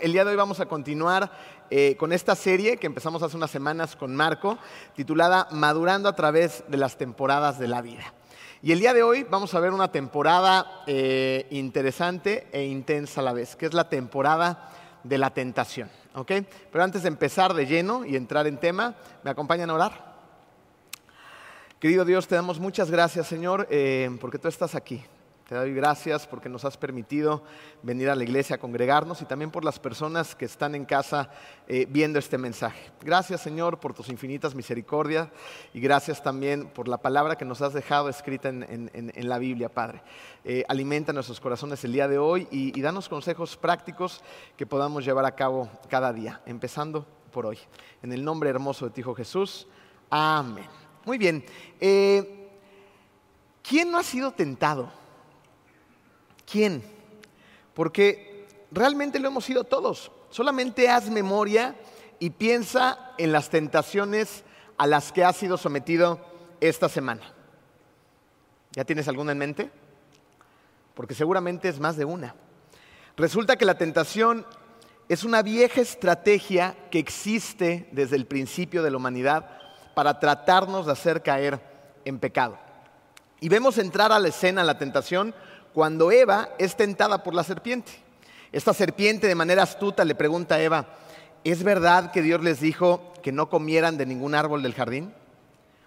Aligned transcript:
El 0.00 0.12
día 0.12 0.24
de 0.24 0.30
hoy 0.30 0.36
vamos 0.36 0.60
a 0.60 0.66
continuar 0.66 1.30
eh, 1.70 1.96
con 1.96 2.12
esta 2.12 2.34
serie 2.34 2.76
que 2.76 2.86
empezamos 2.86 3.22
hace 3.22 3.36
unas 3.36 3.50
semanas 3.50 3.96
con 3.96 4.14
Marco, 4.14 4.58
titulada 4.94 5.48
Madurando 5.50 6.08
a 6.08 6.14
través 6.14 6.64
de 6.68 6.76
las 6.76 6.96
temporadas 6.96 7.58
de 7.58 7.68
la 7.68 7.82
vida. 7.82 8.12
Y 8.62 8.72
el 8.72 8.80
día 8.80 8.94
de 8.94 9.02
hoy 9.02 9.24
vamos 9.24 9.54
a 9.54 9.60
ver 9.60 9.72
una 9.72 9.90
temporada 9.90 10.82
eh, 10.86 11.46
interesante 11.50 12.48
e 12.52 12.64
intensa 12.64 13.20
a 13.20 13.24
la 13.24 13.32
vez, 13.32 13.56
que 13.56 13.66
es 13.66 13.74
la 13.74 13.88
temporada 13.88 14.70
de 15.02 15.18
la 15.18 15.30
tentación. 15.30 15.90
¿ok? 16.14 16.32
Pero 16.70 16.84
antes 16.84 17.02
de 17.02 17.08
empezar 17.08 17.54
de 17.54 17.66
lleno 17.66 18.04
y 18.04 18.16
entrar 18.16 18.46
en 18.46 18.58
tema, 18.58 18.94
¿me 19.24 19.30
acompañan 19.30 19.70
a 19.70 19.74
orar? 19.74 20.08
Querido 21.80 22.04
Dios, 22.04 22.26
te 22.26 22.34
damos 22.34 22.58
muchas 22.58 22.90
gracias, 22.90 23.26
Señor, 23.26 23.66
eh, 23.70 24.10
porque 24.20 24.38
tú 24.38 24.48
estás 24.48 24.74
aquí. 24.74 25.02
Te 25.48 25.54
doy 25.54 25.72
gracias 25.72 26.26
porque 26.26 26.50
nos 26.50 26.66
has 26.66 26.76
permitido 26.76 27.42
venir 27.82 28.10
a 28.10 28.14
la 28.14 28.22
iglesia 28.22 28.56
a 28.56 28.58
congregarnos 28.58 29.22
y 29.22 29.24
también 29.24 29.50
por 29.50 29.64
las 29.64 29.78
personas 29.78 30.34
que 30.34 30.44
están 30.44 30.74
en 30.74 30.84
casa 30.84 31.30
eh, 31.66 31.86
viendo 31.88 32.18
este 32.18 32.36
mensaje. 32.36 32.90
Gracias 33.00 33.40
Señor 33.40 33.80
por 33.80 33.94
tus 33.94 34.10
infinitas 34.10 34.54
misericordias 34.54 35.30
y 35.72 35.80
gracias 35.80 36.22
también 36.22 36.68
por 36.68 36.86
la 36.86 36.98
palabra 36.98 37.38
que 37.38 37.46
nos 37.46 37.62
has 37.62 37.72
dejado 37.72 38.10
escrita 38.10 38.50
en, 38.50 38.90
la 39.14 39.38
Biblia, 39.38 39.70
Padre. 39.70 40.02
Eh, 40.44 40.64
alimenta 40.68 41.14
nuestros 41.14 41.40
corazones 41.40 41.82
el 41.82 41.94
día 41.94 42.08
de 42.08 42.18
hoy 42.18 42.46
y, 42.50 42.78
danos 42.82 43.08
consejos 43.08 43.56
prácticos 43.56 44.22
que 44.54 44.66
podamos 44.66 45.02
llevar 45.02 45.24
a 45.24 45.34
cabo 45.34 45.70
cada 45.88 46.12
día, 46.12 46.42
empezando 46.44 47.06
por 47.32 47.46
hoy. 47.46 47.58
En 48.02 48.12
el 48.12 48.22
nombre 48.22 48.50
hermoso 48.50 48.84
de 48.84 48.90
ti, 48.90 49.00
Hijo 49.00 49.14
Jesús. 49.14 49.66
Amén. 50.10 50.66
Muy 51.06 51.16
bien. 51.16 51.42
Eh, 51.80 52.50
¿Quién 53.62 53.90
no 53.90 53.96
ha 53.96 54.02
sido 54.02 54.32
tentado? 54.32 55.07
¿Quién? 56.50 56.82
Porque 57.74 58.46
realmente 58.70 59.18
lo 59.18 59.28
hemos 59.28 59.44
sido 59.44 59.64
todos. 59.64 60.10
Solamente 60.30 60.88
haz 60.88 61.10
memoria 61.10 61.76
y 62.18 62.30
piensa 62.30 63.12
en 63.18 63.32
las 63.32 63.50
tentaciones 63.50 64.44
a 64.76 64.86
las 64.86 65.12
que 65.12 65.24
has 65.24 65.36
sido 65.36 65.56
sometido 65.56 66.20
esta 66.60 66.88
semana. 66.88 67.22
¿Ya 68.72 68.84
tienes 68.84 69.08
alguna 69.08 69.32
en 69.32 69.38
mente? 69.38 69.70
Porque 70.94 71.14
seguramente 71.14 71.68
es 71.68 71.80
más 71.80 71.96
de 71.96 72.04
una. 72.04 72.34
Resulta 73.16 73.56
que 73.56 73.64
la 73.64 73.78
tentación 73.78 74.46
es 75.08 75.24
una 75.24 75.42
vieja 75.42 75.80
estrategia 75.80 76.76
que 76.90 76.98
existe 76.98 77.88
desde 77.92 78.16
el 78.16 78.26
principio 78.26 78.82
de 78.82 78.90
la 78.90 78.96
humanidad 78.96 79.58
para 79.94 80.20
tratarnos 80.20 80.86
de 80.86 80.92
hacer 80.92 81.22
caer 81.22 81.60
en 82.04 82.18
pecado. 82.18 82.58
Y 83.40 83.48
vemos 83.48 83.78
entrar 83.78 84.12
a 84.12 84.18
la 84.18 84.28
escena 84.28 84.64
la 84.64 84.78
tentación 84.78 85.34
cuando 85.72 86.10
Eva 86.10 86.50
es 86.58 86.76
tentada 86.76 87.22
por 87.22 87.34
la 87.34 87.44
serpiente. 87.44 87.92
Esta 88.52 88.72
serpiente 88.72 89.26
de 89.26 89.34
manera 89.34 89.62
astuta 89.62 90.04
le 90.04 90.14
pregunta 90.14 90.56
a 90.56 90.62
Eva, 90.62 90.86
¿es 91.44 91.62
verdad 91.62 92.10
que 92.10 92.22
Dios 92.22 92.42
les 92.42 92.60
dijo 92.60 93.12
que 93.22 93.32
no 93.32 93.48
comieran 93.50 93.96
de 93.98 94.06
ningún 94.06 94.34
árbol 94.34 94.62
del 94.62 94.74
jardín? 94.74 95.12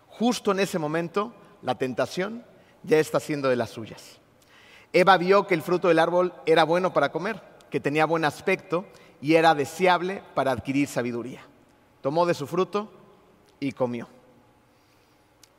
Justo 0.07 0.51
en 0.51 0.59
ese 0.59 0.77
momento, 0.77 1.33
la 1.61 1.75
tentación 1.75 2.43
ya 2.83 2.99
está 2.99 3.19
siendo 3.19 3.49
de 3.49 3.55
las 3.55 3.71
suyas. 3.71 4.19
Eva 4.93 5.17
vio 5.17 5.47
que 5.47 5.55
el 5.55 5.61
fruto 5.61 5.87
del 5.87 5.99
árbol 5.99 6.33
era 6.45 6.63
bueno 6.63 6.93
para 6.93 7.11
comer, 7.11 7.41
que 7.69 7.79
tenía 7.79 8.05
buen 8.05 8.25
aspecto 8.25 8.85
y 9.21 9.35
era 9.35 9.55
deseable 9.55 10.21
para 10.33 10.51
adquirir 10.51 10.87
sabiduría. 10.87 11.41
Tomó 12.01 12.25
de 12.25 12.33
su 12.33 12.45
fruto 12.45 12.91
y 13.59 13.71
comió. 13.71 14.07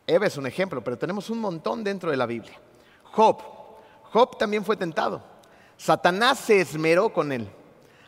Eva 0.06 0.26
es 0.26 0.36
un 0.36 0.46
ejemplo, 0.46 0.82
pero 0.82 0.98
tenemos 0.98 1.30
un 1.30 1.40
montón 1.40 1.82
dentro 1.82 2.10
de 2.10 2.16
la 2.16 2.26
Biblia. 2.26 2.60
Job, 3.04 3.42
Job 4.12 4.36
también 4.36 4.64
fue 4.64 4.76
tentado. 4.76 5.22
Satanás 5.76 6.38
se 6.38 6.60
esmeró 6.60 7.12
con 7.12 7.32
él. 7.32 7.48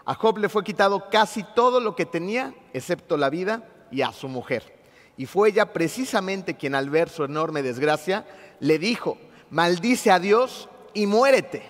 A 0.05 0.15
Job 0.15 0.37
le 0.39 0.51
fue 0.51 0.63
quitado 0.63 1.09
casi 1.09 1.43
todo 1.55 1.81
lo 1.81 1.97
que 1.97 2.05
tenía, 2.05 2.55
excepto 2.75 3.17
la 3.17 3.31
vida 3.31 3.67
y 3.91 4.03
a 4.03 4.13
su 4.13 4.29
mujer. 4.29 4.75
Y 5.17 5.25
fue 5.27 5.49
ella 5.49 5.73
precisamente 5.73 6.57
quien 6.57 6.75
al 6.75 6.91
ver 6.91 7.09
su 7.09 7.25
enorme 7.25 7.63
desgracia 7.63 8.27
le 8.61 8.79
dijo, 8.79 9.17
maldice 9.51 10.11
a 10.11 10.19
Dios 10.19 10.69
y 10.93 11.07
muérete. 11.07 11.63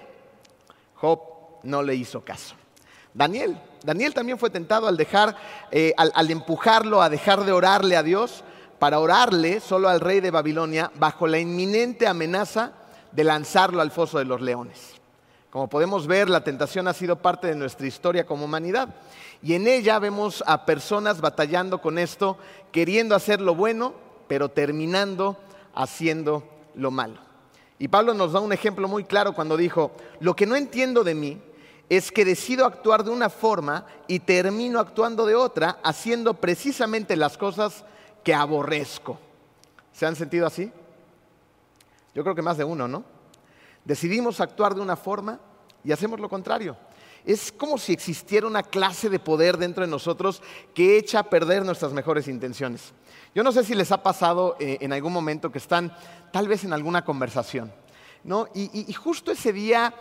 Job 0.97 1.21
no 1.63 1.83
le 1.83 1.95
hizo 1.95 2.25
caso. 2.25 2.57
Daniel, 3.13 3.57
Daniel 3.85 4.15
también 4.15 4.39
fue 4.39 4.51
tentado 4.51 4.89
al 4.89 4.97
dejar, 4.97 5.37
eh, 5.71 5.95
al 5.97 6.31
empujarlo 6.31 7.03
a 7.03 7.09
dejar 7.09 7.45
de 7.45 7.53
orarle 7.53 7.97
a 7.97 8.03
Dios 8.03 8.43
para 8.81 8.99
orarle 8.99 9.61
solo 9.61 9.89
al 9.89 10.01
rey 10.01 10.19
de 10.19 10.33
Babilonia 10.33 10.91
bajo 10.97 11.29
la 11.29 11.39
inminente 11.39 12.09
amenaza 12.09 12.73
de 13.15 13.25
lanzarlo 13.25 13.81
al 13.81 13.91
foso 13.91 14.19
de 14.19 14.25
los 14.25 14.41
leones. 14.41 14.95
Como 15.51 15.69
podemos 15.69 16.09
ver, 16.09 16.29
la 16.29 16.43
tentación 16.43 16.89
ha 16.89 16.93
sido 16.93 17.17
parte 17.17 17.47
de 17.47 17.55
nuestra 17.55 17.87
historia 17.87 18.27
como 18.27 18.45
humanidad. 18.45 18.89
Y 19.41 19.55
en 19.55 19.69
ella 19.69 20.01
vemos 20.01 20.43
a 20.47 20.67
personas 20.67 21.21
batallando 21.21 21.81
con 21.81 21.97
esto, 21.99 22.37
queriendo 22.73 23.15
hacer 23.15 23.41
lo 23.41 23.55
bueno, 23.55 23.95
pero 24.27 24.49
terminando 24.49 25.37
haciendo 25.75 26.43
lo 26.75 26.91
malo. 26.91 27.21
Y 27.79 27.89
Pablo 27.89 28.15
nos 28.15 28.33
da 28.33 28.41
un 28.41 28.53
ejemplo 28.53 28.89
muy 28.89 29.05
claro 29.05 29.33
cuando 29.33 29.57
dijo, 29.57 29.93
lo 30.19 30.35
que 30.35 30.47
no 30.47 30.57
entiendo 30.57 31.05
de 31.05 31.15
mí 31.15 31.41
es 31.89 32.11
que 32.11 32.25
decido 32.25 32.67
actuar 32.67 33.05
de 33.05 33.11
una 33.11 33.31
forma 33.31 33.87
y 34.09 34.21
termino 34.21 34.81
actuando 34.81 35.27
de 35.27 35.37
otra, 35.37 35.79
haciendo 35.85 36.35
precisamente 36.35 37.15
las 37.15 37.37
cosas 37.37 37.85
que 38.25 38.35
aborrezco. 38.35 39.19
¿Se 39.93 40.07
han 40.07 40.17
sentido 40.17 40.47
así? 40.47 40.73
Yo 42.15 42.23
creo 42.23 42.35
que 42.35 42.43
más 42.43 42.57
de 42.57 42.65
uno, 42.65 42.87
¿no? 42.87 43.05
Decidimos 43.85 44.41
actuar 44.41 44.75
de 44.75 44.81
una 44.81 44.97
forma 44.97 45.41
y 45.83 45.93
hacemos 45.93 46.21
lo 46.21 46.29
contrario. 46.29 46.77
Es 47.25 47.51
como 47.53 47.79
si 47.79 47.93
existiera 47.93 48.47
una 48.47 48.63
clase 48.63 49.09
de 49.09 49.19
poder 49.19 49.57
dentro 49.57 49.85
de 49.85 49.91
nosotros 49.91 50.43
que 50.75 50.99
echa 50.99 51.21
a 51.21 51.31
perder 51.31 51.65
nuestras 51.65 51.93
mejores 51.93 52.29
intenciones. 52.29 52.93
Yo 53.35 53.43
no 53.43 53.53
sé 53.53 53.65
si 53.65 53.75
les 53.75 53.91
ha 53.93 54.03
pasado 54.03 54.57
eh, 54.61 54.79
en 54.81 54.93
algún 54.93 55.13
momento 55.13 55.51
que 55.51 55.59
están 55.59 55.95
tal 56.33 56.49
vez 56.49 56.65
en 56.65 56.73
alguna 56.73 57.05
conversación, 57.05 57.73
¿no? 58.23 58.49
y 58.55 58.93
justo 58.93 59.33
ese 59.33 59.53
día 59.53 59.95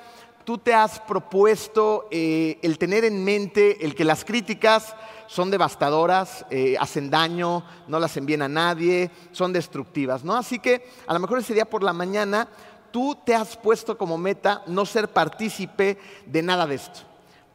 tú 0.44 0.58
te 0.58 0.74
has 0.74 1.00
propuesto 1.00 2.08
eh, 2.12 2.60
el 2.62 2.78
tener 2.78 3.06
en 3.06 3.24
mente 3.24 3.86
el 3.86 3.96
que 3.96 4.04
las 4.04 4.26
críticas 4.26 4.96
son 5.28 5.50
devastadoras, 5.50 6.46
eh, 6.50 6.76
hacen 6.80 7.10
daño, 7.10 7.64
no 7.88 8.00
las 8.00 8.16
envían 8.18 8.44
a 8.44 8.48
nadie, 8.48 9.10
son 9.32 9.54
destructivas, 9.54 10.24
¿no? 10.24 10.36
Así 10.36 10.60
que 10.60 10.88
a 11.08 11.14
lo 11.14 11.20
mejor 11.20 11.40
ese 11.40 11.54
día 11.54 11.66
por 11.66 11.84
la 11.84 11.94
mañana 11.94 12.48
tú 12.92 13.18
te 13.26 13.34
has 13.34 13.58
puesto 13.58 13.98
como 13.98 14.18
meta 14.18 14.64
no 14.68 14.86
ser 14.86 15.10
partícipe 15.10 15.98
de 16.26 16.42
nada 16.44 16.68
de 16.68 16.76
esto. 16.76 17.00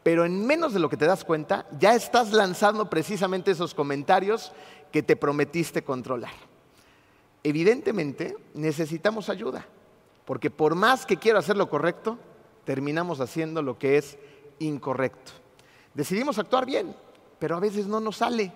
Pero 0.03 0.25
en 0.25 0.47
menos 0.47 0.73
de 0.73 0.81
lo 0.81 0.89
que 0.89 0.97
te 0.97 1.07
das 1.07 1.25
cuenta, 1.25 1.67
ya 1.79 1.95
estás 1.95 2.33
lanzando 2.33 2.89
precisamente 2.89 3.51
esos 3.51 3.75
comentarios 3.75 4.53
que 4.91 5.03
te 5.03 5.17
prometiste 5.17 5.85
controlar. 5.85 6.33
Evidentemente 7.45 8.37
necesitamos 8.55 9.29
ayuda, 9.29 9.67
porque 10.25 10.51
por 10.51 10.75
más 10.75 11.07
que 11.07 11.17
quiero 11.17 11.39
hacer 11.39 11.57
lo 11.57 11.69
correcto, 11.69 12.19
terminamos 12.69 13.19
haciendo 13.23 13.63
lo 13.63 13.79
que 13.79 13.97
es 13.97 14.19
incorrecto. 14.59 15.33
Decidimos 15.95 16.39
actuar 16.39 16.67
bien, 16.67 16.95
pero 17.39 17.57
a 17.57 17.61
veces 17.61 17.87
no 17.87 17.99
nos 17.99 18.19
sale. 18.19 18.53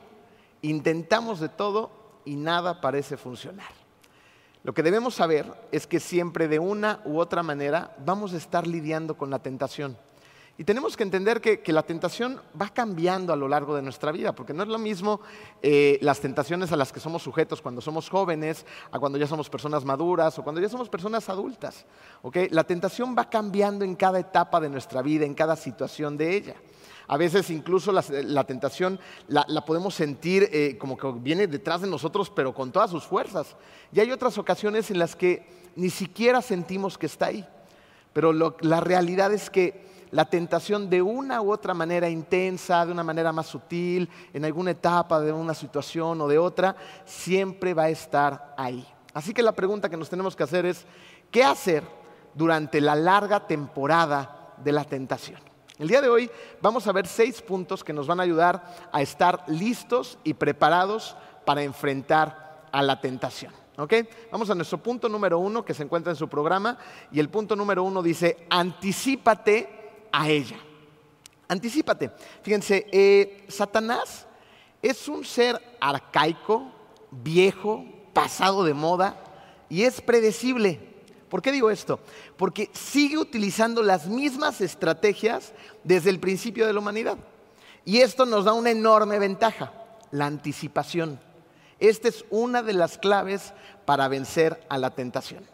Intentamos 0.60 1.40
de 1.40 1.48
todo 1.48 1.90
y 2.26 2.36
nada 2.36 2.82
parece 2.82 3.16
funcionar. 3.16 3.70
Lo 4.64 4.74
que 4.74 4.82
debemos 4.82 5.14
saber 5.14 5.46
es 5.72 5.86
que 5.86 5.98
siempre 5.98 6.46
de 6.46 6.58
una 6.58 7.00
u 7.06 7.20
otra 7.20 7.42
manera 7.42 7.96
vamos 8.04 8.34
a 8.34 8.36
estar 8.36 8.66
lidiando 8.66 9.16
con 9.16 9.30
la 9.30 9.38
tentación. 9.38 9.96
Y 10.58 10.64
tenemos 10.64 10.98
que 10.98 11.02
entender 11.02 11.40
que, 11.40 11.72
la 11.72 11.82
tentación 11.82 12.38
va 12.60 12.68
cambiando 12.68 13.32
a 13.32 13.36
lo 13.36 13.48
largo 13.48 13.74
de 13.74 13.80
nuestra 13.80 14.12
vida, 14.12 14.34
porque 14.34 14.52
no 14.52 14.62
es 14.62 14.68
lo 14.68 14.78
mismo 14.78 15.20
eh, 15.62 15.98
las 16.02 16.20
tentaciones 16.20 16.70
a 16.72 16.76
las 16.76 16.92
que 16.92 17.00
somos 17.00 17.22
sujetos 17.22 17.62
cuando 17.62 17.80
somos 17.80 18.10
jóvenes, 18.10 18.66
a 18.90 18.98
cuando 18.98 19.16
ya 19.18 19.26
somos 19.26 19.48
personas 19.48 19.84
maduras 19.86 20.38
o 20.38 20.42
cuando 20.42 20.60
ya 20.60 20.68
somos 20.68 20.90
personas 20.90 21.28
adultas. 21.30 21.86
La 22.50 22.64
tentación 22.64 23.16
va 23.16 23.30
cambiando 23.30 23.84
en 23.84 23.96
cada 23.96 24.20
etapa 24.20 24.60
de 24.60 24.68
nuestra 24.68 25.00
vida, 25.00 25.24
en 25.24 25.34
cada 25.34 25.56
situación 25.56 26.18
de 26.18 26.36
ella. 26.36 26.56
A 27.08 27.16
veces 27.16 27.48
incluso 27.50 27.90
la, 27.90 28.44
tentación 28.44 29.00
la, 29.28 29.64
podemos 29.64 29.94
sentir 29.94 30.48
eh, 30.52 30.76
como 30.78 30.98
que 30.98 31.10
viene 31.12 31.46
detrás 31.46 31.80
de 31.80 31.88
nosotros, 31.88 32.30
pero 32.30 32.54
con 32.54 32.72
todas 32.72 32.90
sus 32.90 33.04
fuerzas. 33.04 33.56
Y 33.90 34.00
hay 34.00 34.10
otras 34.10 34.36
ocasiones 34.36 34.90
en 34.90 34.98
las 34.98 35.16
que 35.16 35.46
ni 35.76 35.88
siquiera 35.88 36.42
sentimos 36.42 36.98
que 36.98 37.06
está 37.06 37.26
ahí. 37.26 37.46
Pero 38.12 38.32
la 38.32 38.80
realidad 38.80 39.32
es 39.32 39.48
que 39.48 39.91
la 40.12 40.26
tentación 40.26 40.88
de 40.88 41.00
una 41.02 41.40
u 41.40 41.50
otra 41.50 41.72
manera 41.74 42.08
intensa, 42.08 42.84
de 42.84 42.92
una 42.92 43.02
manera 43.02 43.32
más 43.32 43.46
sutil, 43.46 44.08
en 44.32 44.44
alguna 44.44 44.72
etapa 44.72 45.20
de 45.20 45.32
una 45.32 45.54
situación 45.54 46.20
o 46.20 46.28
de 46.28 46.38
otra, 46.38 46.76
siempre 47.06 47.72
va 47.72 47.84
a 47.84 47.88
estar 47.88 48.54
ahí. 48.58 48.86
Así 49.14 49.32
que 49.32 49.42
la 49.42 49.52
pregunta 49.52 49.88
que 49.88 49.96
nos 49.96 50.10
tenemos 50.10 50.36
que 50.36 50.42
hacer 50.42 50.66
es, 50.66 50.84
¿qué 51.30 51.42
hacer 51.42 51.82
durante 52.34 52.80
la 52.80 52.94
larga 52.94 53.46
temporada 53.46 54.54
de 54.58 54.72
la 54.72 54.84
tentación? 54.84 55.40
El 55.78 55.88
día 55.88 56.02
de 56.02 56.10
hoy 56.10 56.30
vamos 56.60 56.86
a 56.86 56.92
ver 56.92 57.06
seis 57.06 57.40
puntos 57.40 57.82
que 57.82 57.94
nos 57.94 58.06
van 58.06 58.20
a 58.20 58.24
ayudar 58.24 58.90
a 58.92 59.00
estar 59.00 59.44
listos 59.48 60.18
y 60.24 60.34
preparados 60.34 61.16
para 61.46 61.62
enfrentar 61.62 62.68
a 62.70 62.82
la 62.82 63.00
tentación. 63.00 63.52
Vamos 64.30 64.50
a 64.50 64.54
nuestro 64.54 64.76
punto 64.76 65.08
número 65.08 65.38
uno 65.38 65.64
que 65.64 65.72
se 65.72 65.82
encuentra 65.82 66.12
en 66.12 66.16
su 66.16 66.28
programa 66.28 66.76
y 67.10 67.18
el 67.18 67.30
punto 67.30 67.56
número 67.56 67.82
uno 67.82 68.02
dice, 68.02 68.46
anticípate 68.50 69.81
a 70.12 70.28
ella. 70.28 70.58
Anticípate. 71.48 72.10
Fíjense, 72.42 72.86
eh, 72.92 73.44
Satanás 73.48 74.26
es 74.80 75.08
un 75.08 75.24
ser 75.24 75.60
arcaico, 75.80 76.70
viejo, 77.10 77.84
pasado 78.12 78.64
de 78.64 78.74
moda 78.74 79.16
y 79.68 79.82
es 79.82 80.00
predecible. 80.00 80.80
¿Por 81.28 81.40
qué 81.40 81.50
digo 81.50 81.70
esto? 81.70 82.00
Porque 82.36 82.70
sigue 82.72 83.16
utilizando 83.16 83.82
las 83.82 84.06
mismas 84.06 84.60
estrategias 84.60 85.52
desde 85.82 86.10
el 86.10 86.20
principio 86.20 86.66
de 86.66 86.72
la 86.72 86.80
humanidad. 86.80 87.16
Y 87.84 87.98
esto 87.98 88.26
nos 88.26 88.44
da 88.44 88.52
una 88.52 88.70
enorme 88.70 89.18
ventaja, 89.18 89.72
la 90.10 90.26
anticipación. 90.26 91.18
Esta 91.78 92.08
es 92.08 92.24
una 92.30 92.62
de 92.62 92.74
las 92.74 92.98
claves 92.98 93.54
para 93.84 94.08
vencer 94.08 94.64
a 94.68 94.78
la 94.78 94.90
tentación. 94.90 95.44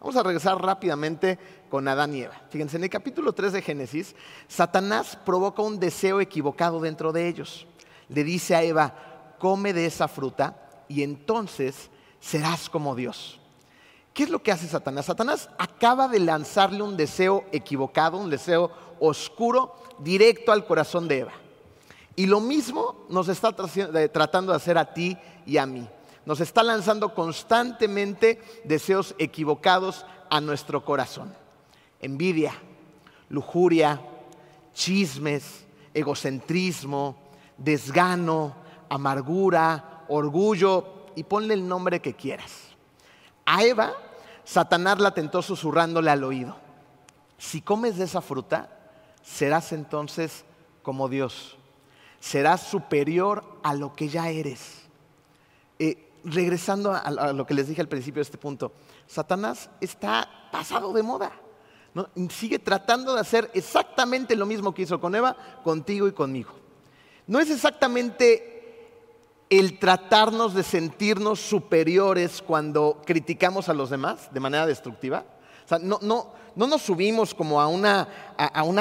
Vamos 0.00 0.16
a 0.16 0.22
regresar 0.22 0.60
rápidamente 0.60 1.38
con 1.74 1.88
Adán 1.88 2.14
y 2.14 2.22
Eva. 2.22 2.40
Fíjense, 2.50 2.76
en 2.76 2.84
el 2.84 2.88
capítulo 2.88 3.32
3 3.32 3.54
de 3.54 3.60
Génesis, 3.60 4.14
Satanás 4.46 5.18
provoca 5.26 5.60
un 5.60 5.80
deseo 5.80 6.20
equivocado 6.20 6.78
dentro 6.78 7.12
de 7.12 7.26
ellos. 7.26 7.66
Le 8.08 8.22
dice 8.22 8.54
a 8.54 8.62
Eva, 8.62 8.94
come 9.40 9.72
de 9.72 9.84
esa 9.84 10.06
fruta 10.06 10.56
y 10.86 11.02
entonces 11.02 11.90
serás 12.20 12.70
como 12.70 12.94
Dios. 12.94 13.40
¿Qué 14.12 14.22
es 14.22 14.30
lo 14.30 14.40
que 14.40 14.52
hace 14.52 14.68
Satanás? 14.68 15.06
Satanás 15.06 15.50
acaba 15.58 16.06
de 16.06 16.20
lanzarle 16.20 16.80
un 16.80 16.96
deseo 16.96 17.44
equivocado, 17.50 18.18
un 18.18 18.30
deseo 18.30 18.70
oscuro, 19.00 19.74
directo 19.98 20.52
al 20.52 20.66
corazón 20.66 21.08
de 21.08 21.18
Eva. 21.18 21.32
Y 22.14 22.26
lo 22.26 22.38
mismo 22.38 23.04
nos 23.08 23.26
está 23.26 23.50
tratando 23.52 24.52
de 24.52 24.56
hacer 24.56 24.78
a 24.78 24.94
ti 24.94 25.18
y 25.44 25.56
a 25.56 25.66
mí. 25.66 25.88
Nos 26.24 26.38
está 26.38 26.62
lanzando 26.62 27.12
constantemente 27.14 28.40
deseos 28.62 29.16
equivocados 29.18 30.06
a 30.30 30.40
nuestro 30.40 30.84
corazón. 30.84 31.42
Envidia, 32.04 32.52
lujuria, 33.28 34.00
chismes, 34.72 35.64
egocentrismo, 35.92 37.16
desgano, 37.56 38.54
amargura, 38.88 40.04
orgullo 40.08 41.06
y 41.14 41.24
ponle 41.24 41.54
el 41.54 41.66
nombre 41.66 42.00
que 42.00 42.14
quieras. 42.14 42.52
A 43.46 43.64
Eva, 43.64 43.92
Satanás 44.44 44.98
la 45.00 45.14
tentó 45.14 45.42
susurrándole 45.42 46.10
al 46.10 46.24
oído. 46.24 46.56
Si 47.38 47.60
comes 47.60 47.96
de 47.96 48.04
esa 48.04 48.20
fruta, 48.20 48.70
serás 49.22 49.72
entonces 49.72 50.44
como 50.82 51.08
Dios. 51.08 51.56
Serás 52.20 52.62
superior 52.62 53.44
a 53.62 53.74
lo 53.74 53.94
que 53.94 54.08
ya 54.08 54.28
eres. 54.28 54.82
Eh, 55.78 56.10
regresando 56.24 56.92
a, 56.92 57.32
lo 57.32 57.46
que 57.46 57.54
les 57.54 57.68
dije 57.68 57.80
al 57.80 57.88
principio 57.88 58.20
de 58.20 58.22
este 58.22 58.38
punto, 58.38 58.72
Satanás 59.06 59.70
está 59.80 60.28
pasado 60.50 60.92
de 60.92 61.02
moda. 61.02 61.32
Sigue 62.30 62.58
tratando 62.58 63.14
de 63.14 63.20
hacer 63.20 63.50
exactamente 63.54 64.34
lo 64.34 64.46
mismo 64.46 64.74
que 64.74 64.82
hizo 64.82 65.00
con 65.00 65.14
Eva, 65.14 65.36
contigo 65.62 66.08
y 66.08 66.12
conmigo. 66.12 66.50
No 67.26 67.40
es 67.40 67.50
exactamente 67.50 68.54
el 69.50 69.78
tratarnos 69.78 70.54
de 70.54 70.62
sentirnos 70.62 71.40
superiores 71.40 72.42
cuando 72.42 73.00
criticamos 73.04 73.68
a 73.68 73.74
los 73.74 73.90
demás 73.90 74.32
de 74.32 74.40
manera 74.40 74.66
destructiva. 74.66 75.24
No, 75.80 76.32
nos 76.56 76.82
subimos 76.82 77.34
como 77.34 77.60
a 77.60 77.68
una, 77.68 78.06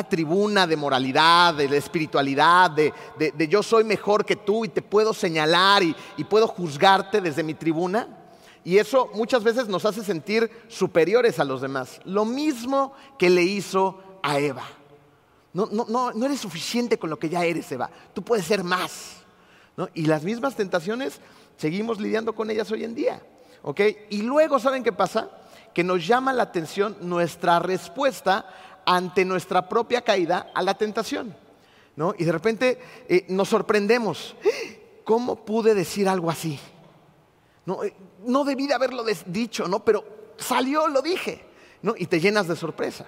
tribuna 0.10 0.68
de 0.68 0.76
moralidad, 0.76 1.54
de, 1.54 1.78
espiritualidad, 1.78 2.72
de, 2.72 3.48
yo 3.48 3.64
soy 3.64 3.84
mejor 3.84 4.26
que 4.26 4.36
tú 4.36 4.66
y 4.66 4.70
te 4.70 4.82
puedo 4.82 5.14
señalar 5.14 5.84
y, 5.84 6.24
puedo 6.26 6.48
juzgarte 6.48 7.22
desde 7.22 7.44
mi 7.44 7.54
tribuna. 7.54 8.08
Y 8.64 8.78
eso 8.78 9.10
muchas 9.14 9.44
veces 9.44 9.68
nos 9.68 9.86
hace 9.86 10.04
sentir 10.04 10.50
superiores 10.68 11.40
a 11.40 11.44
los 11.44 11.62
demás. 11.62 12.00
Lo 12.06 12.26
mismo 12.26 12.94
que 13.20 13.30
le 13.30 13.44
hizo 13.44 14.02
a 14.22 14.40
Eva. 14.40 14.64
No, 15.54 15.68
no 15.68 16.26
eres 16.26 16.40
suficiente 16.40 16.98
con 16.98 17.10
lo 17.10 17.20
que 17.20 17.30
ya 17.30 17.46
eres, 17.46 17.72
Eva. 17.72 17.90
Tú 18.14 18.24
puedes 18.24 18.46
ser 18.46 18.64
más. 18.64 19.18
Y 19.94 20.06
las 20.06 20.24
mismas 20.24 20.56
tentaciones 20.56 21.20
seguimos 21.58 22.00
lidiando 22.00 22.34
con 22.34 22.50
ellas 22.50 22.72
hoy 22.72 22.84
en 22.84 22.96
día. 22.96 23.22
Y 24.10 24.22
luego, 24.22 24.60
¿saben 24.60 24.84
qué 24.84 24.92
pasa? 24.92 25.30
Que 25.74 25.84
nos 25.84 26.06
llama 26.06 26.34
la 26.34 26.44
atención 26.44 26.96
nuestra 27.02 27.60
respuesta 27.60 28.46
ante 28.86 29.26
nuestra 29.26 29.68
propia 29.70 30.02
caída 30.02 30.52
a 30.54 30.62
la 30.62 30.76
tentación. 30.76 31.36
Y 32.18 32.24
de 32.24 32.32
repente 32.32 32.80
eh, 33.08 33.26
nos 33.30 33.50
sorprendemos. 33.50 34.36
¿Cómo 35.04 35.44
pude 35.46 35.76
decir 35.76 36.08
algo 36.08 36.32
así? 36.32 36.60
No, 37.66 37.84
eh, 37.84 37.94
debí 38.46 38.68
de 38.68 38.74
haberlo 38.74 39.04
dicho, 39.26 39.68
¿no? 39.68 39.84
pero 39.84 40.04
salió, 40.38 40.88
lo 40.88 41.02
dije. 41.02 41.46
Y 41.98 42.06
te 42.08 42.20
llenas 42.20 42.48
de 42.48 42.56
sorpresa. 42.56 43.06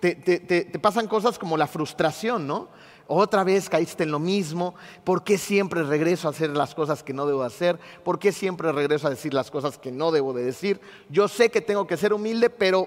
Te, 0.00 0.14
te, 0.14 0.78
pasan 0.78 1.08
cosas 1.08 1.38
como 1.38 1.56
la 1.56 1.66
frustración, 1.66 2.46
¿no? 2.46 2.68
Otra 3.06 3.42
vez 3.42 3.68
caíste 3.68 4.04
en 4.04 4.10
lo 4.10 4.18
mismo. 4.18 4.74
¿Por 5.02 5.24
qué 5.24 5.38
siempre 5.38 5.82
regreso 5.82 6.28
a 6.28 6.30
hacer 6.30 6.50
las 6.50 6.74
cosas 6.74 7.02
que 7.02 7.12
no 7.12 7.26
debo 7.26 7.42
hacer? 7.42 7.78
¿Por 8.02 8.18
qué 8.18 8.30
siempre 8.30 8.70
regreso 8.72 9.06
a 9.06 9.10
decir 9.10 9.34
las 9.34 9.50
cosas 9.50 9.78
que 9.78 9.90
no 9.90 10.12
debo 10.12 10.32
de 10.32 10.44
decir? 10.44 10.80
Yo 11.08 11.26
sé 11.26 11.50
que 11.50 11.60
tengo 11.60 11.86
que 11.86 11.96
ser 11.96 12.12
humilde, 12.12 12.50
pero 12.50 12.86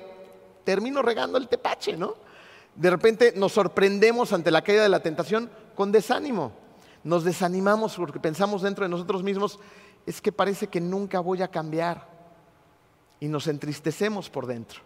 termino 0.63 1.01
regando 1.01 1.38
el 1.38 1.48
tepache, 1.48 1.98
¿no? 1.98 2.15
De 2.75 2.89
repente 2.89 3.33
nos 3.36 3.54
sorprendemos 3.54 4.33
ante 4.33 4.51
la 4.51 4.62
caída 4.62 4.83
de 4.83 4.89
la 4.89 5.01
tentación 5.01 5.50
con 5.75 5.92
desánimo. 5.92 6.51
Nos 7.04 7.24
desanimamos 7.24 7.95
porque 7.95 8.19
pensamos 8.19 8.62
dentro 8.62 8.86
de 8.86 8.89
nosotros 8.89 9.24
mismos, 9.24 9.59
es 10.07 10.21
que 10.21 10.31
parece 10.31 10.68
que 10.68 10.80
nunca 10.81 11.19
voy 11.19 11.44
a 11.44 11.50
cambiar. 11.50 12.07
Y 13.19 13.27
nos 13.27 13.48
entristecemos 13.48 14.30
por 14.30 14.48
dentro. 14.48 14.81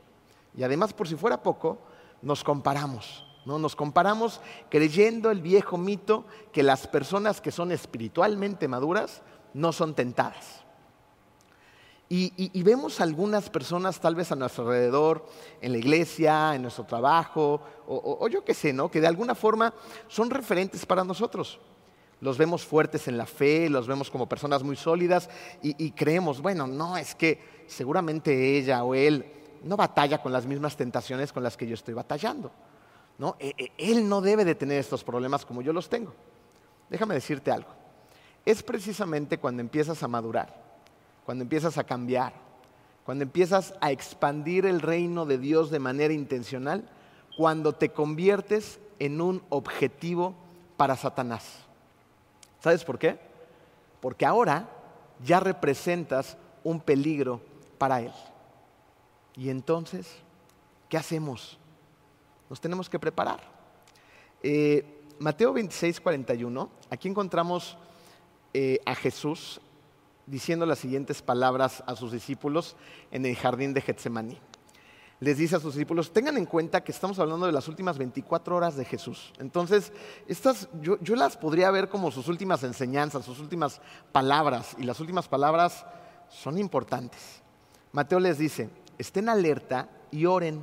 Y 0.57 0.63
además, 0.63 0.94
por 0.94 1.07
si 1.07 1.15
fuera 1.15 1.41
poco, 1.41 1.77
nos 2.21 2.44
comparamos. 2.44 3.23
¿no? 3.45 3.59
Nos 3.59 3.75
comparamos 3.75 4.41
creyendo 4.69 5.29
el 5.29 5.41
viejo 5.41 5.77
mito 5.77 6.25
que 6.51 6.63
las 6.63 6.88
personas 6.88 7.39
que 7.39 7.51
son 7.51 7.71
espiritualmente 7.71 8.68
maduras 8.68 9.21
no 9.53 9.71
son 9.71 9.94
tentadas. 9.94 10.63
Y, 12.13 12.62
vemos 12.63 13.00
algunas 13.00 13.50
personas 13.50 14.01
tal 14.01 14.15
vez 14.15 14.33
a 14.33 14.35
nuestro 14.35 14.65
alrededor, 14.65 15.25
en 15.62 15.71
la 15.71 15.77
iglesia, 15.77 16.53
en 16.56 16.63
nuestro 16.63 16.83
trabajo, 16.83 17.62
o, 17.88 18.27
yo 18.27 18.44
qué 18.44 18.53
sé, 18.53 18.73
¿no? 18.73 18.91
que 18.91 19.00
de 19.00 19.07
alguna 19.07 19.33
forma 19.33 19.73
son 20.09 20.29
referentes 20.29 20.85
para 20.85 21.06
nosotros. 21.06 21.57
Los 22.21 22.38
vemos 22.38 22.63
fuertes 22.63 23.07
en 23.07 23.18
la 23.18 23.25
fe, 23.25 23.68
los 23.69 23.88
vemos 23.88 24.12
como 24.12 24.29
personas 24.29 24.62
muy 24.63 24.75
sólidas 24.75 25.27
y, 25.63 25.91
creemos, 25.91 26.39
bueno, 26.39 26.68
no, 26.68 26.95
es 26.95 27.16
que 27.16 27.63
seguramente 27.66 28.57
ella 28.57 28.83
o 28.83 28.94
él 28.94 29.25
no 29.63 29.75
batalla 29.75 30.21
con 30.21 30.31
las 30.31 30.45
mismas 30.45 30.78
tentaciones 30.78 31.33
con 31.33 31.42
las 31.42 31.57
que 31.57 31.68
yo 31.68 31.73
estoy 31.73 31.95
batallando. 31.95 32.51
¿no? 33.18 33.35
E, 33.40 33.54
e, 33.57 33.71
él 33.78 34.07
no 34.07 34.21
debe 34.21 34.45
de 34.45 34.54
tener 34.54 34.78
estos 34.78 35.04
problemas 35.04 35.45
como 35.45 35.63
yo 35.63 35.73
los 35.73 35.90
tengo. 35.90 36.13
Déjame 36.92 37.16
decirte 37.16 37.51
algo. 37.51 37.69
Es 38.45 38.61
precisamente 38.61 39.40
cuando 39.40 39.61
empiezas 39.61 40.04
a 40.04 40.07
madurar, 40.07 40.61
cuando 41.25 41.42
empiezas 41.42 41.80
a 41.80 41.83
cambiar, 41.83 42.33
cuando 43.04 43.23
empiezas 43.23 43.73
a 43.81 43.92
expandir 43.92 44.68
el 44.68 44.80
reino 44.80 45.25
de 45.25 45.40
Dios 45.40 45.71
de 45.71 45.80
manera 45.80 46.13
intencional, 46.13 46.87
cuando 47.35 47.73
te 47.73 47.90
conviertes 47.90 48.80
en 48.99 49.21
un 49.21 49.42
objetivo 49.49 50.35
para 50.78 50.95
Satanás. 50.95 51.66
¿Sabes 52.61 52.85
por 52.85 52.97
qué? 52.97 53.19
Porque 53.99 54.25
ahora 54.25 54.69
ya 55.23 55.39
representas 55.39 56.37
un 56.63 56.80
peligro 56.80 57.41
para 57.77 57.99
él. 57.99 58.13
Y 59.35 59.49
entonces, 59.49 60.07
¿qué 60.87 60.97
hacemos? 60.97 61.57
nos 62.51 62.59
tenemos 62.59 62.89
que 62.89 62.99
preparar. 62.99 63.39
Eh, 64.44 64.83
Mateo 65.19 65.53
26, 65.53 66.01
41, 66.01 66.69
aquí 66.89 67.07
encontramos 67.07 67.77
eh, 68.53 68.81
a 68.85 68.94
Jesús 68.94 69.61
diciendo 70.25 70.65
las 70.65 70.80
siguientes 70.80 71.21
palabras 71.21 71.81
a 71.87 71.95
sus 71.95 72.11
discípulos 72.11 72.75
en 73.09 73.25
el 73.25 73.37
jardín 73.37 73.73
de 73.73 73.80
Getsemaní. 73.80 74.37
Les 75.21 75.37
dice 75.37 75.56
a 75.56 75.59
sus 75.59 75.75
discípulos, 75.75 76.11
tengan 76.11 76.35
en 76.35 76.47
cuenta 76.47 76.83
que 76.83 76.92
estamos 76.92 77.19
hablando 77.19 77.45
de 77.45 77.51
las 77.51 77.68
últimas 77.68 77.99
24 77.99 78.56
horas 78.56 78.75
de 78.75 78.85
Jesús. 78.85 79.31
Entonces, 79.37 79.94
estas 80.28 80.68
yo, 80.81 80.97
yo 80.99 81.16
las 81.16 81.37
podría 81.37 81.69
ver 81.69 81.90
como 81.90 82.09
sus 82.09 82.28
últimas 82.28 82.63
enseñanzas, 82.63 83.23
sus 83.23 83.40
últimas 83.40 83.81
palabras, 84.11 84.75
y 84.80 84.83
las 84.83 84.99
últimas 84.99 85.28
palabras 85.28 85.85
son 86.28 86.57
importantes. 86.57 87.44
Mateo 87.92 88.19
les 88.19 88.40
dice, 88.40 88.71
estén 88.97 89.30
alerta 89.30 89.90
y 90.09 90.25
oren 90.25 90.59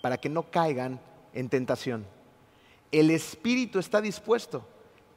para 0.00 0.16
que 0.16 0.30
no 0.30 0.50
caigan 0.50 0.98
en 1.34 1.50
tentación. 1.50 2.06
El 2.90 3.10
espíritu 3.10 3.78
está 3.78 4.00
dispuesto, 4.00 4.66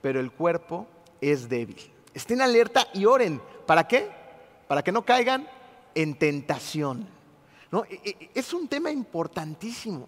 pero 0.02 0.20
el 0.20 0.30
cuerpo 0.30 0.88
es 1.22 1.48
débil. 1.48 1.80
Estén 2.14 2.42
alerta 2.42 2.86
y 2.94 3.06
oren. 3.06 3.42
¿Para 3.66 3.88
qué? 3.88 4.12
Para 4.68 4.84
que 4.84 4.92
no 4.92 5.06
caigan 5.06 5.48
en 5.96 6.16
tentación. 6.16 7.21
E, 7.90 8.02
e, 8.04 8.30
es 8.36 8.54
un 8.54 8.68
tema 8.68 8.92
importantísimo. 8.92 10.04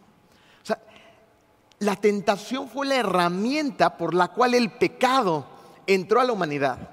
O 0.61 0.65
sea, 0.65 0.79
la 1.79 1.95
tentación 1.95 2.69
fue 2.69 2.85
la 2.87 2.95
herramienta 2.95 3.97
por 3.97 4.13
la 4.13 4.29
cual 4.29 4.53
el 4.53 4.71
pecado 4.71 5.45
entró 5.87 6.19
a 6.19 6.25
la 6.25 6.33
humanidad. 6.33 6.89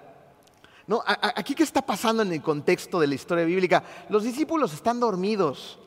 ¿No? 0.86 1.02
Aquí 1.06 1.54
qué 1.54 1.62
está 1.62 1.82
pasando 1.82 2.22
en 2.22 2.32
el 2.32 2.42
contexto 2.42 2.98
de 2.98 3.06
la 3.06 3.14
historia 3.14 3.44
bíblica? 3.44 3.84
Los 4.08 4.24
discípulos 4.24 4.72
están 4.74 4.98
dormidos. 4.98 5.78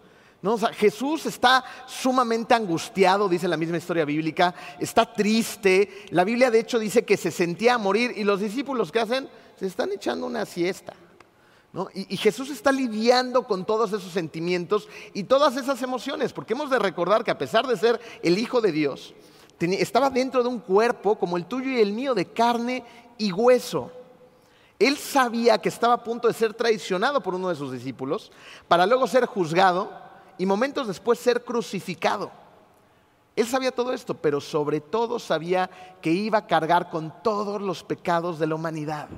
¿No? 0.41 0.57
Jesús 0.57 1.25
está 1.25 1.63
sumamente 1.87 2.53
angustiado, 2.53 3.29
dice 3.29 3.47
la 3.47 3.55
misma 3.55 3.77
historia 3.77 4.03
bíblica, 4.03 4.53
está 4.79 5.11
triste. 5.11 6.05
La 6.11 6.25
Biblia 6.25 6.51
de 6.51 6.59
hecho 6.59 6.79
dice 6.79 7.05
que 7.05 7.15
se 7.15 7.31
sentía 7.31 7.75
a 7.75 7.77
morir 7.77 8.13
y 8.15 8.25
los 8.25 8.41
discípulos 8.41 8.91
que 8.91 8.99
hacen 8.99 9.29
se 9.57 9.67
están 9.67 9.91
echando 9.93 10.25
una 10.25 10.45
siesta. 10.45 10.93
Y, 11.95 12.17
Jesús 12.17 12.51
está 12.51 12.71
lidiando 12.71 13.47
con 13.47 13.65
todos 13.65 13.91
esos 13.91 14.11
sentimientos 14.11 14.87
y 15.11 15.23
todas 15.23 15.57
esas 15.57 15.81
emociones, 15.81 16.31
porque 16.31 16.53
hemos 16.53 16.69
de 16.69 16.77
recordar 16.77 17.23
que 17.23 17.31
a 17.31 17.37
pesar 17.37 17.65
de 17.65 17.75
ser 17.75 17.99
el 18.21 18.37
Hijo 18.37 18.61
de 18.61 18.71
Dios, 18.71 19.15
estaba 19.59 20.11
dentro 20.11 20.43
de 20.43 20.49
un 20.49 20.59
cuerpo 20.59 21.17
como 21.17 21.35
el 21.35 21.45
tuyo 21.45 21.71
y 21.71 21.81
el 21.81 21.91
mío, 21.91 22.13
de 22.13 22.25
carne 22.25 22.83
y 23.17 23.31
hueso. 23.31 23.91
Él 24.77 24.97
sabía 24.97 25.57
que 25.57 25.69
estaba 25.69 25.95
a 25.95 26.03
punto 26.03 26.27
de 26.27 26.33
ser 26.35 26.53
traicionado 26.53 27.23
por 27.23 27.33
uno 27.33 27.49
de 27.49 27.55
sus 27.55 27.71
discípulos 27.71 28.31
para 28.67 28.85
luego 28.85 29.07
ser 29.07 29.25
juzgado 29.25 29.91
y 30.37 30.45
momentos 30.45 30.87
después 30.87 31.17
ser 31.17 31.43
crucificado. 31.43 32.31
Él 33.35 33.47
sabía 33.47 33.71
todo 33.71 33.93
esto, 33.93 34.13
pero 34.13 34.39
sobre 34.39 34.79
todo 34.79 35.17
sabía 35.17 35.69
que 36.01 36.11
iba 36.11 36.39
a 36.39 36.47
cargar 36.47 36.91
con 36.91 37.11
todos 37.23 37.59
los 37.61 37.83
pecados 37.83 38.37
de 38.37 38.45
la 38.45 38.55
humanidad. 38.55 39.09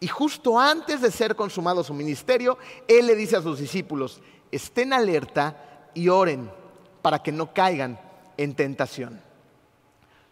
Y 0.00 0.06
justo 0.06 0.58
antes 0.58 1.00
de 1.00 1.10
ser 1.10 1.34
consumado 1.34 1.82
su 1.82 1.92
ministerio, 1.92 2.58
Él 2.86 3.06
le 3.06 3.16
dice 3.16 3.36
a 3.36 3.42
sus 3.42 3.58
discípulos, 3.58 4.20
estén 4.52 4.92
alerta 4.92 5.90
y 5.94 6.08
oren 6.08 6.50
para 7.02 7.22
que 7.22 7.32
no 7.32 7.52
caigan 7.52 7.98
en 8.36 8.54
tentación. 8.54 9.20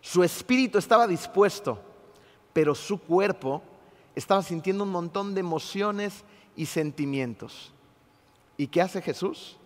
Su 0.01 0.23
espíritu 0.23 0.79
estaba 0.79 1.07
dispuesto, 1.09 1.81
pero 2.53 2.75
su 2.75 3.01
cuerpo 3.01 3.63
estaba 4.15 4.43
sintiendo 4.43 4.85
un 4.85 4.91
montón 4.91 5.35
de 5.35 5.41
emociones 5.41 6.25
y 6.55 6.67
sentimientos. 6.67 7.73
¿Y 8.57 8.69
qué 8.69 8.81
hace 8.81 9.03
Jesús? 9.03 9.57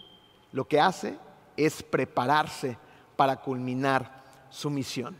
Lo 0.52 0.66
que 0.66 0.80
hace 0.80 1.18
es 1.56 1.82
prepararse 1.82 2.78
para 3.16 3.36
culminar 3.36 4.22
su 4.48 4.70
misión. 4.70 5.14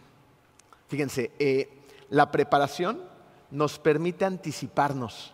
Fíjense, 0.89 1.33
eh, 1.39 1.85
la 2.09 2.33
preparación 2.33 3.10
nos 3.51 3.79
permite 3.79 4.25
anticiparnos, 4.25 5.33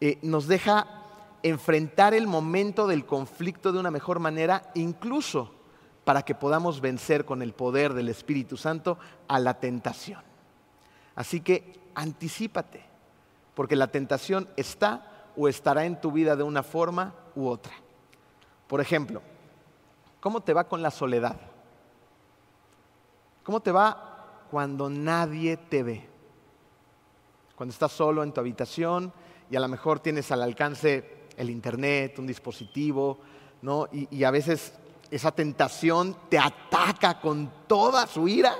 eh, 0.00 0.18
nos 0.22 0.46
deja 0.46 0.86
enfrentar 1.42 2.14
el 2.14 2.26
momento 2.26 2.86
del 2.86 3.06
conflicto 3.06 3.72
de 3.72 3.78
una 3.78 3.90
mejor 3.90 4.18
manera, 4.18 4.70
incluso 4.74 5.52
para 6.04 6.22
que 6.22 6.34
podamos 6.34 6.80
vencer 6.80 7.24
con 7.24 7.42
el 7.42 7.52
poder 7.52 7.94
del 7.94 8.08
Espíritu 8.08 8.56
Santo 8.56 8.98
a 9.28 9.38
la 9.38 9.54
tentación. 9.54 10.22
Así 11.14 11.40
que 11.40 11.80
anticípate, 11.94 12.84
porque 13.54 13.76
la 13.76 13.88
tentación 13.88 14.48
está 14.56 15.30
o 15.36 15.48
estará 15.48 15.84
en 15.84 16.00
tu 16.00 16.12
vida 16.12 16.36
de 16.36 16.42
una 16.42 16.62
forma 16.62 17.14
u 17.34 17.48
otra. 17.48 17.72
Por 18.66 18.80
ejemplo, 18.80 19.22
¿cómo 20.20 20.40
te 20.42 20.52
va 20.52 20.64
con 20.64 20.82
la 20.82 20.90
soledad? 20.90 21.36
¿Cómo 23.42 23.60
te 23.60 23.70
va 23.70 24.46
cuando 24.50 24.90
nadie 24.90 25.56
te 25.56 25.82
ve? 25.82 26.15
Cuando 27.56 27.72
estás 27.72 27.90
solo 27.90 28.22
en 28.22 28.32
tu 28.32 28.40
habitación 28.40 29.12
y 29.50 29.56
a 29.56 29.60
lo 29.60 29.66
mejor 29.66 29.98
tienes 29.98 30.30
al 30.30 30.42
alcance 30.42 31.26
el 31.36 31.50
internet, 31.50 32.18
un 32.18 32.26
dispositivo, 32.26 33.18
¿no? 33.62 33.88
Y, 33.92 34.14
y 34.14 34.24
a 34.24 34.30
veces 34.30 34.74
esa 35.10 35.32
tentación 35.32 36.16
te 36.28 36.38
ataca 36.38 37.20
con 37.20 37.50
toda 37.66 38.06
su 38.06 38.28
ira 38.28 38.54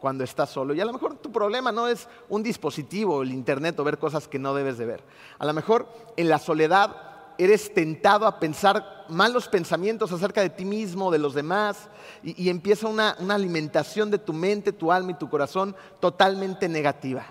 cuando 0.00 0.24
estás 0.24 0.50
solo. 0.50 0.74
Y 0.74 0.80
a 0.80 0.84
lo 0.84 0.92
mejor 0.92 1.14
tu 1.18 1.30
problema 1.30 1.70
no 1.70 1.86
es 1.86 2.08
un 2.28 2.42
dispositivo, 2.42 3.22
el 3.22 3.32
internet 3.32 3.78
o 3.78 3.84
ver 3.84 3.98
cosas 3.98 4.26
que 4.26 4.40
no 4.40 4.54
debes 4.54 4.76
de 4.76 4.86
ver. 4.86 5.04
A 5.38 5.46
lo 5.46 5.52
mejor 5.52 5.86
en 6.16 6.28
la 6.28 6.40
soledad 6.40 6.96
eres 7.38 7.72
tentado 7.72 8.26
a 8.26 8.40
pensar 8.40 9.04
malos 9.08 9.48
pensamientos 9.48 10.10
acerca 10.12 10.42
de 10.42 10.50
ti 10.50 10.64
mismo, 10.64 11.10
de 11.10 11.18
los 11.18 11.34
demás, 11.34 11.88
y, 12.22 12.48
empieza 12.48 12.88
una 12.88 13.16
alimentación 13.30 14.10
de 14.10 14.18
tu 14.18 14.32
mente, 14.32 14.72
tu 14.72 14.92
alma 14.92 15.12
y 15.12 15.18
tu 15.18 15.30
corazón 15.30 15.74
totalmente 16.00 16.68
negativa. 16.68 17.26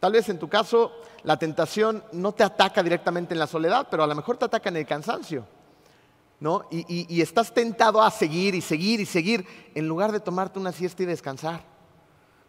Tal 0.00 0.12
vez 0.12 0.28
en 0.28 0.38
tu 0.38 0.48
caso 0.48 0.92
la 1.24 1.36
tentación 1.36 2.04
no 2.12 2.32
te 2.32 2.44
ataca 2.44 2.82
directamente 2.82 3.34
en 3.34 3.40
la 3.40 3.46
soledad, 3.46 3.88
pero 3.90 4.02
a 4.02 4.06
lo 4.06 4.14
mejor 4.14 4.36
te 4.36 4.44
ataca 4.44 4.68
en 4.68 4.76
el 4.76 4.86
cansancio. 4.86 5.44
¿no? 6.40 6.66
Y, 6.70 7.20
estás 7.20 7.52
tentado 7.52 8.00
a 8.00 8.10
seguir 8.10 8.54
y 8.54 8.60
seguir 8.60 9.00
y 9.00 9.06
seguir 9.06 9.44
en 9.74 9.88
lugar 9.88 10.12
de 10.12 10.20
tomarte 10.20 10.58
una 10.58 10.72
siesta 10.72 11.02
y 11.02 11.06
descansar. 11.06 11.62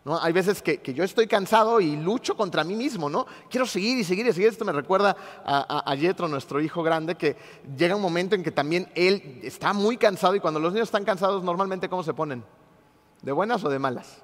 ¿no? 0.05 0.19
Hay 0.21 0.31
veces 0.31 0.61
que, 0.61 0.81
yo 0.93 1.03
estoy 1.03 1.27
cansado 1.27 1.81
y 1.81 1.95
lucho 1.95 2.37
contra 2.37 2.63
mí 2.63 2.75
mismo, 2.75 3.09
¿no? 3.09 3.25
Quiero 3.49 3.65
seguir 3.65 3.97
y 3.97 4.03
seguir 4.03 4.27
y 4.27 4.33
seguir. 4.33 4.49
Esto 4.49 4.63
me 4.63 4.71
recuerda 4.71 5.15
a, 5.43 5.91
a, 5.91 5.95
Yetro, 5.95 6.27
nuestro 6.27 6.61
hijo 6.61 6.83
grande, 6.83 7.15
que 7.15 7.35
llega 7.75 7.95
un 7.95 8.01
momento 8.01 8.35
en 8.35 8.43
que 8.43 8.51
también 8.51 8.91
él 8.93 9.39
está 9.43 9.73
muy 9.73 9.97
cansado 9.97 10.35
y 10.35 10.39
cuando 10.39 10.59
los 10.59 10.71
niños 10.71 10.87
están 10.87 11.03
cansados, 11.03 11.43
normalmente, 11.43 11.89
¿cómo 11.89 12.03
se 12.03 12.13
ponen? 12.13 12.43
¿De 13.21 13.31
buenas 13.31 13.63
o 13.63 13.69
de 13.69 13.79
malas? 13.79 14.21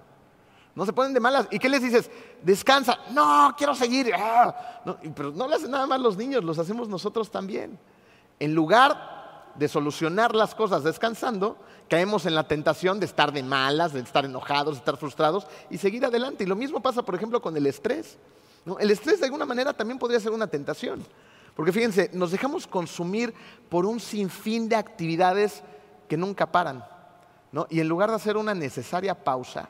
No 0.76 0.86
se 0.86 0.92
ponen 0.92 1.14
de 1.14 1.22
malas. 1.22 1.48
¿Y 1.52 1.58
qué 1.58 1.70
les 1.70 1.82
dices? 1.82 2.12
Descansa. 2.44 3.00
No, 3.12 3.56
quiero 3.58 3.74
seguir. 3.74 4.12
Ah, 4.14 4.82
pero 5.16 5.32
no 5.32 5.48
lo 5.48 5.56
hacen 5.56 5.72
nada 5.72 5.88
más 5.88 6.02
los 6.02 6.18
niños, 6.18 6.44
los 6.44 6.60
hacemos 6.60 6.90
nosotros 6.90 7.32
también. 7.32 7.80
En 8.40 8.54
lugar 8.54 9.54
de 9.56 9.70
solucionar 9.70 10.36
las 10.36 10.54
cosas 10.54 10.84
descansando, 10.84 11.58
caemos 11.90 12.26
en 12.26 12.36
la 12.36 12.46
tentación 12.46 13.00
de 13.00 13.06
estar 13.06 13.32
de 13.32 13.42
malas, 13.42 13.94
de 13.94 14.02
estar 14.02 14.26
enojados, 14.26 14.76
de 14.76 14.80
estar 14.80 14.98
frustrados 14.98 15.48
y 15.70 15.78
seguir 15.78 16.06
adelante. 16.06 16.44
Y 16.44 16.48
lo 16.48 16.58
mismo 16.58 16.82
pasa, 16.82 17.04
por 17.04 17.16
ejemplo, 17.16 17.42
con 17.42 17.56
el 17.56 17.66
estrés. 17.68 18.18
El 18.80 18.92
estrés 18.92 19.20
de 19.20 19.26
alguna 19.26 19.46
manera 19.46 19.72
también 19.72 19.98
podría 19.98 20.20
ser 20.20 20.32
una 20.32 20.48
tentación. 20.48 21.06
Porque 21.56 21.72
fíjense, 21.72 22.10
nos 22.12 22.32
dejamos 22.32 22.68
consumir 22.68 23.34
por 23.70 23.86
un 23.86 24.02
sinfín 24.02 24.68
de 24.68 24.76
actividades 24.76 25.64
que 26.10 26.18
nunca 26.18 26.52
paran. 26.52 26.84
Y 27.70 27.80
en 27.80 27.88
lugar 27.88 28.10
de 28.10 28.18
hacer 28.18 28.36
una 28.36 28.54
necesaria 28.54 29.16
pausa, 29.16 29.70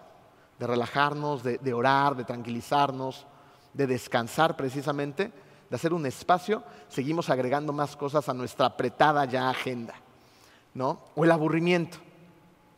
de 0.60 0.68
relajarnos, 0.68 1.44
de, 1.44 1.74
orar, 1.74 2.16
de 2.16 2.24
tranquilizarnos, 2.24 3.26
de 3.74 3.88
descansar 3.88 4.56
precisamente, 4.56 5.32
de 5.70 5.76
hacer 5.76 5.94
un 5.94 6.06
espacio, 6.06 6.64
seguimos 6.88 7.30
agregando 7.30 7.74
más 7.74 7.96
cosas 7.96 8.30
a 8.30 8.34
nuestra 8.34 8.68
apretada 8.68 9.26
ya 9.26 9.50
agenda. 9.50 9.96
¿no? 10.74 11.00
O 11.16 11.26
el 11.26 11.32
aburrimiento. 11.32 11.98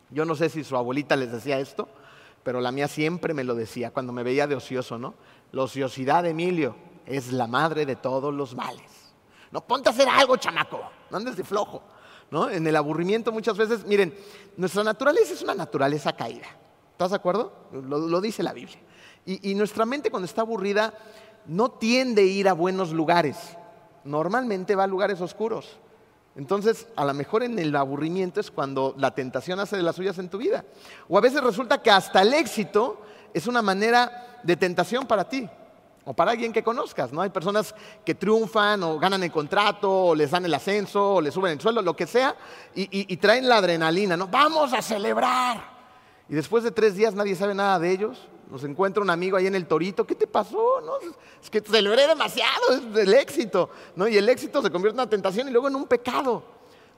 Yo 0.10 0.26
no 0.26 0.36
sé 0.36 0.50
si 0.50 0.64
su 0.64 0.78
abuelita 0.78 1.16
les 1.16 1.32
decía 1.32 1.60
esto, 1.60 1.88
pero 2.44 2.62
la 2.62 2.72
mía 2.72 2.88
siempre 2.88 3.34
me 3.34 3.44
lo 3.44 3.56
decía 3.56 3.92
cuando 3.92 4.14
me 4.14 4.24
veía 4.24 4.48
de 4.48 4.56
ocioso, 4.56 4.98
¿no? 4.98 5.16
La 5.52 5.64
ociosidad, 5.64 6.26
Emilio, 6.26 6.76
es 7.06 7.34
la 7.34 7.48
madre 7.48 7.86
de 7.86 7.96
todos 7.96 8.34
los 8.34 8.56
males. 8.56 8.90
No, 9.52 9.62
ponte 9.62 9.90
a 9.90 9.92
hacer 9.92 10.08
algo, 10.08 10.38
chamaco, 10.38 10.82
no 11.10 11.18
andes 11.18 11.36
de 11.36 11.44
flojo. 11.44 11.82
¿no? 12.32 12.50
En 12.50 12.66
el 12.68 12.76
aburrimiento 12.76 13.32
muchas 13.32 13.58
veces, 13.58 13.86
miren, 13.86 14.14
nuestra 14.58 14.84
naturaleza 14.84 15.34
es 15.34 15.42
una 15.42 15.56
naturaleza 15.56 16.14
caída. 16.14 16.48
¿Estás 16.98 17.12
de 17.12 17.18
acuerdo? 17.18 17.54
Lo, 17.72 18.20
dice 18.22 18.42
la 18.42 18.54
Biblia. 18.54 18.80
Y, 19.24 19.54
nuestra 19.54 19.86
mente 19.86 20.10
cuando 20.10 20.26
está 20.26 20.42
aburrida 20.42 20.96
no 21.46 21.70
tiende 21.70 22.24
a 22.24 22.26
ir 22.26 22.50
a 22.50 22.54
buenos 22.54 22.92
lugares. 22.92 23.38
Normalmente 24.04 24.74
va 24.74 24.86
a 24.86 24.88
lugares 24.88 25.22
oscuros. 25.22 25.78
Entonces, 26.36 26.88
a 26.96 27.06
lo 27.06 27.14
mejor 27.14 27.44
en 27.44 27.60
el 27.60 27.76
aburrimiento 27.76 28.40
es 28.40 28.50
cuando 28.50 28.96
la 28.98 29.14
tentación 29.14 29.60
hace 29.60 29.78
de 29.78 29.84
las 29.84 29.96
suyas 29.96 30.18
en 30.18 30.28
tu 30.28 30.40
vida. 30.40 30.66
O 31.08 31.20
a 31.20 31.22
veces 31.22 31.44
resulta 31.44 31.84
que 31.84 31.92
hasta 31.92 32.24
el 32.24 32.34
éxito 32.34 33.00
es 33.32 33.46
una 33.46 33.62
manera 33.62 34.40
de 34.42 34.56
tentación 34.56 35.06
para 35.06 35.30
ti 35.30 35.48
o 36.04 36.16
para 36.16 36.32
alguien 36.32 36.52
que 36.52 36.64
conozcas, 36.64 37.14
¿no? 37.14 37.22
Hay 37.22 37.30
personas 37.30 37.76
que 38.04 38.16
triunfan 38.16 38.82
o 38.82 38.98
ganan 38.98 39.22
el 39.22 39.32
contrato 39.32 39.92
o 39.92 40.16
les 40.16 40.32
dan 40.32 40.46
el 40.46 40.54
ascenso 40.56 41.14
o 41.14 41.22
les 41.22 41.32
suben 41.32 41.52
el 41.52 41.62
sueldo, 41.62 41.84
lo 41.84 41.96
que 41.96 42.08
sea, 42.08 42.36
y, 42.74 42.90
y 42.92 43.18
traen 43.18 43.48
la 43.48 43.58
adrenalina, 43.58 44.18
¿no? 44.18 44.28
Vamos 44.28 44.74
a 44.74 44.82
celebrar. 44.82 45.77
Y 46.30 46.36
después 46.36 46.64
de 46.64 46.72
tres 46.72 46.96
días 46.96 47.14
nadie 47.14 47.36
sabe 47.36 47.56
nada 47.56 47.80
de 47.80 47.92
ellos. 47.92 48.28
Nos 48.50 48.64
encuentra 48.64 49.04
un 49.04 49.10
amigo 49.10 49.38
ahí 49.38 49.48
en 49.48 49.56
el 49.56 49.68
torito. 49.68 50.06
¿Qué 50.06 50.16
te 50.16 50.28
pasó? 50.28 50.82
¿No? 50.82 50.94
Es 51.42 51.50
que 51.50 51.62
celebré 51.62 52.08
demasiado, 52.08 52.72
es 52.72 52.98
el 52.98 53.14
éxito. 53.14 53.70
¿no? 53.96 54.08
Y 54.08 54.18
el 54.18 54.28
éxito 54.30 54.62
se 54.62 54.70
convierte 54.70 54.96
en 54.96 55.02
una 55.02 55.10
tentación 55.10 55.48
y 55.48 55.52
luego 55.52 55.68
en 55.68 55.76
un 55.76 55.86
pecado. 55.86 56.44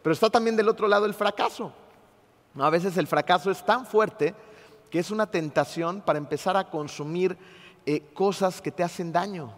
Pero 0.01 0.13
está 0.13 0.29
también 0.29 0.55
del 0.55 0.69
otro 0.69 0.87
lado 0.87 1.05
el 1.05 1.13
fracaso. 1.13 1.73
A 2.57 2.69
veces 2.69 2.97
el 2.97 3.07
fracaso 3.07 3.51
es 3.51 3.63
tan 3.65 3.85
fuerte 3.85 4.35
que 4.89 4.99
es 4.99 5.11
una 5.11 5.29
tentación 5.29 6.01
para 6.01 6.17
empezar 6.17 6.57
a 6.57 6.69
consumir 6.69 7.37
eh, 7.85 8.11
cosas 8.13 8.61
que 8.61 8.71
te 8.71 8.83
hacen 8.83 9.11
daño. 9.11 9.53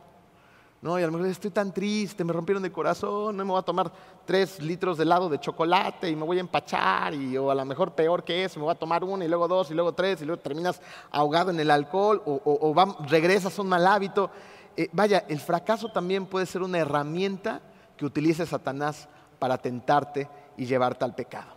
No, 0.81 0.99
y 0.99 1.03
a 1.03 1.05
lo 1.05 1.11
mejor 1.11 1.27
estoy 1.27 1.51
tan 1.51 1.71
triste, 1.71 2.23
me 2.23 2.33
rompieron 2.33 2.65
el 2.65 2.71
corazón, 2.71 3.37
no 3.37 3.45
me 3.45 3.51
voy 3.51 3.59
a 3.59 3.63
tomar 3.63 3.91
tres 4.25 4.59
litros 4.59 4.97
de 4.97 5.03
helado 5.03 5.29
de 5.29 5.39
chocolate 5.39 6.09
y 6.09 6.15
me 6.15 6.23
voy 6.23 6.37
a 6.37 6.39
empachar, 6.39 7.13
y, 7.13 7.37
o 7.37 7.51
a 7.51 7.55
lo 7.55 7.63
mejor 7.65 7.93
peor 7.93 8.23
que 8.23 8.43
eso, 8.43 8.59
me 8.59 8.65
voy 8.65 8.71
a 8.73 8.79
tomar 8.79 9.03
uno 9.03 9.23
y 9.23 9.27
luego 9.27 9.47
dos 9.47 9.69
y 9.69 9.75
luego 9.75 9.93
tres 9.93 10.23
y 10.23 10.25
luego 10.25 10.41
terminas 10.41 10.81
ahogado 11.11 11.51
en 11.51 11.59
el 11.59 11.69
alcohol 11.69 12.23
o, 12.25 12.73
regresas 13.07 13.57
a 13.57 13.61
un 13.61 13.69
mal 13.69 13.85
hábito. 13.85 14.31
Eh, 14.75 14.89
vaya, 14.91 15.23
el 15.27 15.39
fracaso 15.39 15.89
también 15.89 16.25
puede 16.25 16.47
ser 16.47 16.63
una 16.63 16.79
herramienta 16.79 17.61
que 17.95 18.05
utilice 18.05 18.47
Satanás 18.47 19.07
para 19.37 19.59
tentarte 19.59 20.27
y 20.57 20.65
llevarte 20.65 21.05
al 21.05 21.13
pecado. 21.13 21.51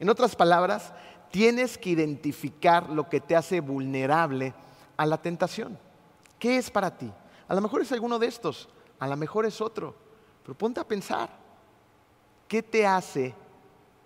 En 0.00 0.08
otras 0.08 0.34
palabras, 0.34 0.94
tienes 1.30 1.76
que 1.76 1.90
identificar 1.90 2.88
lo 2.88 3.10
que 3.10 3.20
te 3.20 3.36
hace 3.36 3.60
vulnerable 3.60 4.54
a 4.96 5.04
la 5.04 5.18
tentación. 5.20 5.78
¿Qué 6.38 6.56
es 6.56 6.70
para 6.70 6.96
ti? 6.96 7.12
A 7.52 7.54
lo 7.54 7.60
mejor 7.60 7.82
es 7.82 7.92
alguno 7.92 8.18
de 8.18 8.28
estos, 8.28 8.66
a 8.98 9.06
lo 9.06 9.14
mejor 9.14 9.44
es 9.44 9.60
otro, 9.60 9.94
pero 10.42 10.56
ponte 10.56 10.80
a 10.80 10.88
pensar. 10.88 11.28
¿qué 12.48 12.62
te 12.62 12.86
hace 12.86 13.34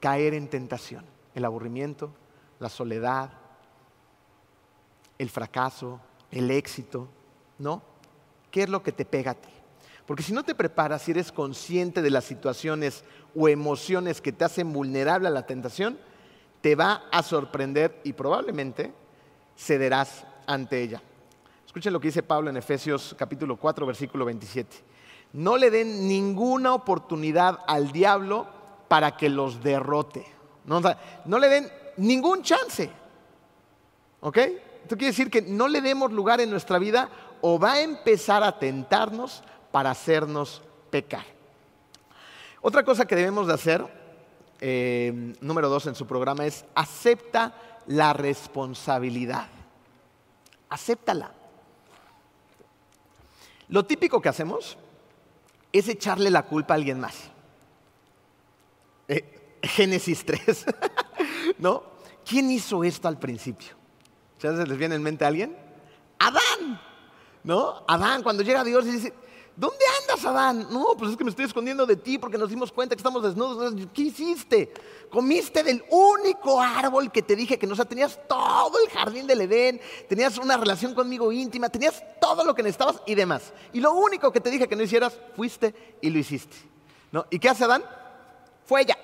caer 0.00 0.34
en 0.34 0.48
tentación? 0.48 1.04
¿El 1.32 1.44
aburrimiento? 1.44 2.10
¿La 2.58 2.68
soledad? 2.68 3.30
¿El 5.16 5.30
fracaso? 5.30 6.00
¿El 6.32 6.50
éxito? 6.50 7.06
¿No? 7.56 7.82
¿Qué 8.50 8.64
es 8.64 8.68
lo 8.68 8.82
que 8.82 8.90
te 8.90 9.04
pega 9.04 9.30
a 9.30 9.34
ti? 9.34 9.48
Porque 10.08 10.24
si 10.24 10.32
no 10.32 10.42
te 10.42 10.56
preparas, 10.56 11.02
si 11.02 11.12
eres 11.12 11.30
consciente 11.30 12.02
de 12.02 12.10
las 12.10 12.24
situaciones 12.24 13.04
o 13.36 13.48
emociones 13.48 14.20
que 14.20 14.32
te 14.32 14.44
hacen 14.44 14.72
vulnerable 14.72 15.28
a 15.28 15.30
la 15.30 15.46
tentación, 15.46 16.00
te 16.62 16.74
va 16.74 17.04
a 17.12 17.22
sorprender 17.22 18.00
y 18.02 18.12
probablemente 18.12 18.92
cederás 19.56 20.26
ante 20.48 20.82
ella. 20.82 21.00
Escuchen 21.76 21.92
lo 21.92 22.00
que 22.00 22.09
dice 22.09 22.23
Pablo 22.23 22.49
en 22.49 22.56
Efesios 22.56 23.14
capítulo 23.18 23.59
4, 23.59 23.85
versículo 23.85 24.25
27. 24.25 24.78
No 25.35 25.59
le 25.59 25.71
den 25.71 26.09
ninguna 26.09 26.73
oportunidad 26.73 27.59
al 27.66 27.92
diablo 27.92 28.47
para 28.88 29.14
que 29.18 29.28
los 29.28 29.62
derrote. 29.62 30.25
No, 30.64 31.38
le 31.38 31.49
den 31.50 31.71
ningún 31.99 32.40
chance. 32.40 32.90
¿Ok? 34.23 34.38
Esto 34.38 34.97
quiere 34.97 35.09
decir 35.09 35.28
que 35.28 35.42
no 35.42 35.68
le 35.68 35.83
demos 35.83 36.11
lugar 36.12 36.40
en 36.40 36.49
nuestra 36.49 36.78
vida 36.78 37.11
o 37.42 37.59
va 37.59 37.75
a 37.75 37.83
empezar 37.83 38.42
a 38.42 38.59
tentarnos 38.59 39.42
para 39.71 39.90
hacernos 39.90 40.62
pecar. 40.88 41.26
Otra 42.62 42.85
cosa 42.87 43.04
que 43.04 43.16
debemos 43.16 43.49
de 43.49 43.52
hacer, 43.52 43.87
eh, 44.62 45.35
número 45.42 45.68
dos 45.68 45.87
en 45.87 45.95
su 45.95 46.06
programa, 46.06 46.47
es 46.47 46.64
acepta 46.75 47.54
la 47.87 48.14
responsabilidad. 48.14 49.49
Acéptala. 50.71 51.35
Lo 53.68 53.85
típico 53.85 54.20
que 54.20 54.28
hacemos 54.28 54.76
es 55.73 55.88
echarle 55.88 56.30
la 56.30 56.44
culpa 56.44 56.75
a 56.75 56.76
alguien 56.76 57.00
más. 57.00 57.30
Eh, 59.08 59.58
Génesis 59.62 60.25
3, 60.25 60.66
¿no? 61.58 61.82
¿Quién 62.25 62.50
hizo 62.50 62.82
esto 62.85 63.08
al 63.08 63.18
principio? 63.18 63.75
¿Se 64.38 64.50
les 64.50 64.78
viene 64.78 64.94
en 64.96 65.02
mente 65.02 65.25
a 65.25 65.28
alguien? 65.28 65.56
Adán, 66.18 66.80
¿no? 67.44 67.85
Adán, 67.87 68.23
cuando 68.23 68.42
llega 68.42 68.64
Dios 68.64 68.87
y 68.87 68.92
dice, 68.92 69.14
¿Dónde 69.56 69.84
andas, 70.02 70.22
Adán? 70.26 70.68
No, 70.70 70.88
pues 70.98 71.12
es 71.12 71.16
que 71.16 71.25
me 71.25 71.30
estoy 71.30 71.46
escondiendo 71.46 71.86
de 71.86 71.96
ti 71.96 72.18
porque 72.18 72.36
nos 72.36 72.50
dimos 72.50 72.70
cuenta 72.70 72.94
que 72.94 73.00
estamos 73.00 73.22
desnudos. 73.22 73.75
¿Qué 73.94 74.02
hiciste? 74.02 74.70
Comiste 75.10 75.62
del 75.62 75.82
único 75.88 76.60
árbol 76.60 77.10
que 77.10 77.22
te 77.22 77.34
dije 77.34 77.58
que 77.58 77.66
no, 77.66 77.72
o 77.72 77.76
sea, 77.76 77.86
tenías 77.86 78.20
todo 78.28 78.76
el 78.84 78.90
jardín 78.90 79.26
del 79.26 79.40
Edén, 79.40 79.80
tenías 80.10 80.36
una 80.36 80.58
relación 80.58 80.94
conmigo 80.94 81.32
íntima, 81.32 81.70
tenías 81.70 82.04
todo 82.20 82.44
lo 82.44 82.54
que 82.54 82.62
necesitabas 82.62 83.00
y 83.06 83.14
demás. 83.14 83.54
Y 83.72 83.80
lo 83.80 83.94
único 83.94 84.30
que 84.30 84.42
te 84.42 84.50
dije 84.50 84.68
que 84.68 84.76
no 84.76 84.82
hicieras, 84.82 85.18
fuiste 85.34 85.96
y 86.02 86.10
lo 86.10 86.18
hiciste. 86.18 86.56
¿No? 87.10 87.25
¿Y 87.30 87.38
qué 87.38 87.48
hace 87.48 87.64
Adán? 87.64 87.82
Fue 88.66 88.82
ella. 88.82 88.98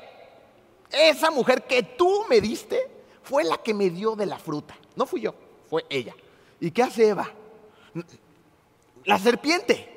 Esa 0.90 1.30
mujer 1.30 1.62
que 1.62 1.82
tú 1.82 2.26
me 2.28 2.42
diste 2.42 2.90
fue 3.22 3.42
la 3.42 3.56
que 3.56 3.72
me 3.72 3.88
dio 3.88 4.14
de 4.16 4.26
la 4.26 4.38
fruta. 4.38 4.76
No 4.96 5.06
fui 5.06 5.22
yo, 5.22 5.34
fue 5.70 5.86
ella. 5.88 6.14
¿Y 6.60 6.70
qué 6.72 6.82
hace 6.82 7.08
Eva? 7.08 7.30
La 9.04 9.18
serpiente. 9.18 9.91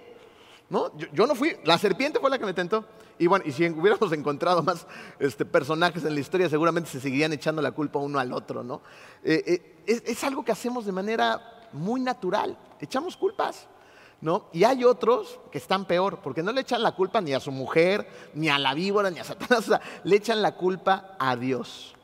¿No? 0.69 0.91
Yo, 1.13 1.27
no 1.27 1.35
fui, 1.35 1.55
la 1.63 1.77
serpiente 1.77 2.19
fue 2.19 2.29
la 2.29 2.39
que 2.39 2.45
me 2.45 2.53
tentó. 2.53 2.85
Y 3.17 3.27
bueno, 3.27 3.45
y 3.47 3.51
si 3.51 3.69
hubiéramos 3.69 4.11
encontrado 4.11 4.61
más 4.63 4.85
este, 5.19 5.45
personajes 5.45 6.03
en 6.03 6.13
la 6.13 6.19
historia, 6.19 6.49
seguramente 6.49 6.89
se 6.89 6.99
seguirían 6.99 7.31
echando 7.33 7.61
la 7.61 7.71
culpa 7.71 7.99
uno 7.99 8.19
al 8.19 8.33
otro, 8.33 8.63
¿no? 8.63 8.81
Eh, 9.23 9.43
eh, 9.87 10.03
es, 10.05 10.23
algo 10.23 10.43
que 10.43 10.51
hacemos 10.51 10.85
de 10.85 10.91
manera 10.91 11.69
muy 11.71 12.01
natural, 12.01 12.57
echamos 12.79 13.15
culpas, 13.15 13.67
¿no? 14.19 14.47
Y 14.51 14.63
hay 14.63 14.83
otros 14.83 15.39
que 15.51 15.59
están 15.59 15.85
peor, 15.85 16.19
porque 16.21 16.43
no 16.43 16.51
le 16.51 16.61
echan 16.61 16.83
la 16.83 16.93
culpa 16.93 17.21
ni 17.21 17.33
a 17.33 17.39
su 17.39 17.51
mujer, 17.51 18.07
ni 18.33 18.49
a 18.49 18.59
la 18.59 18.73
víbora, 18.73 19.09
ni 19.11 19.19
a 19.19 19.23
Satanás, 19.23 19.71
le 20.03 20.15
echan 20.15 20.41
la 20.41 20.55
culpa 20.55 21.15
a 21.19 21.35
Dios. 21.35 21.95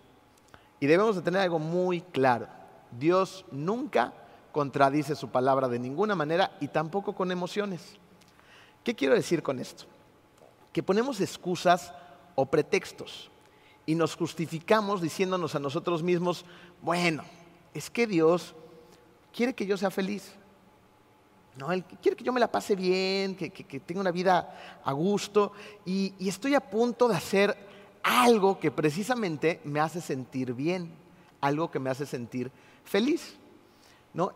Y 0.79 0.87
debemos 0.87 1.15
de 1.15 1.21
tener 1.21 1.41
algo 1.41 1.59
muy 1.59 2.01
claro, 2.01 2.47
Dios 2.91 3.45
nunca 3.51 4.13
contradice 4.51 5.15
su 5.15 5.29
palabra 5.29 5.67
de 5.67 5.79
ninguna 5.79 6.15
manera 6.15 6.57
y 6.59 6.67
tampoco 6.67 7.13
con 7.13 7.31
emociones. 7.31 8.00
¿Qué 8.83 8.95
quiero 8.95 9.15
decir 9.15 9.43
con 9.43 9.59
esto? 9.59 9.85
Que 10.73 10.83
ponemos 10.83 11.21
excusas 11.21 11.93
o 12.35 12.45
pretextos 12.45 13.29
y 13.85 13.95
nos 13.95 14.15
justificamos 14.15 15.01
diciéndonos 15.01 15.55
a 15.55 15.59
nosotros 15.59 16.03
mismos, 16.03 16.45
bueno, 16.81 17.23
es 17.73 17.89
que 17.89 18.07
Dios 18.07 18.55
quiere 19.33 19.53
que 19.53 19.65
yo 19.65 19.77
sea 19.77 19.91
feliz. 19.91 20.33
No, 21.57 21.71
Él 21.71 21.83
quiere 22.01 22.15
que 22.15 22.23
yo 22.23 22.31
me 22.31 22.39
la 22.39 22.51
pase 22.51 22.75
bien, 22.75 23.35
que, 23.35 23.49
tenga 23.81 24.01
una 24.01 24.11
vida 24.11 24.79
a 24.83 24.91
gusto 24.93 25.51
y 25.85 26.13
estoy 26.19 26.55
a 26.55 26.61
punto 26.61 27.07
de 27.07 27.15
hacer 27.15 27.57
algo 28.03 28.59
que 28.59 28.71
precisamente 28.71 29.59
me 29.63 29.79
hace 29.79 30.01
sentir 30.01 30.53
bien, 30.53 30.91
algo 31.41 31.69
que 31.69 31.79
me 31.79 31.89
hace 31.89 32.05
sentir 32.05 32.51
feliz. 32.83 33.37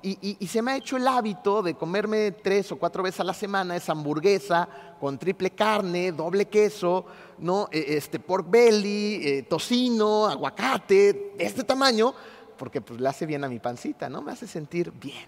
Y, 0.02 0.48
se 0.48 0.62
me 0.62 0.72
ha 0.72 0.78
hecho 0.78 0.96
el 0.96 1.06
hábito 1.06 1.62
de 1.62 1.74
comerme 1.74 2.32
tres 2.32 2.72
o 2.72 2.78
cuatro 2.78 3.04
veces 3.04 3.20
a 3.20 3.26
la 3.26 3.34
semana 3.34 3.76
esa 3.76 3.92
hamburguesa 3.92 4.70
con 5.02 5.18
triple 5.18 5.52
carne, 5.52 6.14
doble 6.14 6.46
queso, 6.46 7.06
¿no? 7.40 7.68
E, 7.72 7.98
este, 7.98 8.20
pork 8.20 8.50
belly, 8.50 9.20
eh, 9.22 9.44
tocino, 9.44 10.28
aguacate, 10.28 11.34
de 11.38 11.44
este 11.44 11.66
tamaño, 11.66 12.14
porque 12.58 12.80
pues, 12.80 13.02
le 13.02 13.10
hace 13.10 13.26
bien 13.26 13.44
a 13.44 13.50
mi 13.50 13.60
pancita, 13.60 14.08
¿no? 14.08 14.22
Me 14.22 14.32
hace 14.32 14.48
sentir 14.48 14.94
bien. 14.94 15.28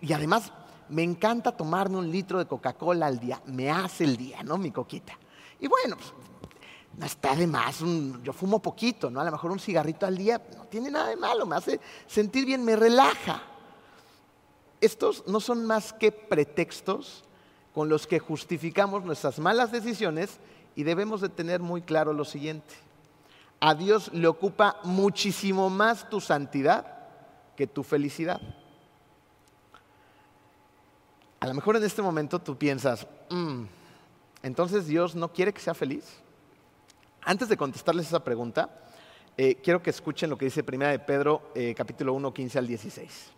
y 0.00 0.12
además 0.12 0.52
me 0.88 1.02
encanta 1.02 1.56
tomarme 1.56 1.96
un 1.96 2.10
litro 2.10 2.38
de 2.38 2.46
Coca-Cola 2.46 3.06
al 3.06 3.18
día, 3.18 3.40
me 3.46 3.70
hace 3.70 4.04
el 4.04 4.16
día, 4.16 4.42
¿no? 4.44 4.56
Mi 4.56 4.70
coquita. 4.70 5.18
Y 5.58 5.66
bueno, 5.66 5.96
pues, 5.96 6.12
no 6.96 7.06
está 7.06 7.34
de 7.34 7.46
más, 7.46 7.80
yo 8.22 8.32
fumo 8.32 8.60
poquito, 8.60 9.10
¿no? 9.10 9.20
A 9.20 9.24
lo 9.24 9.30
mejor 9.30 9.50
un 9.50 9.60
cigarrito 9.60 10.06
al 10.06 10.16
día 10.16 10.42
no 10.56 10.64
tiene 10.64 10.90
nada 10.90 11.08
de 11.08 11.16
malo, 11.16 11.46
me 11.46 11.56
hace 11.56 11.80
sentir 12.06 12.44
bien, 12.44 12.64
me 12.64 12.76
relaja. 12.76 13.42
Estos 14.80 15.24
no 15.26 15.40
son 15.40 15.64
más 15.66 15.92
que 15.92 16.10
pretextos 16.10 17.24
con 17.74 17.88
los 17.88 18.06
que 18.06 18.18
justificamos 18.18 19.04
nuestras 19.04 19.38
malas 19.38 19.70
decisiones 19.70 20.40
y 20.74 20.82
debemos 20.82 21.20
de 21.20 21.28
tener 21.28 21.60
muy 21.60 21.82
claro 21.82 22.12
lo 22.12 22.24
siguiente. 22.24 22.74
A 23.60 23.74
Dios 23.74 24.10
le 24.12 24.26
ocupa 24.26 24.78
muchísimo 24.84 25.70
más 25.70 26.08
tu 26.08 26.20
santidad 26.20 26.98
que 27.56 27.66
tu 27.66 27.82
felicidad. 27.82 28.40
A 31.40 31.46
lo 31.46 31.54
mejor 31.54 31.76
en 31.76 31.84
este 31.84 32.02
momento 32.02 32.38
tú 32.38 32.56
piensas, 32.56 33.06
mm, 33.30 33.64
entonces 34.42 34.86
Dios 34.86 35.14
no 35.14 35.32
quiere 35.32 35.52
que 35.52 35.60
sea 35.60 35.74
feliz. 35.74 36.04
Antes 37.22 37.48
de 37.48 37.56
contestarles 37.56 38.06
esa 38.06 38.24
pregunta, 38.24 38.70
eh, 39.36 39.56
quiero 39.62 39.82
que 39.82 39.90
escuchen 39.90 40.30
lo 40.30 40.38
que 40.38 40.46
dice 40.46 40.64
Primera 40.64 40.90
de 40.90 40.98
Pedro, 40.98 41.52
eh, 41.54 41.74
capítulo 41.76 42.14
1, 42.14 42.32
15 42.32 42.58
al 42.58 42.66
16. 42.66 43.30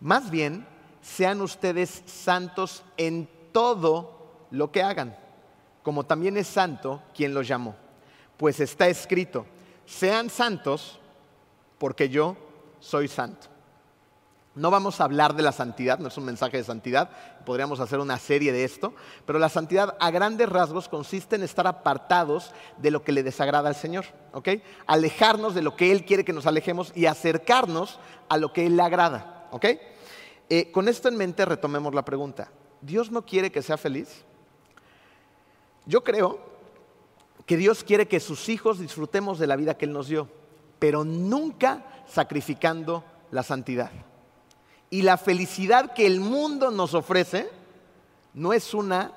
Más 0.00 0.30
bien, 0.30 0.66
sean 1.02 1.42
ustedes 1.42 2.02
santos 2.06 2.82
en 2.96 3.28
todo 3.52 4.46
lo 4.50 4.72
que 4.72 4.82
hagan, 4.82 5.16
como 5.82 6.04
también 6.04 6.38
es 6.38 6.46
santo 6.46 7.02
quien 7.14 7.34
los 7.34 7.46
llamó. 7.46 7.76
Pues 8.38 8.58
está 8.58 8.88
escrito, 8.88 9.44
sean 9.84 10.30
santos 10.30 10.98
porque 11.78 12.08
yo 12.08 12.36
soy 12.80 13.06
santo. 13.06 13.48
No 14.56 14.72
vamos 14.72 15.00
a 15.00 15.04
hablar 15.04 15.36
de 15.36 15.42
la 15.42 15.52
santidad, 15.52 16.00
no 16.00 16.08
es 16.08 16.16
un 16.16 16.24
mensaje 16.24 16.56
de 16.56 16.64
santidad, 16.64 17.10
podríamos 17.46 17.78
hacer 17.78 18.00
una 18.00 18.18
serie 18.18 18.50
de 18.50 18.64
esto, 18.64 18.92
pero 19.24 19.38
la 19.38 19.48
santidad 19.48 19.96
a 20.00 20.10
grandes 20.10 20.48
rasgos 20.48 20.88
consiste 20.88 21.36
en 21.36 21.44
estar 21.44 21.68
apartados 21.68 22.50
de 22.78 22.90
lo 22.90 23.04
que 23.04 23.12
le 23.12 23.22
desagrada 23.22 23.68
al 23.68 23.76
Señor, 23.76 24.06
¿ok? 24.32 24.48
Alejarnos 24.88 25.54
de 25.54 25.62
lo 25.62 25.76
que 25.76 25.92
Él 25.92 26.04
quiere 26.04 26.24
que 26.24 26.32
nos 26.32 26.46
alejemos 26.46 26.92
y 26.96 27.06
acercarnos 27.06 28.00
a 28.28 28.38
lo 28.38 28.52
que 28.52 28.66
Él 28.66 28.76
le 28.76 28.82
agrada, 28.82 29.46
¿ok? 29.52 29.66
Eh, 30.48 30.72
con 30.72 30.88
esto 30.88 31.08
en 31.08 31.16
mente 31.16 31.44
retomemos 31.44 31.94
la 31.94 32.04
pregunta. 32.04 32.50
¿Dios 32.80 33.12
no 33.12 33.24
quiere 33.24 33.52
que 33.52 33.62
sea 33.62 33.76
feliz? 33.76 34.24
Yo 35.86 36.02
creo 36.02 36.40
que 37.46 37.56
Dios 37.56 37.84
quiere 37.84 38.08
que 38.08 38.18
sus 38.18 38.48
hijos 38.48 38.80
disfrutemos 38.80 39.38
de 39.38 39.46
la 39.46 39.54
vida 39.54 39.76
que 39.76 39.84
Él 39.84 39.92
nos 39.92 40.08
dio, 40.08 40.28
pero 40.80 41.04
nunca 41.04 41.84
sacrificando 42.08 43.04
la 43.30 43.44
santidad. 43.44 43.92
Y 44.90 45.02
la 45.02 45.16
felicidad 45.16 45.94
que 45.94 46.04
el 46.06 46.20
mundo 46.20 46.72
nos 46.72 46.94
ofrece 46.94 47.48
no 48.34 48.52
es 48.52 48.74
una 48.74 49.12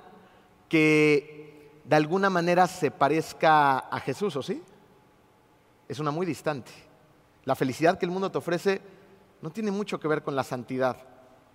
que 0.70 1.82
de 1.84 1.96
alguna 1.96 2.30
manera 2.30 2.68
se 2.68 2.92
parezca 2.92 3.80
a 3.80 4.00
Jesús, 4.00 4.36
¿o 4.36 4.44
sí? 4.44 4.62
Es 5.88 6.00
una 6.00 6.12
muy 6.12 6.26
distante. 6.26 6.72
La 7.46 7.56
felicidad 7.56 7.98
que 7.98 8.06
el 8.06 8.12
mundo 8.12 8.32
te 8.32 8.38
ofrece 8.38 8.82
no 9.42 9.50
tiene 9.50 9.72
mucho 9.72 10.00
que 10.00 10.08
ver 10.08 10.24
con 10.24 10.36
la 10.36 10.44
santidad 10.44 10.96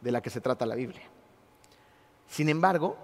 de 0.00 0.12
la 0.12 0.20
que 0.20 0.30
se 0.30 0.40
trata 0.40 0.66
la 0.66 0.74
Biblia. 0.74 1.02
Sin 2.28 2.48
embargo, 2.48 2.96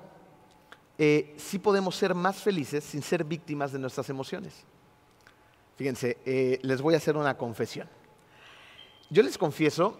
eh, 0.98 1.34
sí 1.38 1.58
podemos 1.58 1.96
ser 1.96 2.14
más 2.14 2.36
felices 2.36 2.84
sin 2.84 3.02
ser 3.02 3.24
víctimas 3.24 3.72
de 3.72 3.78
nuestras 3.78 4.10
emociones. 4.10 4.64
Fíjense, 5.76 6.18
eh, 6.24 6.60
les 6.62 6.82
voy 6.82 6.94
a 6.94 6.98
hacer 6.98 7.16
una 7.16 7.36
confesión. 7.36 7.88
Yo 9.10 9.22
les 9.22 9.38
confieso 9.38 9.96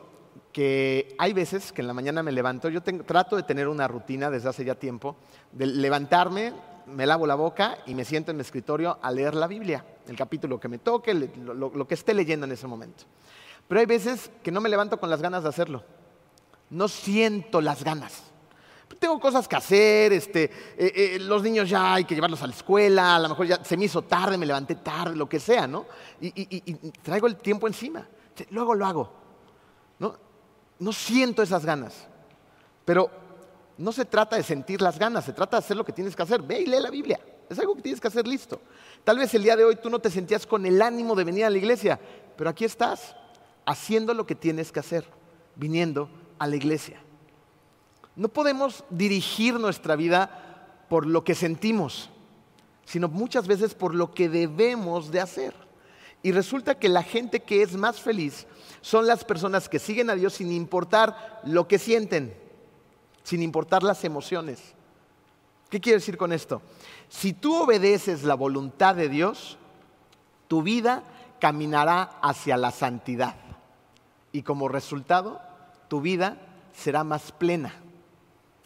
que 0.54 1.16
hay 1.18 1.32
veces 1.32 1.72
que 1.72 1.82
en 1.82 1.88
la 1.88 1.94
mañana 1.94 2.22
me 2.22 2.30
levanto, 2.30 2.68
yo 2.68 2.80
trato 2.80 3.34
de 3.34 3.42
tener 3.42 3.66
una 3.66 3.88
rutina 3.88 4.30
desde 4.30 4.48
hace 4.48 4.64
ya 4.64 4.76
tiempo, 4.76 5.16
de 5.50 5.66
levantarme, 5.66 6.52
me 6.86 7.06
lavo 7.06 7.26
la 7.26 7.34
boca 7.34 7.78
y 7.86 7.94
me 7.94 8.04
siento 8.04 8.30
en 8.30 8.36
mi 8.36 8.42
escritorio 8.42 8.96
a 9.02 9.10
leer 9.10 9.34
la 9.34 9.48
Biblia, 9.48 9.84
el 10.06 10.14
capítulo 10.14 10.60
que 10.60 10.68
me 10.68 10.78
toque, 10.78 11.12
lo, 11.12 11.88
que 11.88 11.94
esté 11.94 12.14
leyendo 12.14 12.46
en 12.46 12.52
ese 12.52 12.68
momento. 12.68 13.02
Pero 13.66 13.80
hay 13.80 13.86
veces 13.86 14.30
que 14.44 14.52
no 14.52 14.60
me 14.60 14.68
levanto 14.68 15.00
con 15.00 15.10
las 15.10 15.20
ganas 15.20 15.42
de 15.42 15.48
hacerlo. 15.48 15.82
No 16.70 16.86
siento 16.86 17.60
las 17.60 17.82
ganas. 17.82 18.22
Tengo 19.00 19.18
cosas 19.18 19.48
que 19.48 19.56
hacer, 19.56 20.12
este, 20.12 20.44
eh, 20.78 20.92
eh, 20.94 21.18
los 21.18 21.42
niños 21.42 21.68
ya 21.68 21.94
hay 21.94 22.04
que 22.04 22.14
llevarlos 22.14 22.42
a 22.44 22.46
la 22.46 22.54
escuela, 22.54 23.16
a 23.16 23.18
lo 23.18 23.28
mejor 23.28 23.46
ya 23.46 23.64
se 23.64 23.76
me 23.76 23.86
hizo 23.86 24.02
tarde, 24.02 24.38
me 24.38 24.46
levanté 24.46 24.76
tarde, 24.76 25.16
lo 25.16 25.28
que 25.28 25.40
sea, 25.40 25.66
¿no? 25.66 25.86
Y, 26.20 26.72
traigo 27.02 27.26
el 27.26 27.36
tiempo 27.38 27.66
encima. 27.66 28.06
Luego 28.50 28.74
lo 28.76 28.86
hago. 28.86 29.24
¿no? 29.98 30.23
No 30.78 30.92
siento 30.92 31.42
esas 31.42 31.64
ganas. 31.64 32.06
Pero 32.84 33.10
no 33.78 33.92
se 33.92 34.04
trata 34.04 34.36
de 34.36 34.42
sentir 34.42 34.80
las 34.80 34.98
ganas, 34.98 35.24
se 35.24 35.32
trata 35.32 35.56
de 35.56 35.64
hacer 35.64 35.76
lo 35.76 35.84
que 35.84 35.92
tienes 35.92 36.14
que 36.14 36.22
hacer. 36.22 36.42
Ve 36.42 36.60
y 36.60 36.66
lee 36.66 36.80
la 36.80 36.90
Biblia. 36.90 37.20
Es 37.48 37.58
algo 37.58 37.74
que 37.74 37.82
tienes 37.82 38.00
que 38.00 38.08
hacer 38.08 38.26
listo. 38.26 38.60
Tal 39.02 39.18
vez 39.18 39.34
el 39.34 39.42
día 39.42 39.56
de 39.56 39.64
hoy 39.64 39.76
tú 39.76 39.90
no 39.90 39.98
te 39.98 40.10
sentías 40.10 40.46
con 40.46 40.64
el 40.64 40.80
ánimo 40.80 41.14
de 41.14 41.24
venir 41.24 41.44
a 41.44 41.50
la 41.50 41.58
iglesia, 41.58 42.00
pero 42.36 42.50
aquí 42.50 42.64
estás, 42.64 43.14
haciendo 43.66 44.14
lo 44.14 44.26
que 44.26 44.34
tienes 44.34 44.72
que 44.72 44.80
hacer, 44.80 45.06
viniendo 45.56 46.08
a 46.38 46.46
la 46.46 46.56
iglesia. 46.56 47.00
No 48.16 48.28
podemos 48.28 48.84
dirigir 48.90 49.58
nuestra 49.58 49.96
vida 49.96 50.84
por 50.88 51.06
lo 51.06 51.24
que 51.24 51.34
sentimos, 51.34 52.10
sino 52.84 53.08
muchas 53.08 53.46
veces 53.46 53.74
por 53.74 53.94
lo 53.94 54.12
que 54.14 54.28
debemos 54.28 55.10
de 55.10 55.20
hacer. 55.20 55.54
Y 56.24 56.32
resulta 56.32 56.76
que 56.76 56.88
la 56.88 57.04
gente 57.04 57.44
que 57.44 57.62
es 57.62 57.76
más 57.76 58.00
feliz 58.00 58.48
son 58.80 59.06
las 59.06 59.24
personas 59.24 59.68
que 59.68 59.78
siguen 59.78 60.10
a 60.10 60.16
Dios 60.16 60.34
sin 60.34 60.50
importar 60.50 61.40
lo 61.44 61.68
que 61.68 61.78
sienten 61.78 62.34
sin 63.24 63.42
importar 63.42 63.82
las 63.82 64.04
emociones. 64.04 64.60
¿Qué 65.68 65.80
quiere 65.80 65.98
decir 65.98 66.16
con 66.16 66.32
esto? 66.32 66.62
Si 67.08 67.32
tú 67.32 67.64
obedeces 67.64 68.22
la 68.22 68.34
voluntad 68.34 68.94
de 68.94 69.08
Dios, 69.08 69.58
tu 70.46 70.62
vida 70.62 71.02
caminará 71.40 72.02
hacia 72.22 72.56
la 72.56 72.70
santidad. 72.70 73.34
Y 74.30 74.42
como 74.42 74.68
resultado, 74.68 75.40
tu 75.88 76.00
vida 76.00 76.36
será 76.72 77.02
más 77.02 77.32
plena 77.32 77.74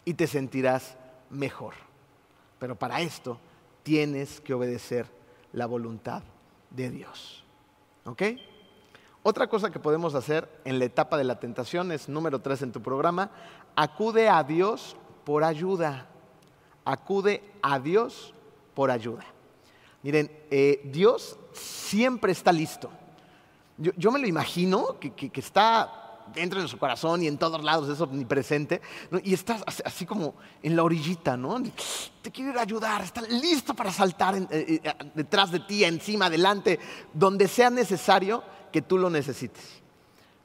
y 0.05 0.15
te 0.15 0.27
sentirás 0.27 0.97
mejor. 1.31 1.75
Pero 2.59 2.77
para 2.77 3.01
esto 3.01 3.39
tienes 3.85 4.41
que 4.41 4.55
obedecer 4.55 5.07
la 5.53 5.67
voluntad 5.67 6.23
de 6.71 6.91
Dios. 6.91 7.45
¿Ok? 8.09 8.23
Otra 9.23 9.49
cosa 9.49 9.71
que 9.71 9.79
podemos 9.79 10.15
hacer 10.15 10.49
en 10.65 10.79
la 10.79 10.87
etapa 10.87 11.19
de 11.19 11.25
la 11.25 11.39
tentación 11.39 11.93
es 11.93 12.09
número 12.09 12.41
tres 12.41 12.63
en 12.63 12.73
tu 12.73 12.81
programa, 12.81 13.31
acude 13.77 14.31
a 14.31 14.43
Dios 14.43 14.97
por 15.25 15.45
ayuda. 15.45 16.07
Acude 16.87 17.43
a 17.61 17.79
Dios 17.79 18.33
por 18.73 18.91
ayuda. 18.91 19.27
Miren, 20.03 20.31
eh, 20.51 20.81
Dios 20.85 21.39
siempre 21.53 22.33
está 22.33 22.51
listo. 22.51 22.89
Yo, 23.77 24.11
me 24.11 24.19
lo 24.19 24.27
imagino 24.27 24.99
que, 24.99 25.31
está 25.35 26.08
dentro 26.35 26.61
de 26.61 26.69
su 26.69 26.79
corazón 26.79 27.23
y 27.23 27.27
en 27.27 27.39
todos 27.39 27.63
lados 27.63 27.89
es 27.89 28.01
omnipresente, 28.01 28.81
y 29.23 29.35
está 29.35 29.59
así 29.85 30.07
como 30.07 30.35
en 30.63 30.77
la 30.77 30.83
orillita, 30.83 31.37
¿no? 31.37 31.63
Te 32.23 32.31
quiere 32.31 32.59
ayudar, 32.59 33.03
está 33.03 33.23
listo 33.23 33.75
para 33.75 33.93
saltar 33.93 34.37
eh, 34.37 34.47
eh, 34.51 34.95
detrás 35.15 35.51
de 35.51 35.61
ti, 35.61 35.85
encima, 35.85 36.27
adelante, 36.27 36.79
donde 37.13 37.49
sea 37.49 37.71
necesario 37.71 38.43
que 38.73 38.83
tú 38.83 38.99
lo 38.99 39.11
necesites. 39.11 39.83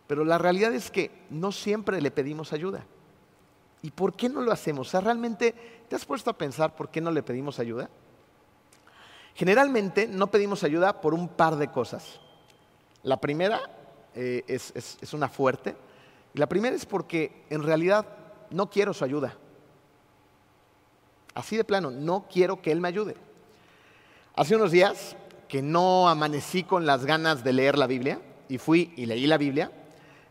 Pero 0.07 0.25
la 0.25 0.37
realidad 0.37 0.73
es 0.73 0.91
que 0.91 1.25
no 1.29 1.51
siempre 1.51 2.01
le 2.01 2.11
pedimos 2.11 2.53
ayuda. 2.53 2.85
¿Y 3.81 3.91
por 3.91 4.15
qué 4.15 4.29
no 4.29 4.41
lo 4.41 4.51
hacemos? 4.51 4.87
O 4.87 4.91
sea, 4.91 5.01
realmente, 5.01 5.85
¿te 5.89 5.95
has 5.95 6.05
puesto 6.05 6.29
a 6.29 6.37
pensar 6.37 6.75
por 6.75 6.89
qué 6.89 7.01
no 7.01 7.11
le 7.11 7.23
pedimos 7.23 7.59
ayuda? 7.59 7.89
Generalmente 9.35 10.07
no 10.07 10.27
pedimos 10.27 10.63
ayuda 10.63 11.01
por 11.01 11.13
un 11.13 11.27
par 11.27 11.55
de 11.55 11.69
cosas. 11.69 12.19
La 13.01 13.17
primera 13.17 13.59
eh, 14.15 14.43
es, 14.47 14.73
es 14.75 15.13
una 15.13 15.29
fuerte. 15.29 15.75
Y 16.33 16.39
la 16.39 16.47
primera 16.47 16.75
es 16.75 16.85
porque 16.85 17.45
en 17.49 17.63
realidad 17.63 18.05
no 18.49 18.69
quiero 18.69 18.93
su 18.93 19.03
ayuda. 19.03 19.37
Así 21.35 21.57
de 21.57 21.63
plano, 21.63 21.89
no 21.91 22.27
quiero 22.31 22.61
que 22.61 22.71
Él 22.71 22.79
me 22.79 22.87
ayude. 22.87 23.15
Hace 24.35 24.55
unos 24.55 24.71
días 24.71 25.15
que 25.47 25.61
no 25.61 26.09
amanecí 26.09 26.63
con 26.63 26.85
las 26.85 27.05
ganas 27.05 27.43
de 27.43 27.53
leer 27.53 27.77
la 27.77 27.87
Biblia 27.87 28.19
y 28.49 28.57
fui 28.57 28.93
y 28.95 29.05
leí 29.05 29.27
la 29.27 29.37
Biblia. 29.37 29.71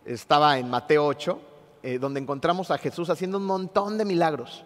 Estaba 0.04 0.58
en 0.58 0.68
Mateo 0.68 1.06
8 1.06 1.40
eh, 1.84 1.98
donde 1.98 2.20
encontramos 2.20 2.70
a 2.70 2.78
Jesús 2.78 3.10
haciendo 3.10 3.38
un 3.38 3.44
montón 3.44 3.98
de 3.98 4.04
milagros. 4.04 4.64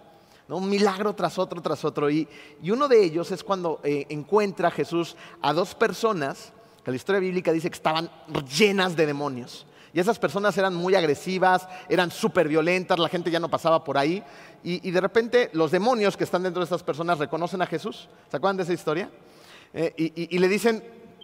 Un 0.48 0.68
milagro 0.68 1.14
tras 1.14 1.38
otro, 1.38 1.62
tras 1.62 1.82
otro. 1.84 2.10
Y, 2.10 2.28
uno 2.70 2.88
de 2.88 3.02
ellos 3.02 3.30
es 3.32 3.42
cuando 3.42 3.80
eh, 3.82 4.04
encuentra 4.10 4.70
Jesús 4.70 5.16
a 5.40 5.54
dos 5.54 5.74
personas 5.74 6.52
que 6.86 6.92
la 6.92 6.98
historia 6.98 7.18
bíblica 7.18 7.50
dice 7.50 7.68
que 7.68 7.74
estaban 7.74 8.08
llenas 8.56 8.94
de 8.94 9.06
demonios. 9.06 9.66
Y 9.92 9.98
esas 9.98 10.20
personas 10.20 10.56
eran 10.56 10.72
muy 10.72 10.94
agresivas, 10.94 11.66
eran 11.88 12.12
súper 12.12 12.46
violentas, 12.46 12.96
la 13.00 13.08
gente 13.08 13.28
ya 13.28 13.40
no 13.40 13.50
pasaba 13.50 13.82
por 13.82 13.98
ahí. 13.98 14.22
Y, 14.62 14.88
de 14.92 15.00
repente 15.00 15.50
los 15.52 15.72
demonios 15.72 16.16
que 16.16 16.22
están 16.22 16.44
dentro 16.44 16.60
de 16.60 16.64
estas 16.66 16.84
personas 16.84 17.18
reconocen 17.18 17.60
a 17.60 17.66
Jesús. 17.66 18.08
¿Se 18.30 18.36
acuerdan 18.36 18.58
de 18.58 18.62
esa 18.62 18.72
historia? 18.72 19.10
Eh, 19.74 19.94
y, 20.30 20.38
le 20.38 20.46
dicen, 20.46 20.80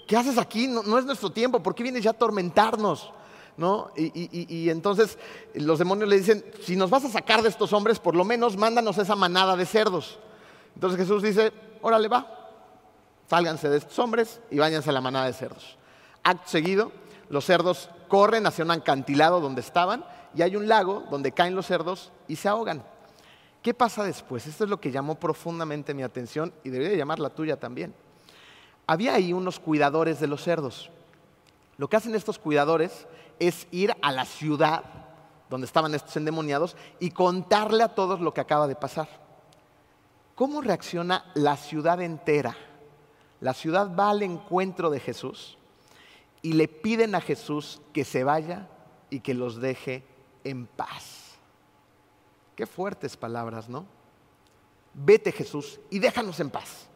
¿qué 0.09 0.17
haces 0.17 0.37
aquí? 0.37 0.67
No, 0.67 0.99
es 0.99 1.05
nuestro 1.05 1.31
tiempo, 1.31 1.63
¿por 1.63 1.77
qué 1.77 1.85
vienes 1.85 2.03
ya 2.03 2.11
a 2.11 2.15
atormentarnos? 2.15 3.13
¿no? 3.57 3.93
Y, 3.97 4.69
entonces 4.69 5.17
los 5.55 5.79
demonios 5.79 6.09
le 6.09 6.19
dicen, 6.19 6.45
si 6.65 6.75
nos 6.75 6.91
vas 6.91 7.05
a 7.05 7.09
sacar 7.09 7.41
de 7.41 7.51
estos 7.51 7.73
hombres, 7.73 8.01
por 8.01 8.17
lo 8.17 8.25
menos 8.25 8.57
mándanos 8.57 8.99
esa 8.99 9.15
manada 9.15 9.55
de 9.55 9.65
cerdos. 9.65 10.19
Entonces 10.75 10.99
Jesús 10.99 11.23
dice, 11.23 11.53
órale 11.83 12.09
va, 12.09 12.42
sálganse 13.33 13.71
de 13.71 13.79
estos 13.79 13.99
hombres 13.99 14.43
y 14.51 14.59
váyanse 14.59 14.91
a 14.91 14.93
la 14.93 15.01
manada 15.01 15.25
de 15.25 15.33
cerdos. 15.33 15.79
Acto 16.23 16.51
seguido, 16.51 16.93
los 17.31 17.47
cerdos 17.47 17.89
corren 18.07 18.47
hacia 18.47 18.63
un 18.63 18.71
acantilado 18.71 19.41
donde 19.41 19.63
estaban 19.63 20.05
y 20.35 20.43
hay 20.43 20.55
un 20.55 20.69
lago 20.69 21.05
donde 21.11 21.33
caen 21.33 21.55
los 21.55 21.65
cerdos 21.65 22.13
y 22.29 22.37
se 22.37 22.51
ahogan. 22.51 22.85
¿Qué 23.63 23.73
pasa 23.73 24.05
después? 24.05 24.47
Esto 24.47 24.65
es 24.65 24.71
lo 24.71 24.83
que 24.83 24.91
llamó 24.91 25.15
profundamente 25.15 25.95
mi 25.95 26.03
atención 26.03 26.53
y 26.63 26.69
debería 26.69 26.95
llamar 26.95 27.21
la 27.21 27.31
tuya 27.31 27.59
también. 27.59 27.95
Había 28.87 29.15
ahí 29.15 29.33
unos 29.33 29.59
cuidadores 29.59 30.21
de 30.21 30.27
los 30.27 30.43
cerdos. 30.43 30.91
Lo 31.79 31.89
que 31.89 31.97
hacen 31.97 32.15
estos 32.15 32.39
cuidadores 32.39 33.07
es 33.39 33.67
ir 33.71 33.95
a 34.03 34.13
la 34.13 34.27
ciudad 34.27 34.85
donde 35.49 35.67
estaban 35.67 35.95
estos 35.95 36.15
endemoniados 36.19 36.77
y 37.01 37.13
contarle 37.13 37.83
a 37.83 37.95
todos 37.95 38.21
lo 38.21 38.35
que 38.35 38.43
acaba 38.43 38.67
de 38.67 38.77
pasar. 38.77 39.09
¿Cómo 40.35 40.61
reacciona 40.61 41.25
la 41.33 41.57
ciudad 41.57 41.99
entera? 42.03 42.55
La 43.43 43.55
ciudad 43.55 43.91
va 43.95 44.11
al 44.11 44.23
encuentro 44.23 44.89
de 44.89 45.01
Jesús 45.01 45.59
y 46.43 46.53
le 46.53 46.69
piden 46.69 47.17
a 47.17 47.21
Jesús 47.21 47.83
que 47.93 48.05
se 48.05 48.23
vaya 48.23 48.69
y 49.11 49.19
que 49.19 49.35
los 49.35 49.61
deje 49.61 50.05
en 50.45 50.69
paz. 50.69 51.33
Qué 52.55 52.67
fuertes 52.67 53.17
palabras, 53.17 53.69
¿no? 53.69 53.85
Vete 54.95 55.33
Jesús 55.33 55.81
y 55.91 55.99
déjanos 55.99 56.39
en 56.39 56.51
paz. 56.51 56.87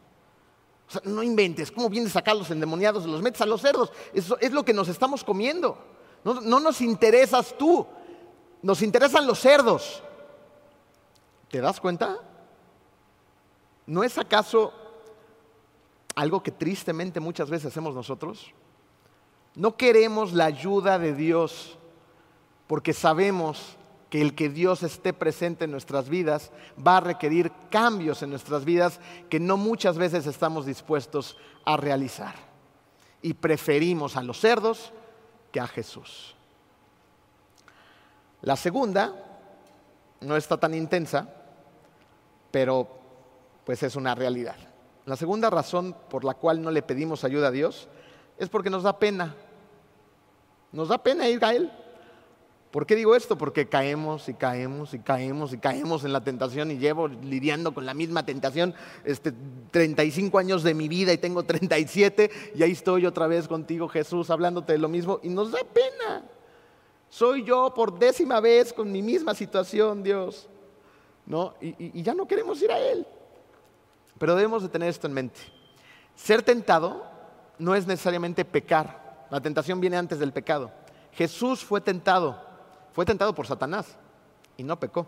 O 0.87 0.91
sea, 0.91 1.01
no 1.03 1.21
inventes, 1.21 1.69
¿cómo 1.69 1.89
vienes 1.89 2.11
a 2.11 2.13
sacar 2.13 2.37
los 2.37 2.49
endemoniados 2.49 3.05
los 3.05 3.21
metes 3.21 3.41
a 3.41 3.45
los 3.45 3.61
cerdos? 3.61 3.91
Eso 4.13 4.37
es 4.39 4.53
lo 4.53 4.63
que 4.63 4.73
nos 4.73 4.87
estamos 4.87 5.25
comiendo. 5.25 5.77
No, 6.23 6.61
nos 6.61 6.79
interesas 6.79 7.55
tú, 7.57 7.85
nos 8.61 8.81
interesan 8.81 9.27
los 9.27 9.39
cerdos. 9.39 10.01
¿Te 11.49 11.59
das 11.59 11.81
cuenta? 11.81 12.17
¿No 13.85 14.01
es 14.01 14.17
acaso 14.17 14.86
algo 16.17 16.41
que 16.41 16.51
tristemente 16.51 17.19
muchas 17.19 17.47
veces 17.47 17.67
hacemos 17.67 17.93
nosotros? 17.93 18.51
No 19.53 19.77
queremos 19.77 20.33
la 20.33 20.45
ayuda 20.45 20.97
de 20.97 21.13
Dios 21.13 21.77
porque 22.65 22.91
sabemos 22.91 23.77
que 24.09 24.21
el 24.21 24.33
que 24.33 24.49
Dios 24.49 24.81
esté 24.81 25.13
presente 25.13 25.65
en 25.65 25.71
nuestras 25.71 26.09
vidas 26.09 26.51
va 26.85 26.97
a 26.97 27.01
requerir 27.01 27.51
cambios 27.69 28.23
en 28.23 28.31
nuestras 28.31 28.65
vidas 28.65 28.99
que 29.29 29.39
no 29.39 29.57
muchas 29.57 29.99
veces 29.99 30.25
estamos 30.25 30.65
dispuestos 30.65 31.37
a 31.65 31.77
realizar. 31.77 32.33
Y 33.21 33.35
preferimos 33.35 34.17
a 34.17 34.23
los 34.23 34.39
cerdos 34.39 34.91
que 35.51 35.59
a 35.59 35.67
Jesús. 35.67 36.35
La 38.41 38.55
segunda 38.55 39.13
no 40.21 40.35
está 40.35 40.57
tan 40.57 40.73
intensa, 40.73 41.29
pero 42.49 42.87
pues 43.65 43.83
es 43.83 43.95
una 43.95 44.15
realidad. 44.15 44.55
La 45.07 45.15
segunda 45.15 45.49
razón 45.49 45.95
por 46.09 46.25
la 46.25 46.33
cual 46.33 46.61
no 46.61 46.69
le 46.69 46.81
pedimos 46.81 47.23
ayuda 47.23 47.47
a 47.47 47.51
Dios 47.51 47.87
es 48.37 48.49
porque 48.49 48.69
nos 48.69 48.83
da 48.83 48.99
pena. 48.99 49.37
Nos 50.73 50.89
da 50.89 50.97
pena 50.97 51.29
ir 51.29 51.43
a 51.45 51.55
Él. 51.55 51.71
¿Por 52.71 52.85
qué 52.85 52.93
digo 52.97 53.15
esto? 53.15 53.37
Porque 53.37 53.69
caemos 53.69 54.27
y 54.27 54.33
caemos 54.33 54.93
y 54.93 54.99
caemos 54.99 55.53
y 55.53 55.59
caemos 55.59 56.03
en 56.03 56.11
la 56.11 56.25
tentación 56.25 56.71
y 56.71 56.77
llevo 56.77 57.07
lidiando 57.07 57.73
con 57.73 57.85
la 57.85 57.93
misma 57.93 58.25
tentación 58.25 58.75
este, 59.05 59.31
35 59.71 60.39
años 60.39 60.61
de 60.61 60.73
mi 60.73 60.89
vida 60.89 61.13
y 61.13 61.17
tengo 61.17 61.43
37 61.43 62.29
y 62.55 62.63
ahí 62.63 62.73
estoy 62.73 63.05
otra 63.05 63.27
vez 63.27 63.47
contigo 63.47 63.87
Jesús 63.87 64.29
hablándote 64.29 64.73
de 64.73 64.79
lo 64.79 64.89
mismo 64.89 65.21
y 65.23 65.29
nos 65.29 65.53
da 65.53 65.59
pena. 65.73 66.25
Soy 67.09 67.45
yo 67.45 67.73
por 67.73 67.97
décima 67.97 68.41
vez 68.41 68.73
con 68.73 68.91
mi 68.91 69.01
misma 69.01 69.33
situación, 69.33 70.03
Dios. 70.03 70.49
¿No? 71.25 71.53
Y, 71.61 71.97
y 71.97 72.03
ya 72.03 72.13
no 72.13 72.27
queremos 72.27 72.61
ir 72.61 72.73
a 72.73 72.77
Él. 72.77 73.07
Pero 74.19 74.35
debemos 74.35 74.63
de 74.63 74.69
tener 74.69 74.89
esto 74.89 75.07
en 75.07 75.13
mente. 75.13 75.39
Ser 76.15 76.41
tentado 76.41 77.05
no 77.59 77.75
es 77.75 77.85
necesariamente 77.87 78.45
pecar. 78.45 79.27
La 79.29 79.41
tentación 79.41 79.79
viene 79.79 79.97
antes 79.97 80.19
del 80.19 80.33
pecado. 80.33 80.71
Jesús 81.13 81.63
fue 81.63 81.81
tentado, 81.81 82.39
fue 82.93 83.05
tentado 83.05 83.33
por 83.33 83.47
Satanás 83.47 83.97
y 84.55 84.63
no 84.63 84.79
pecó. 84.79 85.07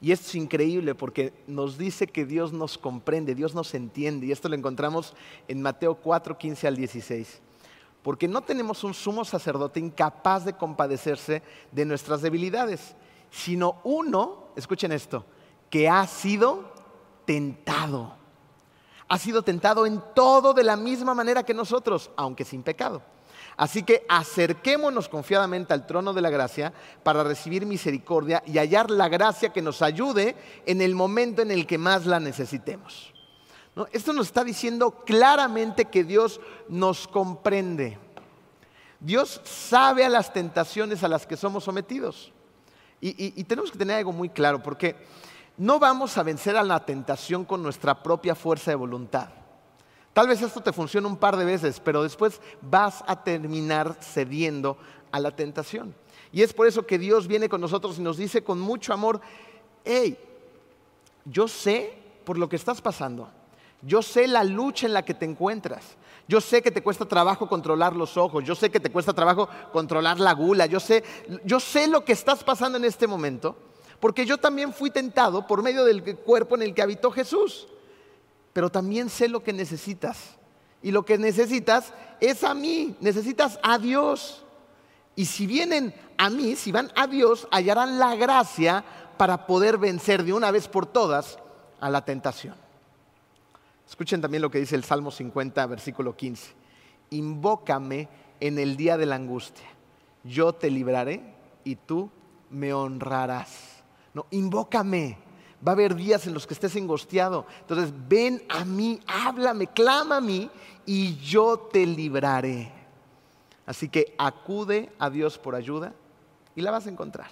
Y 0.00 0.12
esto 0.12 0.28
es 0.28 0.34
increíble 0.36 0.94
porque 0.94 1.32
nos 1.46 1.76
dice 1.76 2.06
que 2.06 2.24
Dios 2.24 2.52
nos 2.52 2.78
comprende, 2.78 3.34
Dios 3.34 3.54
nos 3.54 3.74
entiende. 3.74 4.26
Y 4.26 4.32
esto 4.32 4.48
lo 4.48 4.54
encontramos 4.54 5.14
en 5.48 5.60
Mateo 5.60 5.96
4, 5.96 6.38
15 6.38 6.68
al 6.68 6.76
16. 6.76 7.40
Porque 8.02 8.28
no 8.28 8.42
tenemos 8.42 8.84
un 8.84 8.94
sumo 8.94 9.24
sacerdote 9.24 9.80
incapaz 9.80 10.44
de 10.44 10.52
compadecerse 10.52 11.42
de 11.72 11.84
nuestras 11.84 12.22
debilidades, 12.22 12.94
sino 13.30 13.80
uno, 13.82 14.46
escuchen 14.54 14.92
esto, 14.92 15.24
que 15.68 15.88
ha 15.88 16.06
sido 16.06 16.77
tentado. 17.28 18.14
Ha 19.06 19.18
sido 19.18 19.42
tentado 19.42 19.84
en 19.84 20.02
todo 20.14 20.54
de 20.54 20.64
la 20.64 20.76
misma 20.76 21.14
manera 21.14 21.42
que 21.42 21.52
nosotros, 21.52 22.10
aunque 22.16 22.46
sin 22.46 22.62
pecado. 22.62 23.02
Así 23.58 23.82
que 23.82 24.06
acerquémonos 24.08 25.10
confiadamente 25.10 25.74
al 25.74 25.86
trono 25.86 26.14
de 26.14 26.22
la 26.22 26.30
gracia 26.30 26.72
para 27.02 27.22
recibir 27.22 27.66
misericordia 27.66 28.42
y 28.46 28.56
hallar 28.56 28.90
la 28.90 29.10
gracia 29.10 29.52
que 29.52 29.60
nos 29.60 29.82
ayude 29.82 30.36
en 30.64 30.80
el 30.80 30.94
momento 30.94 31.42
en 31.42 31.50
el 31.50 31.66
que 31.66 31.76
más 31.76 32.06
la 32.06 32.18
necesitemos. 32.18 33.12
Esto 33.92 34.14
nos 34.14 34.28
está 34.28 34.42
diciendo 34.42 34.90
claramente 35.04 35.84
que 35.84 36.04
Dios 36.04 36.40
nos 36.70 37.06
comprende. 37.06 37.98
Dios 39.00 39.42
sabe 39.44 40.02
a 40.02 40.08
las 40.08 40.32
tentaciones 40.32 41.04
a 41.04 41.08
las 41.08 41.26
que 41.26 41.36
somos 41.36 41.64
sometidos. 41.64 42.32
Y, 43.00 43.44
tenemos 43.44 43.70
que 43.70 43.78
tener 43.78 43.98
algo 43.98 44.12
muy 44.12 44.28
claro, 44.28 44.60
porque 44.62 44.96
no 45.58 45.78
vamos 45.78 46.16
a 46.16 46.22
vencer 46.22 46.56
a 46.56 46.62
la 46.62 46.84
tentación 46.84 47.44
con 47.44 47.62
nuestra 47.62 48.02
propia 48.02 48.34
fuerza 48.34 48.70
de 48.70 48.76
voluntad. 48.76 49.28
Tal 50.12 50.28
vez 50.28 50.40
esto 50.40 50.60
te 50.60 50.72
funcione 50.72 51.06
un 51.06 51.16
par 51.16 51.36
de 51.36 51.44
veces, 51.44 51.80
pero 51.80 52.02
después 52.02 52.40
vas 52.62 53.04
a 53.06 53.22
terminar 53.22 53.96
cediendo 54.00 54.78
a 55.12 55.20
la 55.20 55.32
tentación. 55.32 55.94
Y 56.32 56.42
es 56.42 56.52
por 56.52 56.66
eso 56.66 56.86
que 56.86 56.98
Dios 56.98 57.26
viene 57.26 57.48
con 57.48 57.60
nosotros 57.60 57.98
y 57.98 58.02
nos 58.02 58.16
dice 58.16 58.42
con 58.42 58.60
mucho 58.60 58.92
amor, 58.92 59.20
hey, 59.84 60.18
yo 61.24 61.48
sé 61.48 61.92
por 62.24 62.38
lo 62.38 62.48
que 62.48 62.56
estás 62.56 62.80
pasando, 62.80 63.28
yo 63.82 64.02
sé 64.02 64.26
la 64.26 64.44
lucha 64.44 64.86
en 64.86 64.92
la 64.92 65.04
que 65.04 65.14
te 65.14 65.24
encuentras, 65.24 65.96
yo 66.26 66.40
sé 66.40 66.62
que 66.62 66.70
te 66.70 66.82
cuesta 66.82 67.06
trabajo 67.06 67.48
controlar 67.48 67.96
los 67.96 68.16
ojos, 68.16 68.44
yo 68.44 68.54
sé 68.54 68.70
que 68.70 68.80
te 68.80 68.90
cuesta 68.90 69.12
trabajo 69.12 69.48
controlar 69.72 70.20
la 70.20 70.34
gula, 70.34 70.66
yo 70.66 70.78
sé, 70.78 71.02
yo 71.44 71.58
sé 71.58 71.86
lo 71.86 72.04
que 72.04 72.12
estás 72.12 72.44
pasando 72.44 72.76
en 72.76 72.84
este 72.84 73.06
momento, 73.06 73.56
porque 74.00 74.26
yo 74.26 74.38
también 74.38 74.72
fui 74.72 74.90
tentado 74.90 75.46
por 75.46 75.62
medio 75.62 75.84
del 75.84 76.02
cuerpo 76.18 76.54
en 76.54 76.62
el 76.62 76.74
que 76.74 76.82
habitó 76.82 77.10
Jesús 77.10 77.68
pero 78.58 78.70
también 78.70 79.08
sé 79.08 79.28
lo 79.28 79.44
que 79.44 79.52
necesitas. 79.52 80.36
Y 80.82 80.90
lo 80.90 81.04
que 81.04 81.16
necesitas 81.16 81.94
es 82.18 82.42
a 82.42 82.54
mí, 82.54 82.96
necesitas 82.98 83.56
a 83.62 83.78
Dios. 83.78 84.44
Y 85.14 85.26
si 85.26 85.46
vienen 85.46 85.94
a 86.16 86.28
mí, 86.28 86.56
si 86.56 86.72
van 86.72 86.90
a 86.96 87.06
Dios, 87.06 87.46
hallarán 87.52 88.00
la 88.00 88.16
gracia 88.16 88.84
para 89.16 89.46
poder 89.46 89.78
vencer 89.78 90.24
de 90.24 90.32
una 90.32 90.50
vez 90.50 90.66
por 90.66 90.86
todas 90.86 91.38
a 91.78 91.88
la 91.88 92.04
tentación. 92.04 92.56
Escuchen 93.88 94.20
también 94.20 94.42
lo 94.42 94.50
que 94.50 94.58
dice 94.58 94.74
el 94.74 94.82
Salmo 94.82 95.12
50, 95.12 95.64
versículo 95.66 96.16
15. 96.16 96.52
Invócame 97.10 98.08
en 98.40 98.58
el 98.58 98.76
día 98.76 98.96
de 98.96 99.06
la 99.06 99.14
angustia. 99.14 99.68
Yo 100.24 100.52
te 100.52 100.68
libraré 100.68 101.22
y 101.62 101.76
tú 101.76 102.10
me 102.50 102.72
honrarás. 102.72 103.77
Invócame. 104.30 105.18
Va 105.66 105.72
a 105.72 105.74
haber 105.74 105.94
días 105.94 106.26
en 106.26 106.34
los 106.34 106.46
que 106.46 106.54
estés 106.54 106.76
angustiado. 106.76 107.46
Entonces, 107.60 107.92
ven 108.08 108.42
a 108.48 108.64
mí, 108.64 109.00
háblame, 109.06 109.66
clama 109.66 110.18
a 110.18 110.20
mí 110.20 110.50
y 110.86 111.16
yo 111.16 111.58
te 111.58 111.84
libraré. 111.84 112.72
Así 113.66 113.88
que 113.88 114.14
acude 114.18 114.90
a 114.98 115.10
Dios 115.10 115.36
por 115.38 115.54
ayuda 115.54 115.92
y 116.54 116.62
la 116.62 116.70
vas 116.70 116.86
a 116.86 116.90
encontrar. 116.90 117.28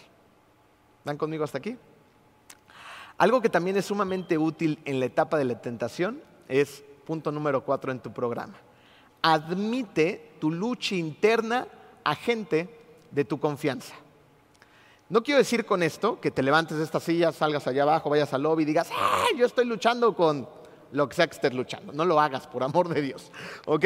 ¿Dan 1.05 1.17
conmigo 1.17 1.45
hasta 1.45 1.59
aquí? 1.59 1.77
Algo 3.17 3.41
que 3.41 3.49
también 3.49 3.77
es 3.77 3.87
sumamente 3.87 4.37
útil 4.37 4.79
en 4.85 5.01
la 5.01 5.07
etapa 5.07 5.39
de 5.39 5.45
la 5.45 5.61
tentación 5.61 6.21
es 6.49 6.85
punto 7.07 7.33
número 7.33 7.65
cuatro 7.65 7.91
en 7.91 8.01
tu 8.01 8.13
programa. 8.13 8.59
Admite 9.23 10.33
tu 10.41 10.51
lucha 10.51 10.95
interna 10.95 11.67
a 12.05 12.15
gente 12.15 12.69
de 13.11 13.25
tu 13.25 13.41
confianza. 13.41 13.95
No 15.09 15.23
quiero 15.23 15.39
decir 15.39 15.65
con 15.65 15.85
esto 15.85 16.21
que 16.21 16.33
te 16.33 16.43
levantes 16.43 16.79
de 16.79 16.85
esta 16.85 16.99
silla, 16.99 17.31
salgas 17.31 17.67
allá 17.69 17.85
abajo, 17.85 18.11
vayas 18.11 18.35
al 18.35 18.43
lobby 18.43 18.65
y 18.65 18.67
digas, 18.67 18.91
¡ah! 18.93 19.27
Yo 19.37 19.47
estoy 19.47 19.65
luchando 19.65 20.17
con 20.17 20.49
lo 20.91 21.09
que 21.09 21.15
sea 21.15 21.29
que 21.29 21.51
luchando. 21.51 21.93
No 21.93 22.05
lo 22.05 22.21
hagas, 22.21 22.49
por 22.49 22.65
amor 22.65 22.89
de 22.89 23.03
Dios. 23.03 23.31
¿Ok? 23.67 23.85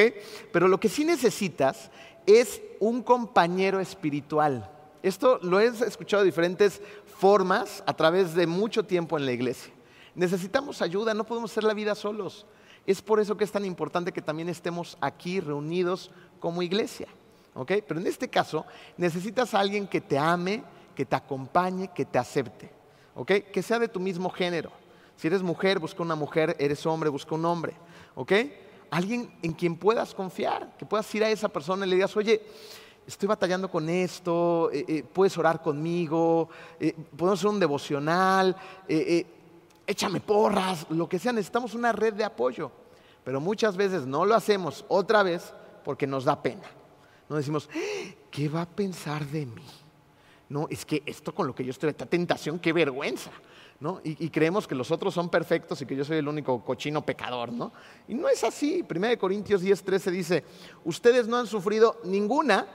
Pero 0.50 0.66
lo 0.66 0.80
que 0.80 0.88
sí 0.88 1.04
necesitas 1.04 1.90
es 2.26 2.62
un 2.78 3.02
compañero 3.02 3.80
espiritual. 3.80 4.70
Esto 5.02 5.38
lo 5.42 5.60
he 5.60 5.66
escuchado 5.66 6.22
de 6.22 6.26
diferentes 6.26 6.80
formas 7.18 7.82
a 7.86 7.94
través 7.94 8.34
de 8.34 8.46
mucho 8.46 8.84
tiempo 8.84 9.18
en 9.18 9.26
la 9.26 9.32
iglesia. 9.32 9.72
Necesitamos 10.14 10.80
ayuda, 10.80 11.12
no 11.12 11.24
podemos 11.24 11.50
hacer 11.50 11.64
la 11.64 11.74
vida 11.74 11.94
solos. 11.94 12.46
Es 12.86 13.02
por 13.02 13.20
eso 13.20 13.36
que 13.36 13.44
es 13.44 13.52
tan 13.52 13.64
importante 13.64 14.12
que 14.12 14.22
también 14.22 14.48
estemos 14.48 14.96
aquí 15.00 15.40
reunidos 15.40 16.10
como 16.38 16.62
iglesia. 16.62 17.08
¿Ok? 17.54 17.72
Pero 17.86 18.00
en 18.00 18.06
este 18.06 18.28
caso 18.28 18.64
necesitas 18.96 19.52
a 19.52 19.60
alguien 19.60 19.86
que 19.86 20.00
te 20.00 20.18
ame, 20.18 20.62
que 20.94 21.04
te 21.04 21.16
acompañe, 21.16 21.90
que 21.94 22.04
te 22.04 22.18
acepte. 22.18 22.70
¿Ok? 23.14 23.32
Que 23.52 23.62
sea 23.62 23.78
de 23.78 23.88
tu 23.88 24.00
mismo 24.00 24.30
género. 24.30 24.70
Si 25.16 25.26
eres 25.26 25.42
mujer, 25.42 25.78
busca 25.78 26.02
una 26.02 26.14
mujer, 26.14 26.56
eres 26.58 26.86
hombre, 26.86 27.10
busca 27.10 27.34
un 27.34 27.44
hombre. 27.44 27.74
¿Ok? 28.14 28.32
Alguien 28.90 29.30
en 29.42 29.52
quien 29.52 29.76
puedas 29.76 30.14
confiar, 30.14 30.76
que 30.78 30.86
puedas 30.86 31.14
ir 31.14 31.22
a 31.22 31.30
esa 31.30 31.48
persona 31.48 31.86
y 31.86 31.90
le 31.90 31.96
digas, 31.96 32.16
oye, 32.16 32.42
estoy 33.06 33.28
batallando 33.28 33.70
con 33.70 33.88
esto, 33.88 34.70
eh, 34.72 34.84
eh, 34.88 35.02
puedes 35.02 35.36
orar 35.36 35.62
conmigo, 35.62 36.48
eh, 36.78 36.94
podemos 37.16 37.38
hacer 37.38 37.50
un 37.50 37.60
devocional, 37.60 38.56
échame 39.86 40.20
porras, 40.20 40.86
lo 40.90 41.08
que 41.08 41.18
sea, 41.18 41.32
necesitamos 41.32 41.74
una 41.74 41.92
red 41.92 42.14
de 42.14 42.24
apoyo. 42.24 42.70
Pero 43.24 43.40
muchas 43.40 43.76
veces 43.76 44.06
no 44.06 44.24
lo 44.24 44.34
hacemos 44.34 44.84
otra 44.88 45.22
vez 45.22 45.52
porque 45.84 46.06
nos 46.06 46.24
da 46.24 46.42
pena. 46.42 46.68
No 47.28 47.36
decimos, 47.36 47.68
¿qué 48.30 48.48
va 48.48 48.62
a 48.62 48.66
pensar 48.66 49.24
de 49.26 49.46
mí? 49.46 49.66
No, 50.50 50.66
es 50.68 50.84
que 50.84 51.02
esto 51.06 51.32
con 51.32 51.46
lo 51.46 51.54
que 51.54 51.64
yo 51.64 51.70
estoy, 51.70 51.90
esta 51.90 52.06
tentación, 52.06 52.58
qué 52.58 52.72
vergüenza. 52.72 53.30
¿no? 53.78 54.00
Y, 54.04 54.28
creemos 54.28 54.66
que 54.66 54.74
los 54.74 54.90
otros 54.90 55.14
son 55.14 55.30
perfectos 55.30 55.80
y 55.80 55.86
que 55.86 55.96
yo 55.96 56.04
soy 56.04 56.18
el 56.18 56.28
único 56.28 56.62
cochino 56.64 57.06
pecador. 57.06 57.52
¿no? 57.52 57.72
Y 58.08 58.14
no 58.14 58.28
es 58.28 58.42
así. 58.42 58.84
1 58.88 59.18
Corintios 59.18 59.62
10, 59.62 59.82
13 59.82 60.10
dice, 60.10 60.44
ustedes 60.84 61.28
no 61.28 61.38
han 61.38 61.46
sufrido 61.46 62.00
ninguna 62.04 62.66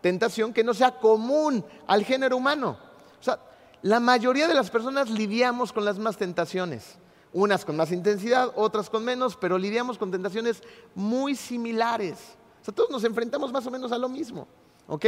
tentación 0.00 0.52
que 0.52 0.64
no 0.64 0.74
sea 0.74 0.98
común 0.98 1.64
al 1.86 2.04
género 2.04 2.36
humano. 2.36 2.76
O 3.18 3.22
sea, 3.22 3.38
la 3.82 4.00
mayoría 4.00 4.48
de 4.48 4.54
las 4.54 4.68
personas 4.68 5.08
lidiamos 5.08 5.72
con 5.72 5.84
las 5.84 6.00
más 6.00 6.16
tentaciones. 6.16 6.98
Unas 7.32 7.64
con 7.64 7.76
más 7.76 7.92
intensidad, 7.92 8.52
otras 8.56 8.90
con 8.90 9.04
menos, 9.04 9.36
pero 9.36 9.56
lidiamos 9.56 9.96
con 9.96 10.10
tentaciones 10.10 10.60
muy 10.96 11.36
similares. 11.36 12.18
O 12.60 12.64
sea, 12.64 12.74
todos 12.74 12.90
nos 12.90 13.04
enfrentamos 13.04 13.52
más 13.52 13.64
o 13.66 13.70
menos 13.70 13.92
a 13.92 13.96
lo 13.96 14.08
mismo. 14.08 14.48
¿Ok? 14.88 15.06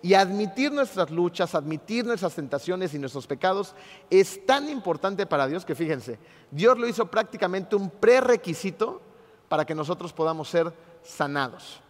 Y 0.00 0.14
admitir 0.14 0.70
nuestras 0.70 1.10
luchas, 1.10 1.54
admitir 1.54 2.04
nuestras 2.04 2.34
tentaciones 2.34 2.94
y 2.94 2.98
nuestros 2.98 3.26
pecados 3.26 3.74
es 4.10 4.46
tan 4.46 4.68
importante 4.68 5.26
para 5.26 5.48
Dios 5.48 5.64
que 5.64 5.74
fíjense, 5.74 6.18
Dios 6.50 6.78
lo 6.78 6.86
hizo 6.86 7.06
prácticamente 7.06 7.74
un 7.74 7.90
prerequisito 7.90 9.00
para 9.48 9.64
que 9.64 9.74
nosotros 9.74 10.12
podamos 10.12 10.48
ser 10.48 10.72
sanados. 11.02 11.80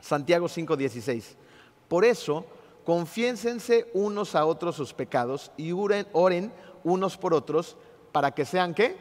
Santiago 0.00 0.48
5:16. 0.48 1.36
Por 1.88 2.04
eso, 2.04 2.44
confiénsense 2.84 3.90
unos 3.94 4.34
a 4.34 4.44
otros 4.44 4.76
sus 4.76 4.92
pecados 4.92 5.50
y 5.56 5.72
oren, 5.72 6.06
oren 6.12 6.52
unos 6.84 7.16
por 7.16 7.32
otros 7.32 7.76
para 8.12 8.32
que 8.32 8.44
sean 8.44 8.74
qué? 8.74 8.98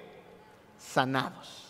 Sanados. 0.77 1.65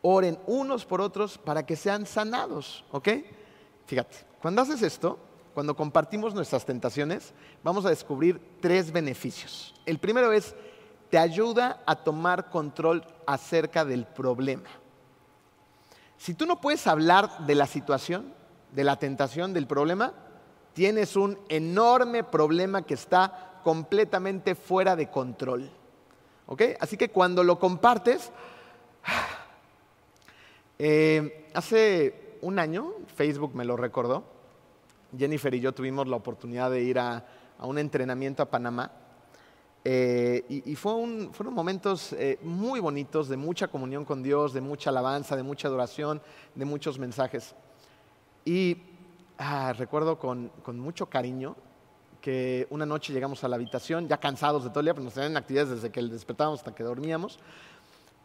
Oren 0.00 0.38
unos 0.46 0.84
por 0.84 1.00
otros 1.00 1.38
para 1.38 1.64
que 1.64 1.76
sean 1.76 2.06
sanados, 2.06 2.84
¿ok? 2.90 3.08
Fíjate, 3.86 4.16
cuando 4.40 4.62
haces 4.62 4.82
esto, 4.82 5.18
cuando 5.54 5.76
compartimos 5.76 6.34
nuestras 6.34 6.64
tentaciones, 6.64 7.34
vamos 7.62 7.84
a 7.84 7.90
descubrir 7.90 8.40
tres 8.60 8.90
beneficios. 8.90 9.74
El 9.84 9.98
primero 9.98 10.32
es, 10.32 10.54
te 11.10 11.18
ayuda 11.18 11.82
a 11.86 11.96
tomar 11.96 12.48
control 12.48 13.04
acerca 13.26 13.84
del 13.84 14.06
problema. 14.06 14.68
Si 16.16 16.34
tú 16.34 16.46
no 16.46 16.60
puedes 16.60 16.86
hablar 16.86 17.46
de 17.46 17.54
la 17.54 17.66
situación, 17.66 18.32
de 18.72 18.84
la 18.84 18.96
tentación, 18.96 19.52
del 19.52 19.66
problema, 19.66 20.14
tienes 20.72 21.16
un 21.16 21.38
enorme 21.48 22.24
problema 22.24 22.82
que 22.82 22.94
está 22.94 23.60
completamente 23.62 24.54
fuera 24.54 24.96
de 24.96 25.10
control. 25.10 25.70
¿Ok? 26.46 26.62
Así 26.80 26.96
que 26.96 27.10
cuando 27.10 27.44
lo 27.44 27.58
compartes, 27.58 28.30
eh, 30.78 31.50
hace 31.54 32.38
un 32.40 32.58
año, 32.58 32.92
Facebook 33.14 33.54
me 33.54 33.64
lo 33.64 33.76
recordó, 33.76 34.24
Jennifer 35.16 35.54
y 35.54 35.60
yo 35.60 35.72
tuvimos 35.72 36.08
la 36.08 36.16
oportunidad 36.16 36.70
de 36.70 36.82
ir 36.82 36.98
a, 36.98 37.24
un 37.60 37.78
entrenamiento 37.78 38.42
a 38.42 38.46
Panamá 38.46 38.90
Eh, 39.84 40.44
y, 40.48 40.76
fueron 40.76 41.32
momentos 41.52 42.12
eh, 42.12 42.38
muy 42.42 42.78
bonitos 42.78 43.28
de 43.28 43.36
mucha 43.36 43.66
comunión 43.66 44.04
con 44.04 44.22
Dios, 44.22 44.52
de 44.52 44.60
mucha 44.60 44.90
alabanza, 44.90 45.34
de 45.34 45.42
mucha 45.42 45.66
adoración, 45.66 46.22
de 46.54 46.64
muchos 46.64 47.00
mensajes. 47.00 47.56
Y 48.44 48.76
ah, 49.38 49.72
recuerdo 49.72 50.20
con, 50.20 50.52
mucho 50.78 51.06
cariño 51.06 51.56
que 52.20 52.68
una 52.70 52.86
noche 52.86 53.12
llegamos 53.12 53.42
a 53.42 53.48
la 53.48 53.56
habitación, 53.56 54.06
ya 54.06 54.18
cansados 54.18 54.62
de 54.62 54.70
todo 54.70 54.80
el 54.80 54.86
día, 54.86 54.94
pero 54.94 55.02
nos 55.02 55.14
tenían 55.14 55.36
actividades 55.36 55.70
desde 55.70 55.90
que 55.90 56.00
despertábamos 56.00 56.60
hasta 56.60 56.74
que 56.74 56.84
dormíamos. 56.84 57.40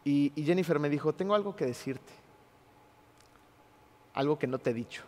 y 0.04 0.30
Jennifer 0.36 0.78
me 0.78 0.88
dijo, 0.88 1.12
tengo 1.12 1.34
algo 1.34 1.56
que 1.56 1.66
decirte, 1.66 2.12
algo 4.14 4.38
que 4.38 4.46
no 4.46 4.58
te 4.58 4.70
he 4.70 4.74
dicho. 4.74 5.02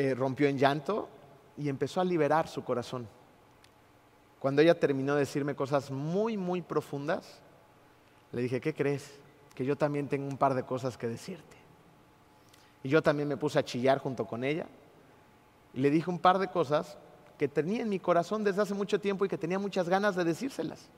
Eh, 0.00 0.14
rompió 0.14 0.46
en 0.46 0.56
llanto 0.56 1.08
y 1.56 1.68
empezó 1.68 2.00
a 2.00 2.04
liberar 2.04 2.46
su 2.46 2.62
corazón. 2.62 3.08
Cuando 4.38 4.62
ella 4.62 4.78
terminó 4.78 5.14
de 5.14 5.22
decirme 5.22 5.56
cosas 5.56 5.90
muy, 5.90 6.36
muy 6.36 6.62
profundas, 6.62 7.40
le 8.30 8.42
dije, 8.42 8.60
¿qué 8.60 8.72
crees? 8.72 9.18
Que 9.56 9.64
yo 9.64 9.74
también 9.74 10.06
tengo 10.06 10.28
un 10.28 10.38
par 10.38 10.54
de 10.54 10.62
cosas 10.62 10.96
que 10.96 11.08
decirte. 11.08 11.56
Y 12.84 12.88
yo 12.90 13.02
también 13.02 13.26
me 13.26 13.36
puse 13.36 13.58
a 13.58 13.64
chillar 13.64 13.98
junto 13.98 14.24
con 14.24 14.44
ella 14.44 14.66
y 15.74 15.80
le 15.80 15.90
dije 15.90 16.08
un 16.08 16.20
par 16.20 16.38
de 16.38 16.46
cosas 16.46 16.96
que 17.36 17.48
tenía 17.48 17.82
en 17.82 17.88
mi 17.88 17.98
corazón 17.98 18.44
desde 18.44 18.62
hace 18.62 18.74
mucho 18.74 19.00
tiempo 19.00 19.24
y 19.24 19.28
que 19.28 19.36
tenía 19.36 19.58
muchas 19.58 19.88
ganas 19.88 20.14
de 20.14 20.22
decírselas. 20.22 20.88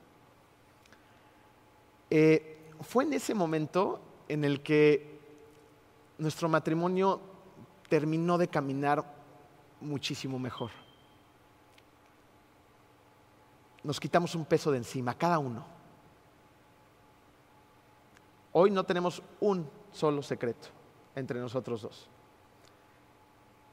Eh, 2.11 2.69
fue 2.83 3.05
en 3.05 3.15
ese 3.15 3.33
momento 3.33 3.99
en 4.29 4.45
el 4.45 4.61
que 4.61 5.19
nuestro 6.19 6.51
matrimonio 6.51 7.30
terminó 7.91 8.39
de 8.39 8.49
caminar 8.49 9.05
muchísimo 9.81 10.39
mejor. 10.39 10.71
Nos 13.83 13.99
quitamos 13.99 14.35
un 14.35 14.45
peso 14.45 14.71
de 14.71 14.79
encima, 14.79 15.13
cada 15.15 15.39
uno. 15.39 15.67
Hoy 18.53 18.71
no 18.71 18.85
tenemos 18.85 19.23
un 19.41 19.69
solo 19.93 20.23
secreto 20.23 20.69
entre 21.17 21.41
nosotros 21.41 21.83
dos. 21.83 22.09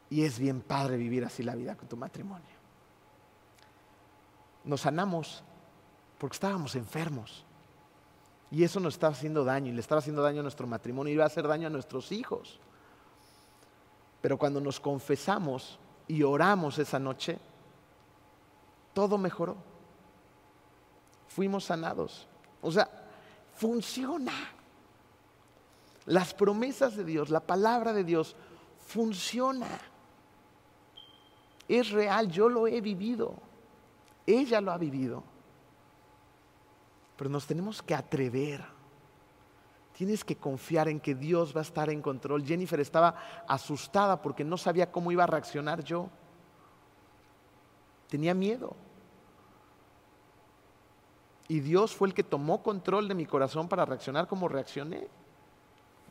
Y 0.09 0.23
es 0.23 0.39
bien 0.39 0.61
padre 0.61 0.97
vivir 0.97 1.23
así 1.23 1.43
la 1.43 1.55
vida 1.55 1.75
con 1.75 1.87
tu 1.87 1.95
matrimonio. 1.95 2.57
Nos 4.63 4.81
sanamos 4.81 5.43
porque 6.17 6.35
estábamos 6.35 6.75
enfermos. 6.75 7.45
Y 8.49 8.63
eso 8.63 8.79
nos 8.79 8.95
estaba 8.95 9.13
haciendo 9.13 9.43
daño 9.43 9.71
y 9.71 9.73
le 9.73 9.81
estaba 9.81 9.99
haciendo 9.99 10.23
daño 10.23 10.39
a 10.39 10.43
nuestro 10.43 10.65
matrimonio 10.65 11.11
y 11.11 11.15
iba 11.15 11.25
a 11.25 11.27
hacer 11.27 11.47
daño 11.47 11.67
a 11.67 11.69
nuestros 11.69 12.11
hijos. 12.11 12.59
Pero 14.21 14.37
cuando 14.37 14.59
nos 14.59 14.79
confesamos 14.79 15.79
y 16.07 16.23
oramos 16.23 16.79
esa 16.79 16.99
noche, 16.99 17.37
todo 18.93 19.17
mejoró. 19.17 19.55
Fuimos 21.27 21.65
sanados. 21.65 22.27
O 22.61 22.71
sea, 22.71 22.89
funciona. 23.55 24.33
Las 26.05 26.33
promesas 26.33 26.95
de 26.95 27.03
Dios, 27.03 27.29
la 27.29 27.41
palabra 27.41 27.93
de 27.93 28.03
Dios, 28.03 28.35
funciona. 28.85 29.67
Es 31.67 31.91
real, 31.91 32.31
yo 32.31 32.49
lo 32.49 32.65
he 32.65 32.81
vivido. 32.81 33.35
Ella 34.25 34.61
lo 34.61 34.71
ha 34.71 34.77
vivido. 34.77 35.23
Pero 37.17 37.29
nos 37.29 37.45
tenemos 37.45 37.81
que 37.81 37.93
atrever 37.93 38.76
Tienes 39.97 40.23
que 40.23 40.35
confiar 40.35 40.87
en 40.89 40.99
que 40.99 41.15
Dios 41.15 41.55
va 41.55 41.61
a 41.61 41.63
estar 41.63 41.89
en 41.89 42.03
control. 42.03 42.45
Jennifer 42.45 42.79
estaba 42.79 43.15
asustada 43.47 44.21
porque 44.21 44.43
no 44.43 44.55
sabía 44.55 44.91
cómo 44.91 45.11
iba 45.11 45.23
a 45.23 45.27
reaccionar 45.27 45.83
yo. 45.83 46.07
Tenía 48.07 48.35
miedo. 48.35 48.75
Y 51.47 51.61
Dios 51.61 51.95
fue 51.95 52.09
el 52.09 52.13
que 52.13 52.23
tomó 52.23 52.61
control 52.61 53.07
de 53.07 53.15
mi 53.15 53.25
corazón 53.25 53.67
para 53.67 53.85
reaccionar 53.85 54.27
como 54.27 54.47
reaccioné. 54.47 55.07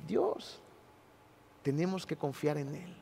Dios. 0.04 0.60
Tenemos 1.62 2.04
que 2.04 2.16
confiar 2.16 2.58
en 2.58 2.74
Él. 2.74 2.96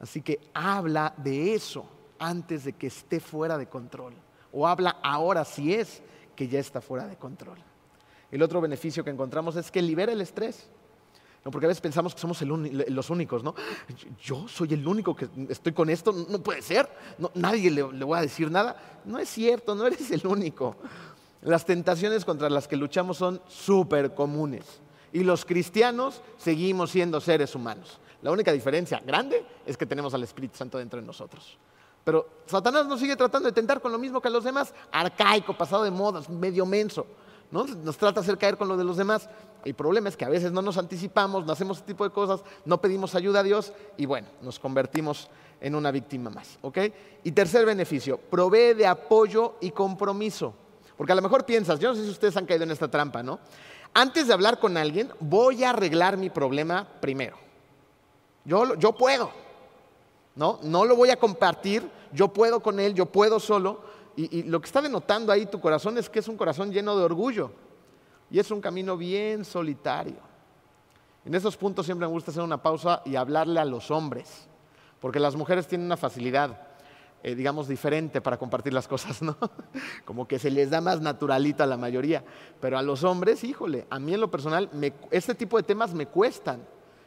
Así 0.00 0.20
que 0.20 0.50
habla 0.52 1.14
de 1.16 1.54
eso 1.54 1.86
antes 2.18 2.64
de 2.64 2.72
que 2.72 2.88
esté 2.88 3.20
fuera 3.20 3.56
de 3.56 3.68
control. 3.68 4.14
O 4.50 4.66
habla 4.66 4.98
ahora 5.00 5.44
si 5.44 5.72
es 5.72 6.02
que 6.34 6.48
ya 6.48 6.58
está 6.58 6.80
fuera 6.80 7.06
de 7.06 7.16
control. 7.16 7.69
El 8.30 8.42
otro 8.42 8.60
beneficio 8.60 9.02
que 9.04 9.10
encontramos 9.10 9.56
es 9.56 9.70
que 9.70 9.82
libera 9.82 10.12
el 10.12 10.20
estrés. 10.20 10.68
Porque 11.42 11.64
a 11.64 11.68
veces 11.68 11.80
pensamos 11.80 12.14
que 12.14 12.20
somos 12.20 12.42
los 12.42 13.10
únicos, 13.10 13.42
¿no? 13.42 13.54
Yo 14.22 14.46
soy 14.46 14.74
el 14.74 14.86
único 14.86 15.16
que 15.16 15.26
estoy 15.48 15.72
con 15.72 15.88
esto, 15.88 16.12
no 16.12 16.42
puede 16.42 16.60
ser, 16.60 16.86
nadie 17.34 17.70
le, 17.70 17.90
le 17.92 18.04
voy 18.04 18.18
a 18.18 18.20
decir 18.20 18.50
nada. 18.50 19.00
No 19.06 19.18
es 19.18 19.30
cierto, 19.30 19.74
no 19.74 19.86
eres 19.86 20.10
el 20.10 20.26
único. 20.26 20.76
Las 21.42 21.64
tentaciones 21.64 22.26
contra 22.26 22.50
las 22.50 22.68
que 22.68 22.76
luchamos 22.76 23.16
son 23.16 23.40
súper 23.48 24.14
comunes. 24.14 24.80
Y 25.12 25.24
los 25.24 25.46
cristianos 25.46 26.20
seguimos 26.36 26.90
siendo 26.90 27.20
seres 27.20 27.54
humanos. 27.54 27.98
La 28.20 28.30
única 28.30 28.52
diferencia 28.52 29.00
grande 29.00 29.42
es 29.64 29.78
que 29.78 29.86
tenemos 29.86 30.12
al 30.12 30.22
Espíritu 30.22 30.58
Santo 30.58 30.76
dentro 30.76 31.00
de 31.00 31.06
nosotros. 31.06 31.56
Pero 32.04 32.28
Satanás 32.46 32.86
nos 32.86 33.00
sigue 33.00 33.16
tratando 33.16 33.48
de 33.48 33.52
tentar 33.52 33.80
con 33.80 33.92
lo 33.92 33.98
mismo 33.98 34.20
que 34.20 34.28
a 34.28 34.30
los 34.30 34.44
demás, 34.44 34.74
arcaico, 34.92 35.56
pasado 35.56 35.84
de 35.84 35.90
moda, 35.90 36.22
medio 36.28 36.66
menso. 36.66 37.06
Nos 37.50 37.96
trata 37.96 38.20
de 38.20 38.24
hacer 38.24 38.38
caer 38.38 38.56
con 38.56 38.68
lo 38.68 38.76
de 38.76 38.84
los 38.84 38.96
demás. 38.96 39.28
El 39.64 39.74
problema 39.74 40.08
es 40.08 40.16
que 40.16 40.24
a 40.24 40.28
veces 40.28 40.52
no 40.52 40.62
nos 40.62 40.78
anticipamos, 40.78 41.44
no 41.44 41.52
hacemos 41.52 41.78
ese 41.78 41.86
tipo 41.86 42.04
de 42.04 42.10
cosas, 42.10 42.42
no 42.64 42.80
pedimos 42.80 43.14
ayuda 43.14 43.40
a 43.40 43.42
Dios 43.42 43.72
y 43.96 44.06
bueno, 44.06 44.28
nos 44.40 44.58
convertimos 44.58 45.28
en 45.60 45.74
una 45.74 45.90
víctima 45.90 46.30
más. 46.30 46.58
Y 47.24 47.32
tercer 47.32 47.66
beneficio, 47.66 48.18
provee 48.18 48.74
de 48.74 48.86
apoyo 48.86 49.54
y 49.60 49.70
compromiso. 49.70 50.54
Porque 50.96 51.12
a 51.12 51.16
lo 51.16 51.22
mejor 51.22 51.44
piensas, 51.44 51.80
yo 51.80 51.90
no 51.90 51.94
sé 51.94 52.04
si 52.04 52.10
ustedes 52.10 52.36
han 52.36 52.46
caído 52.46 52.64
en 52.64 52.70
esta 52.70 52.88
trampa, 52.88 53.22
¿no? 53.22 53.40
Antes 53.92 54.28
de 54.28 54.34
hablar 54.34 54.60
con 54.60 54.76
alguien, 54.76 55.10
voy 55.18 55.64
a 55.64 55.70
arreglar 55.70 56.16
mi 56.16 56.30
problema 56.30 56.86
primero. 57.00 57.36
Yo, 58.44 58.74
yo 58.76 58.92
puedo, 58.92 59.30
¿no? 60.36 60.60
No 60.62 60.84
lo 60.84 60.96
voy 60.96 61.10
a 61.10 61.18
compartir, 61.18 61.90
yo 62.12 62.28
puedo 62.28 62.60
con 62.60 62.78
él, 62.80 62.94
yo 62.94 63.06
puedo 63.06 63.40
solo, 63.40 63.80
y, 64.16 64.42
lo 64.44 64.60
que 64.60 64.66
está 64.66 64.82
denotando 64.82 65.32
ahí 65.32 65.46
tu 65.46 65.60
corazón 65.60 65.98
es 65.98 66.08
que 66.08 66.18
es 66.18 66.28
un 66.28 66.36
corazón 66.36 66.72
lleno 66.72 66.96
de 66.96 67.04
orgullo. 67.04 67.52
Y 68.30 68.38
es 68.38 68.50
un 68.50 68.60
camino 68.60 68.96
bien 68.96 69.44
solitario. 69.44 70.18
En 71.24 71.34
esos 71.34 71.56
puntos 71.56 71.86
siempre 71.86 72.06
me 72.06 72.12
gusta 72.12 72.30
hacer 72.30 72.42
una 72.42 72.62
pausa 72.62 73.02
y 73.04 73.16
hablarle 73.16 73.60
a 73.60 73.64
los 73.64 73.90
hombres. 73.90 74.48
Porque 75.00 75.20
las 75.20 75.34
mujeres 75.34 75.66
tienen 75.66 75.86
una 75.86 75.96
facilidad, 75.96 76.60
eh, 77.22 77.34
digamos, 77.34 77.66
diferente 77.66 78.20
para 78.20 78.38
compartir 78.38 78.72
las 78.72 78.86
cosas, 78.86 79.20
¿no? 79.22 79.36
Como 80.04 80.28
que 80.28 80.38
se 80.38 80.50
les 80.50 80.70
da 80.70 80.80
más 80.80 81.00
naturalito 81.00 81.62
a 81.62 81.66
la 81.66 81.76
mayoría. 81.76 82.24
Pero 82.60 82.78
a 82.78 82.82
los 82.82 83.02
hombres, 83.04 83.42
híjole, 83.42 83.86
a 83.90 83.98
mí 83.98 84.14
en 84.14 84.20
lo 84.20 84.30
personal, 84.30 84.70
este 85.10 85.34
tipo 85.34 85.56
de 85.56 85.62
temas 85.62 85.94
me 85.94 86.06
cuestan. 86.06 86.60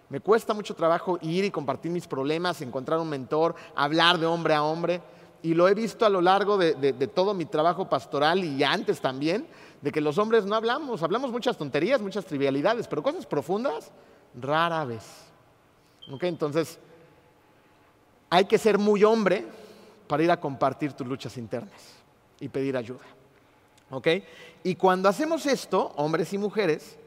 Me 0.09 0.19
cuesta 0.19 0.53
mucho 0.53 0.75
trabajo 0.75 1.17
ir 1.21 1.45
y 1.45 1.51
compartir 1.51 1.91
mis 1.91 2.07
problemas, 2.07 2.61
encontrar 2.61 2.99
un 2.99 3.09
mentor, 3.09 3.55
hablar 3.75 4.17
de 4.19 4.25
hombre 4.25 4.53
a 4.53 4.63
hombre 4.63 5.01
y 5.43 5.53
lo 5.53 5.67
he 5.67 5.73
visto 5.73 6.05
a 6.05 6.09
lo 6.09 6.21
largo 6.21 6.57
de, 6.57 6.93
todo 7.13 7.33
mi 7.33 7.45
trabajo 7.45 7.87
pastoral 7.89 8.43
y 8.43 8.63
antes 8.63 9.01
también, 9.01 9.45
de 9.81 9.91
que 9.91 9.99
los 10.01 10.17
hombres 10.17 10.45
no 10.45 10.55
hablamos, 10.55 11.03
hablamos 11.03 11.31
muchas 11.31 11.57
tonterías, 11.57 12.01
muchas 12.01 12.25
trivialidades, 12.25 12.87
pero 12.87 13.03
cosas 13.03 13.25
profundas, 13.25 13.91
rara 14.33 14.85
vez. 14.85 15.03
Entonces, 16.21 16.79
hay 18.29 18.45
que 18.45 18.57
ser 18.57 18.77
muy 18.77 19.03
hombre 19.03 19.45
para 20.07 20.23
ir 20.23 20.31
a 20.31 20.39
compartir 20.39 20.93
tus 20.93 21.05
luchas 21.05 21.37
internas 21.37 21.81
y 22.39 22.47
pedir 22.47 22.77
ayuda. 22.77 23.03
Y 24.63 24.75
cuando 24.75 25.09
hacemos 25.09 25.45
esto, 25.45 25.91
hombres 25.97 26.31
y 26.33 26.37
mujeres, 26.37 26.97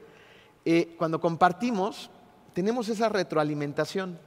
eh, 0.64 0.94
cuando 0.98 1.20
compartimos, 1.20 2.10
tenemos 2.52 2.88
esa 2.88 3.08
retroalimentación. 3.08 4.18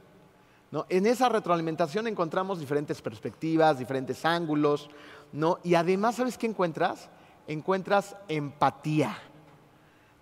En 0.88 1.06
esa 1.06 1.28
retroalimentación 1.28 2.06
encontramos 2.06 2.60
diferentes 2.60 3.02
perspectivas, 3.02 3.78
diferentes 3.78 4.24
ángulos, 4.24 4.88
¿no? 5.32 5.58
Y 5.64 5.74
además, 5.74 6.16
¿sabes 6.16 6.38
qué 6.38 6.46
encuentras? 6.46 7.08
Encuentras 7.48 8.16
empatía, 8.28 9.18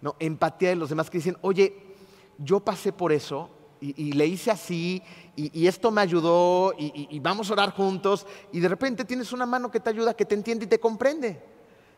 ¿no? 0.01 0.17
Empatía 0.19 0.71
de 0.71 0.77
los 0.77 0.89
demás 0.89 1.11
que 1.11 1.19
dicen, 1.19 1.37
oye, 1.43 1.75
yo 2.39 2.61
pasé 2.61 2.93
por 2.93 3.13
eso 3.13 3.51
y, 3.81 4.13
le 4.13 4.27
hice 4.27 4.51
así 4.51 5.03
y, 5.37 5.67
esto 5.67 5.91
me 5.91 6.01
ayudó 6.01 6.73
y, 6.79 7.19
vamos 7.21 7.51
a 7.51 7.53
orar 7.53 7.73
juntos 7.73 8.27
y 8.51 8.61
de 8.61 8.69
repente 8.69 9.05
tienes 9.05 9.33
una 9.33 9.45
mano 9.45 9.71
que 9.71 9.81
te 9.81 9.91
ayuda, 9.91 10.15
que 10.15 10.25
te 10.25 10.35
entiende 10.35 10.65
y 10.65 10.69
te 10.69 10.81
comprende. 10.81 11.43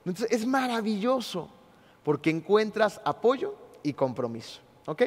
Entonces 0.04 0.26
es 0.30 0.44
maravilloso 0.44 1.48
porque 2.02 2.30
encuentras 2.30 3.00
apoyo 3.04 3.54
y 3.82 3.92
compromiso, 3.92 4.60
¿ok? 4.86 5.02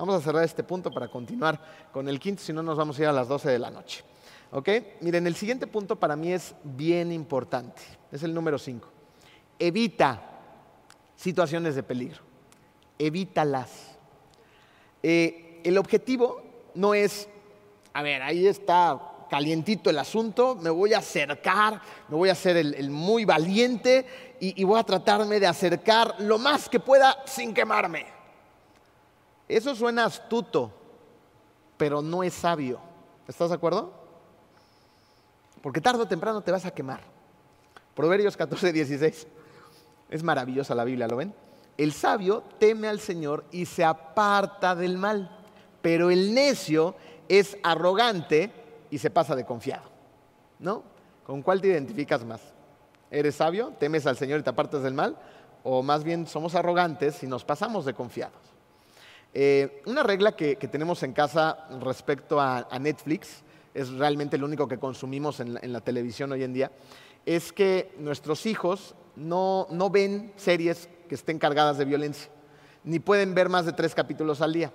Vamos 0.00 0.14
a 0.14 0.20
cerrar 0.22 0.44
este 0.44 0.64
punto 0.64 0.90
para 0.90 1.08
continuar 1.08 1.60
con 1.92 2.08
el 2.08 2.18
quinto, 2.18 2.42
si 2.42 2.54
no 2.54 2.62
nos 2.62 2.74
vamos 2.78 2.98
a 2.98 3.02
ir 3.02 3.08
a 3.08 3.12
las 3.12 3.28
12 3.28 3.50
de 3.50 3.58
la 3.58 3.70
noche. 3.70 4.02
¿Ok? 4.50 4.70
Miren, 5.02 5.26
el 5.26 5.34
siguiente 5.34 5.66
punto 5.66 5.94
para 5.94 6.16
mí 6.16 6.32
es 6.32 6.54
bien 6.64 7.12
importante. 7.12 7.82
Es 8.10 8.22
el 8.22 8.32
número 8.32 8.58
5. 8.58 8.88
Evita 9.58 10.22
situaciones 11.16 11.74
de 11.74 11.82
peligro. 11.82 12.22
Evítalas. 12.98 13.98
Eh, 15.02 15.60
el 15.64 15.76
objetivo 15.76 16.44
no 16.76 16.94
es, 16.94 17.28
a 17.92 18.02
ver, 18.02 18.22
ahí 18.22 18.46
está 18.46 18.98
calientito 19.28 19.90
el 19.90 19.98
asunto, 19.98 20.56
me 20.56 20.70
voy 20.70 20.94
a 20.94 20.98
acercar, 21.00 21.82
me 22.08 22.16
voy 22.16 22.30
a 22.30 22.32
hacer 22.32 22.56
el, 22.56 22.88
muy 22.88 23.26
valiente 23.26 24.06
y, 24.40 24.58
y 24.58 24.64
voy 24.64 24.80
a 24.80 24.82
tratarme 24.82 25.38
de 25.38 25.46
acercar 25.46 26.14
lo 26.20 26.38
más 26.38 26.70
que 26.70 26.80
pueda 26.80 27.18
sin 27.26 27.52
quemarme. 27.52 28.19
Eso 29.50 29.74
suena 29.74 30.04
astuto, 30.04 30.70
pero 31.76 32.00
no 32.00 32.22
es 32.22 32.34
sabio. 32.34 32.78
¿Estás 33.26 33.48
de 33.48 33.56
acuerdo? 33.56 33.92
Porque 35.60 35.80
tarde 35.80 36.02
o 36.02 36.06
temprano 36.06 36.40
te 36.40 36.52
vas 36.52 36.64
a 36.66 36.70
quemar. 36.70 37.00
Proverbios 37.94 38.36
14, 38.36 38.72
16. 38.72 39.26
Es 40.08 40.22
maravillosa 40.22 40.72
la 40.76 40.84
Biblia, 40.84 41.08
¿lo 41.08 41.16
ven? 41.16 41.34
El 41.76 41.92
sabio 41.92 42.44
teme 42.60 42.86
al 42.86 43.00
Señor 43.00 43.44
y 43.50 43.66
se 43.66 43.84
aparta 43.84 44.76
del 44.76 44.96
mal, 44.96 45.36
pero 45.82 46.10
el 46.10 46.32
necio 46.32 46.94
es 47.28 47.58
arrogante 47.64 48.52
y 48.88 48.98
se 48.98 49.10
pasa 49.10 49.34
de 49.34 49.44
confiado. 49.44 49.90
¿No? 50.60 50.84
¿Con 51.24 51.42
cuál 51.42 51.60
te 51.60 51.68
identificas 51.68 52.24
más? 52.24 52.40
¿Eres 53.10 53.34
sabio? 53.34 53.72
¿Temes 53.80 54.06
al 54.06 54.16
Señor 54.16 54.38
y 54.38 54.42
te 54.44 54.50
apartas 54.50 54.84
del 54.84 54.94
mal? 54.94 55.16
¿O 55.64 55.82
más 55.82 56.04
bien 56.04 56.28
somos 56.28 56.54
arrogantes 56.54 57.20
y 57.24 57.26
nos 57.26 57.44
pasamos 57.44 57.84
de 57.84 57.94
confiados? 57.94 58.59
Eh, 59.32 59.82
una 59.86 60.02
regla 60.02 60.32
que, 60.32 60.56
tenemos 60.56 61.02
en 61.02 61.12
casa 61.12 61.68
respecto 61.80 62.40
a, 62.40 62.66
Netflix, 62.80 63.42
es 63.74 63.90
realmente 63.90 64.38
lo 64.38 64.46
único 64.46 64.66
que 64.66 64.78
consumimos 64.78 65.40
en 65.40 65.72
la, 65.72 65.80
televisión 65.80 66.32
hoy 66.32 66.42
en 66.42 66.52
día, 66.52 66.72
es 67.24 67.52
que 67.52 67.94
nuestros 67.98 68.46
hijos 68.46 68.94
no, 69.14 69.66
ven 69.90 70.32
series 70.36 70.88
que 71.08 71.14
estén 71.14 71.38
cargadas 71.38 71.78
de 71.78 71.84
violencia, 71.84 72.30
ni 72.82 72.98
pueden 72.98 73.34
ver 73.34 73.48
más 73.48 73.66
de 73.66 73.72
tres 73.72 73.94
capítulos 73.94 74.40
al 74.40 74.52
día. 74.52 74.72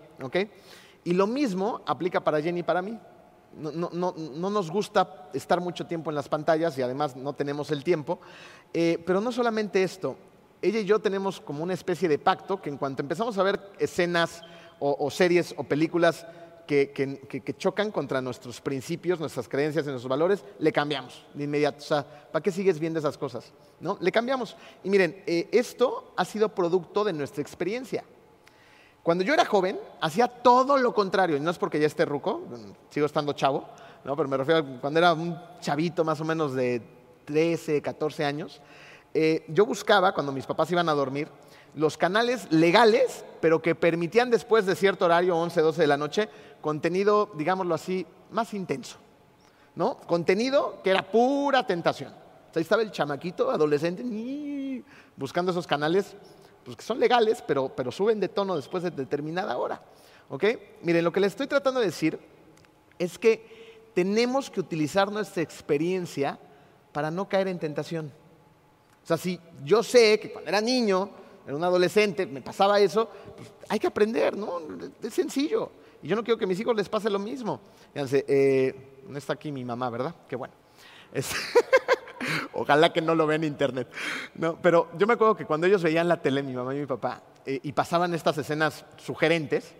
Y 1.03 1.14
lo 1.14 1.28
mismo 1.28 1.82
aplica 1.86 2.24
para 2.24 2.41
Jenny 2.41 2.62
y 2.62 2.64
para 2.64 2.82
mí. 2.82 2.97
No, 3.58 3.89
nos 4.12 4.70
gusta 4.70 5.30
estar 5.34 5.62
mucho 5.62 5.86
tiempo 5.86 6.12
en 6.12 6.16
las 6.16 6.28
pantallas 6.28 6.78
y 6.78 6.82
además 6.82 7.16
no 7.16 7.34
tenemos 7.34 7.72
el 7.72 7.84
tiempo. 7.84 8.20
Eh, 8.74 9.01
pero 9.06 9.22
no 9.22 9.32
solamente 9.32 9.82
esto, 9.82 10.18
ella 10.66 10.80
y 10.80 10.86
yo 10.86 10.99
tenemos 10.99 11.39
como 11.39 11.63
una 11.63 11.74
especie 11.74 12.09
de 12.09 12.18
pacto 12.18 12.61
que 12.61 12.70
en 12.70 12.78
cuanto 12.78 13.01
empezamos 13.01 13.38
a 13.38 13.43
ver 13.43 13.59
escenas 13.80 14.41
o, 14.80 15.09
series 15.09 15.53
o 15.57 15.63
películas 15.63 16.26
que, 16.68 17.55
chocan 17.57 17.91
contra 17.91 18.22
nuestros 18.22 18.59
principios, 18.59 19.20
nuestras 19.20 19.47
creencias 19.47 19.86
y 19.86 19.89
nuestros 19.89 20.09
valores, 20.09 20.43
le 20.59 20.72
cambiamos 20.72 21.24
de 21.34 21.43
inmediato. 21.43 21.78
O 21.78 21.88
sea, 21.88 22.03
¿para 22.03 22.41
qué 22.41 22.51
sigues 22.51 22.80
viendo 22.80 22.99
esas 22.99 23.18
cosas? 23.18 23.53
¿No? 23.80 23.97
Le 24.01 24.11
cambiamos. 24.11 24.57
Y 24.84 24.89
miren, 24.89 25.24
eh, 25.28 25.47
esto 25.51 26.11
ha 26.18 26.26
sido 26.26 26.49
producto 26.49 27.03
de 27.03 27.13
nuestra 27.13 27.41
experiencia. 27.41 28.03
Cuando 29.03 29.24
yo 29.24 29.36
era 29.36 29.45
joven, 29.45 29.80
hacía 30.01 30.28
todo 30.28 30.78
lo 30.78 30.93
contrario. 30.93 31.38
Y 31.38 31.39
no 31.39 31.51
es 31.51 31.59
porque 31.59 31.80
ya 31.80 31.86
esté 31.86 32.05
ruco, 32.05 32.41
sigo 32.89 33.05
estando 33.05 33.34
chavo, 33.34 33.70
¿no? 34.03 34.16
pero 34.16 34.28
me 34.28 34.36
refiero 34.36 34.61
a 34.61 34.82
cuando 34.82 34.99
era 34.99 35.13
un 35.13 35.39
chavito 35.61 36.03
más 36.03 36.20
o 36.22 36.26
menos 36.26 36.55
de 36.55 36.82
13, 37.26 37.82
14 37.84 38.26
años. 38.26 38.61
Eh, 39.18 39.45
yo 39.47 39.66
buscaba, 39.66 40.13
cuando 40.13 40.34
mis 40.34 40.45
papás 40.45 40.70
iban 40.72 40.89
a 40.89 40.93
dormir, 40.93 41.30
los 41.74 41.97
canales 41.97 42.51
legales, 42.51 43.24
pero 43.39 43.61
que 43.61 43.74
permitían 43.74 44.30
después 44.30 44.66
de 44.66 44.76
cierto 44.76 45.05
horario, 45.05 45.38
11, 45.38 45.61
12 45.61 45.82
de 45.82 45.88
la 45.88 45.95
noche, 45.95 46.28
contenido, 46.59 47.32
digámoslo 47.36 47.74
así, 47.74 48.05
más 48.32 48.53
intenso. 48.53 48.97
¿no? 49.74 49.95
Contenido 49.99 50.82
que 50.84 50.89
era 50.89 51.09
pura 51.09 51.66
tentación. 51.66 52.13
ahí 52.53 52.61
estaba 52.61 52.82
el 52.82 52.91
chamaquito, 52.91 53.51
adolescente, 53.51 54.03
buscando 55.16 55.51
esos 55.51 55.66
canales 55.66 56.13
pues, 56.66 56.76
que 56.76 56.84
son 56.84 56.99
legales, 56.99 57.41
pero, 57.41 57.70
pero 57.70 57.93
suben 57.93 58.20
de 58.20 58.28
tono 58.28 58.57
después 58.57 58.84
de 58.84 58.91
determinada 58.91 59.55
hora. 59.55 59.82
¿ok? 60.28 60.43
Miren, 60.82 61.05
lo 61.05 61.13
que 61.13 61.22
les 61.22 61.32
estoy 61.32 61.47
tratando 61.47 61.80
de 61.80 61.86
decir 61.86 62.20
es 62.99 63.18
que 63.18 63.89
tenemos 63.93 64.49
que 64.49 64.59
utilizar 64.59 65.09
nuestra 65.09 65.41
experiencia 65.41 66.38
para 66.91 67.09
no 67.11 67.30
caer 67.30 67.47
en 67.47 67.59
tentación. 67.59 68.11
O 69.06 69.08
sea, 69.08 69.18
si 69.18 69.39
yo 69.64 69.84
sé 69.84 70.20
que 70.20 70.32
cuando 70.32 70.49
era 70.49 70.60
niño, 70.60 71.12
era 71.45 71.56
un 71.56 71.64
adolescente, 71.64 72.26
me 72.26 72.41
pasaba 72.41 72.80
eso, 72.80 73.08
pues 73.38 73.51
hay 73.70 73.78
que 73.78 73.86
aprender, 73.86 74.36
¿no? 74.36 74.60
Es 74.99 75.14
sencillo. 75.14 75.70
Y 76.01 76.08
yo 76.08 76.16
no 76.16 76.24
quiero 76.24 76.39
que 76.39 76.45
a 76.45 76.47
mis 76.47 76.60
hijos 76.60 76.76
les 76.76 76.89
pase 76.89 77.08
lo 77.12 77.20
mismo. 77.20 77.62
Fíjense, 77.93 78.26
eh, 78.28 79.03
no 79.08 79.16
está 79.16 79.34
aquí 79.34 79.51
mi 79.51 79.64
mamá, 79.64 79.91
¿verdad? 79.91 80.16
Qué 80.28 80.36
bueno. 80.36 80.56
ojalá 82.53 82.91
que 82.91 82.99
no 82.99 83.14
lo 83.14 83.28
vean 83.28 83.43
en 83.43 83.49
internet. 83.49 83.88
No, 84.34 84.60
pero 84.60 84.89
yo 84.97 85.06
me 85.06 85.14
acuerdo 85.14 85.36
que 85.36 85.45
cuando 85.45 85.68
ellos 85.68 85.84
veían 85.84 86.08
la 86.08 86.20
tele, 86.20 86.41
mi 86.41 86.53
mamá 86.53 86.74
y 86.74 86.80
mi 86.80 86.88
papá, 86.88 87.22
eh, 87.45 87.60
y 87.62 87.74
pasaban 87.74 88.12
estas 88.16 88.39
escenas 88.39 88.86
sugerentes 88.97 89.76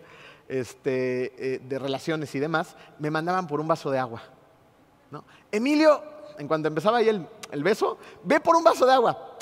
este, 0.48 1.54
eh, 1.54 1.58
de 1.58 1.78
relaciones 1.80 2.32
y 2.36 2.38
demás, 2.38 2.76
me 3.00 3.10
mandaban 3.10 3.48
por 3.48 3.60
un 3.60 3.66
vaso 3.66 3.90
de 3.90 3.98
agua. 3.98 4.22
¿no? 5.10 5.24
Emilio, 5.50 6.00
en 6.38 6.46
cuanto 6.46 6.68
empezaba 6.68 6.98
ahí 6.98 7.08
el, 7.08 7.26
beso, 7.62 7.98
ve 8.22 8.40
por 8.40 8.56
un 8.56 8.64
vaso 8.64 8.86
de 8.86 8.92
agua. 8.92 9.36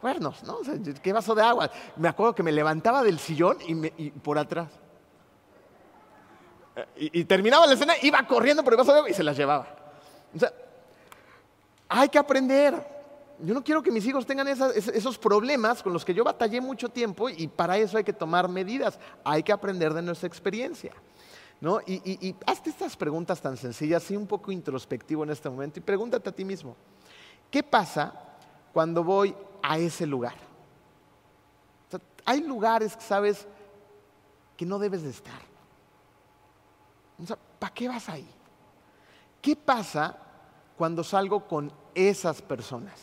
Cuernos, 0.00 0.42
¿no? 0.44 0.58
¿Qué 1.02 1.12
vaso 1.12 1.34
de 1.34 1.42
agua? 1.42 1.70
Me 1.96 2.08
acuerdo 2.08 2.34
que 2.34 2.42
me 2.42 2.52
levantaba 2.52 3.02
del 3.02 3.18
sillón 3.18 3.58
y, 3.66 4.10
por 4.10 4.38
atrás. 4.38 4.68
Y, 6.96 7.24
terminaba 7.24 7.66
la 7.66 7.74
escena, 7.74 7.94
iba 8.02 8.24
corriendo 8.26 8.62
por 8.62 8.72
el 8.72 8.76
vaso 8.76 8.92
de 8.92 8.98
agua 8.98 9.10
y 9.10 9.14
se 9.14 9.24
las 9.24 9.36
llevaba. 9.36 9.66
O 10.34 10.38
sea, 10.38 10.52
hay 11.88 12.08
que 12.08 12.18
aprender. 12.18 12.96
Yo 13.40 13.54
no 13.54 13.62
quiero 13.62 13.82
que 13.82 13.90
mis 13.90 14.06
hijos 14.06 14.24
tengan 14.26 14.46
esos 14.48 15.18
problemas 15.18 15.82
con 15.82 15.92
los 15.92 16.04
que 16.04 16.14
yo 16.14 16.22
batallé 16.22 16.60
mucho 16.60 16.88
tiempo 16.88 17.28
y 17.28 17.48
para 17.48 17.76
eso 17.78 17.98
hay 17.98 18.04
que 18.04 18.12
tomar 18.12 18.48
medidas. 18.48 18.98
Hay 19.24 19.42
que 19.42 19.52
aprender 19.52 19.94
de 19.94 20.02
nuestra 20.02 20.28
experiencia. 20.28 20.92
¿no? 21.60 21.80
Y, 21.86 21.94
y, 22.04 22.36
hazte 22.46 22.70
estas 22.70 22.96
preguntas 22.96 23.40
tan 23.40 23.56
sencillas, 23.56 24.08
y 24.10 24.16
un 24.16 24.26
poco 24.26 24.52
introspectivo 24.52 25.24
en 25.24 25.30
este 25.30 25.50
momento 25.50 25.78
y 25.78 25.82
pregúntate 25.82 26.28
a 26.28 26.32
ti 26.32 26.44
mismo, 26.44 26.76
¿qué 27.50 27.62
pasa 27.62 28.12
cuando 28.72 29.02
voy 29.04 29.34
a 29.62 29.78
ese 29.78 30.06
lugar? 30.06 30.34
hay 32.24 32.42
lugares 32.42 32.94
que 32.94 33.02
sabes 33.02 33.46
que 34.54 34.66
no 34.66 34.78
debes 34.78 35.02
de 35.02 35.08
estar. 35.08 35.40
¿Para 37.58 37.72
qué 37.72 37.88
vas 37.88 38.06
ahí? 38.10 38.28
¿Qué 39.40 39.56
pasa 39.56 40.14
cuando 40.76 41.02
salgo 41.02 41.48
con 41.48 41.72
esas 41.94 42.42
personas? 42.42 43.00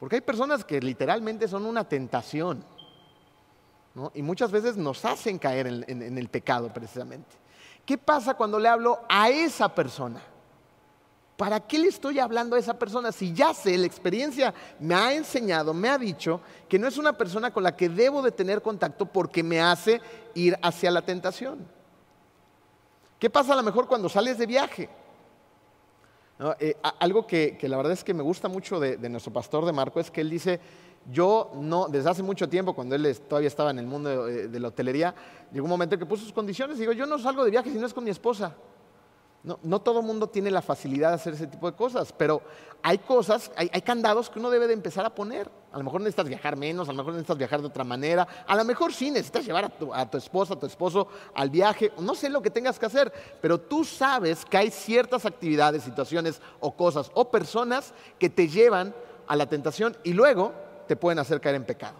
Porque 0.00 0.16
hay 0.16 0.22
personas 0.22 0.64
que 0.64 0.80
literalmente 0.80 1.46
son 1.46 1.66
una 1.66 1.84
tentación. 1.86 2.64
Y 4.14 4.22
muchas 4.22 4.50
veces 4.50 4.78
nos 4.78 5.04
hacen 5.04 5.38
caer 5.38 5.66
en, 5.66 6.18
el 6.18 6.28
pecado 6.30 6.72
precisamente. 6.72 7.36
¿Qué 7.84 7.98
pasa 7.98 8.32
cuando 8.32 8.58
le 8.58 8.68
hablo 8.68 9.00
a 9.06 9.28
esa 9.28 9.74
persona? 9.74 10.22
¿Para 11.36 11.60
qué 11.60 11.78
le 11.78 11.88
estoy 11.88 12.18
hablando 12.18 12.56
a 12.56 12.58
esa 12.58 12.78
persona? 12.78 13.10
Si 13.10 13.32
ya 13.32 13.54
sé, 13.54 13.76
la 13.76 13.86
experiencia 13.86 14.54
me 14.78 14.94
ha 14.94 15.12
enseñado, 15.12 15.74
me 15.74 15.88
ha 15.88 15.98
dicho 15.98 16.40
que 16.68 16.78
no 16.78 16.86
es 16.86 16.98
una 16.98 17.14
persona 17.14 17.52
con 17.52 17.62
la 17.62 17.76
que 17.76 17.88
debo 17.88 18.22
de 18.22 18.30
tener 18.30 18.62
contacto 18.62 19.06
porque 19.06 19.42
me 19.42 19.60
hace 19.60 20.00
ir 20.34 20.56
hacia 20.62 20.90
la 20.90 21.02
tentación. 21.02 21.66
¿Qué 23.18 23.30
pasa 23.30 23.54
a 23.54 23.56
lo 23.56 23.62
mejor 23.62 23.86
cuando 23.86 24.08
sales 24.08 24.38
de 24.38 24.46
viaje? 24.46 24.88
Eh, 26.58 26.74
algo 26.98 27.26
que, 27.26 27.56
la 27.62 27.76
verdad 27.76 27.92
es 27.92 28.04
que 28.04 28.14
me 28.14 28.22
gusta 28.22 28.48
mucho 28.48 28.80
de 28.80 29.08
nuestro 29.08 29.32
pastor 29.32 29.64
de 29.64 29.72
Marco 29.72 30.00
es 30.00 30.10
que 30.10 30.20
él 30.20 30.30
dice, 30.30 30.60
yo 31.10 31.50
no, 31.54 31.88
desde 31.88 32.10
hace 32.10 32.22
mucho 32.22 32.48
tiempo, 32.48 32.74
cuando 32.74 32.94
él 32.94 33.18
todavía 33.28 33.48
estaba 33.48 33.70
en 33.70 33.78
el 33.78 33.86
mundo 33.86 34.26
de, 34.26 34.60
la 34.60 34.68
hotelería, 34.68 35.14
llegó 35.52 35.64
un 35.64 35.70
momento 35.70 35.94
en 35.94 35.98
que 35.98 36.06
puso 36.06 36.22
sus 36.22 36.32
condiciones 36.32 36.76
y 36.76 36.80
digo, 36.80 36.92
yo 36.92 37.06
no 37.06 37.18
salgo 37.18 37.44
de 37.44 37.50
viaje 37.50 37.70
si 37.70 37.78
no 37.78 37.86
es 37.86 37.94
con 37.94 38.04
mi 38.04 38.10
esposa. 38.10 38.54
No, 39.44 39.80
todo 39.80 39.98
el 39.98 40.06
mundo 40.06 40.28
tiene 40.28 40.52
la 40.52 40.62
facilidad 40.62 41.08
de 41.08 41.14
hacer 41.16 41.34
ese 41.34 41.48
tipo 41.48 41.68
de 41.68 41.76
cosas, 41.76 42.12
pero 42.16 42.42
hay 42.80 42.98
cosas, 42.98 43.50
hay, 43.56 43.68
candados 43.82 44.30
que 44.30 44.38
uno 44.38 44.50
debe 44.50 44.68
de 44.68 44.72
empezar 44.72 45.04
a 45.04 45.12
poner. 45.12 45.50
A 45.72 45.78
lo 45.78 45.84
mejor 45.84 46.00
necesitas 46.00 46.28
viajar 46.28 46.56
menos, 46.56 46.88
a 46.88 46.92
lo 46.92 46.98
mejor 46.98 47.14
necesitas 47.14 47.38
viajar 47.38 47.60
de 47.60 47.66
otra 47.66 47.82
manera, 47.82 48.28
a 48.46 48.54
lo 48.54 48.64
mejor 48.64 48.92
sí 48.92 49.10
necesitas 49.10 49.44
llevar 49.44 49.64
a 49.64 49.68
tu, 49.68 49.92
a 49.92 50.08
tu 50.08 50.16
esposa, 50.16 50.54
a 50.54 50.58
tu 50.60 50.66
esposo 50.66 51.08
al 51.34 51.50
viaje, 51.50 51.90
no 51.98 52.14
sé 52.14 52.28
lo 52.28 52.40
que 52.40 52.50
tengas 52.50 52.78
que 52.78 52.86
hacer, 52.86 53.12
pero 53.40 53.58
tú 53.58 53.84
sabes 53.84 54.44
que 54.44 54.58
hay 54.58 54.70
ciertas 54.70 55.26
actividades, 55.26 55.82
situaciones 55.82 56.40
o 56.60 56.76
cosas 56.76 57.10
o 57.14 57.28
personas 57.28 57.94
que 58.20 58.30
te 58.30 58.46
llevan 58.46 58.94
a 59.26 59.34
la 59.34 59.46
tentación 59.46 59.96
y 60.04 60.12
luego 60.12 60.52
te 60.86 60.94
pueden 60.94 61.18
hacer 61.18 61.40
caer 61.40 61.56
en 61.56 61.64
pecado. 61.64 61.96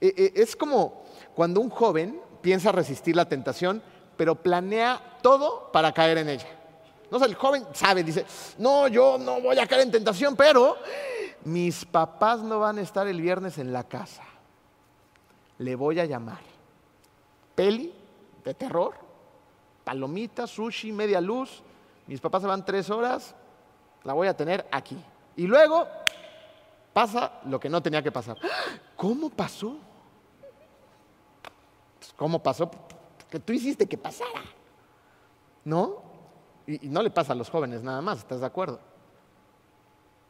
Eh, 0.00 0.12
eh, 0.16 0.32
es 0.34 0.56
como 0.56 1.04
cuando 1.36 1.60
un 1.60 1.70
joven 1.70 2.20
piensa 2.40 2.72
resistir 2.72 3.14
la 3.14 3.28
tentación, 3.28 3.80
pero 4.16 4.34
planea 4.34 5.18
todo 5.22 5.70
para 5.72 5.92
caer 5.92 6.18
en 6.18 6.30
ella. 6.30 6.63
No 7.10 7.24
el 7.24 7.34
joven 7.34 7.66
sabe, 7.72 8.02
dice, 8.02 8.26
no, 8.58 8.88
yo 8.88 9.18
no 9.18 9.40
voy 9.40 9.58
a 9.58 9.66
caer 9.66 9.82
en 9.82 9.90
tentación, 9.90 10.34
pero 10.34 10.76
mis 11.44 11.84
papás 11.84 12.40
no 12.40 12.58
van 12.58 12.78
a 12.78 12.82
estar 12.82 13.06
el 13.06 13.20
viernes 13.20 13.58
en 13.58 13.72
la 13.72 13.84
casa. 13.84 14.24
Le 15.58 15.76
voy 15.76 16.00
a 16.00 16.04
llamar. 16.06 16.40
Peli 17.54 17.92
de 18.42 18.54
terror, 18.54 18.94
palomita, 19.84 20.46
sushi, 20.46 20.92
media 20.92 21.20
luz. 21.20 21.62
Mis 22.06 22.20
papás 22.20 22.42
se 22.42 22.48
van 22.48 22.64
tres 22.64 22.90
horas, 22.90 23.34
la 24.02 24.12
voy 24.12 24.28
a 24.28 24.36
tener 24.36 24.66
aquí. 24.72 24.98
Y 25.36 25.46
luego 25.46 25.86
pasa 26.92 27.40
lo 27.46 27.60
que 27.60 27.68
no 27.68 27.82
tenía 27.82 28.02
que 28.02 28.12
pasar. 28.12 28.38
¿Cómo 28.96 29.30
pasó? 29.30 29.76
¿Cómo 32.16 32.42
pasó? 32.42 32.70
Que 33.30 33.40
tú 33.40 33.52
hiciste 33.52 33.86
que 33.86 33.98
pasara. 33.98 34.42
¿No? 35.64 36.13
Y, 36.66 36.88
no 36.88 37.02
le 37.02 37.10
pasa 37.10 37.32
a 37.32 37.36
los 37.36 37.50
jóvenes 37.50 37.82
nada 37.82 38.00
más, 38.00 38.18
¿estás 38.18 38.40
de 38.40 38.46
acuerdo? 38.46 38.80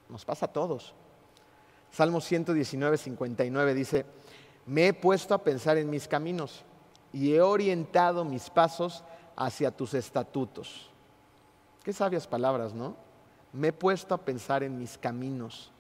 Nos 0.09 0.24
pasa 0.24 0.47
a 0.47 0.53
todos. 0.53 0.95
Salmo 1.91 2.20
119, 2.20 2.97
59 2.97 3.74
dice, 3.74 4.07
me 4.66 4.89
he 4.89 4.93
puesto 4.93 5.35
a 5.35 5.43
pensar 5.43 5.76
en 5.78 5.89
mis 5.89 6.09
caminos 6.09 6.64
y 7.12 7.35
he 7.35 7.41
orientado 7.41 8.24
mis 8.24 8.51
pasos 8.51 9.05
hacia 9.37 9.70
tus 9.70 9.95
estatutos. 9.95 10.91
Qué 11.82 11.93
sabias 11.93 12.26
palabras, 12.26 12.74
¿no? 12.74 12.97
Me 13.53 13.68
he 13.68 13.72
puesto 13.72 14.14
a 14.14 14.18
pensar 14.18 14.62
en 14.64 14.78
mis 14.78 14.99
caminos. 14.99 15.70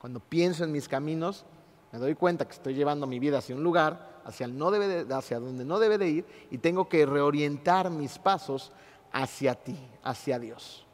Cuando 0.00 0.20
pienso 0.20 0.64
en 0.64 0.72
mis 0.72 0.88
caminos, 0.88 1.46
me 1.92 1.98
doy 1.98 2.14
cuenta 2.14 2.46
que 2.46 2.52
estoy 2.52 2.74
llevando 2.74 3.06
mi 3.06 3.18
vida 3.18 3.38
hacia 3.38 3.54
un 3.54 3.62
lugar, 3.62 4.20
hacia, 4.24 4.46
no 4.46 4.70
debe 4.70 5.12
hacia 5.14 5.40
donde 5.40 5.64
no 5.64 5.78
debe 5.78 5.96
de 5.96 6.08
ir, 6.08 6.26
y 6.50 6.58
tengo 6.58 6.88
que 6.88 7.06
reorientar 7.06 7.88
mis 7.90 8.18
pasos 8.18 8.72
hacia 9.12 9.54
ti, 9.54 9.76
hacia 10.02 10.38
Dios. 10.38 10.84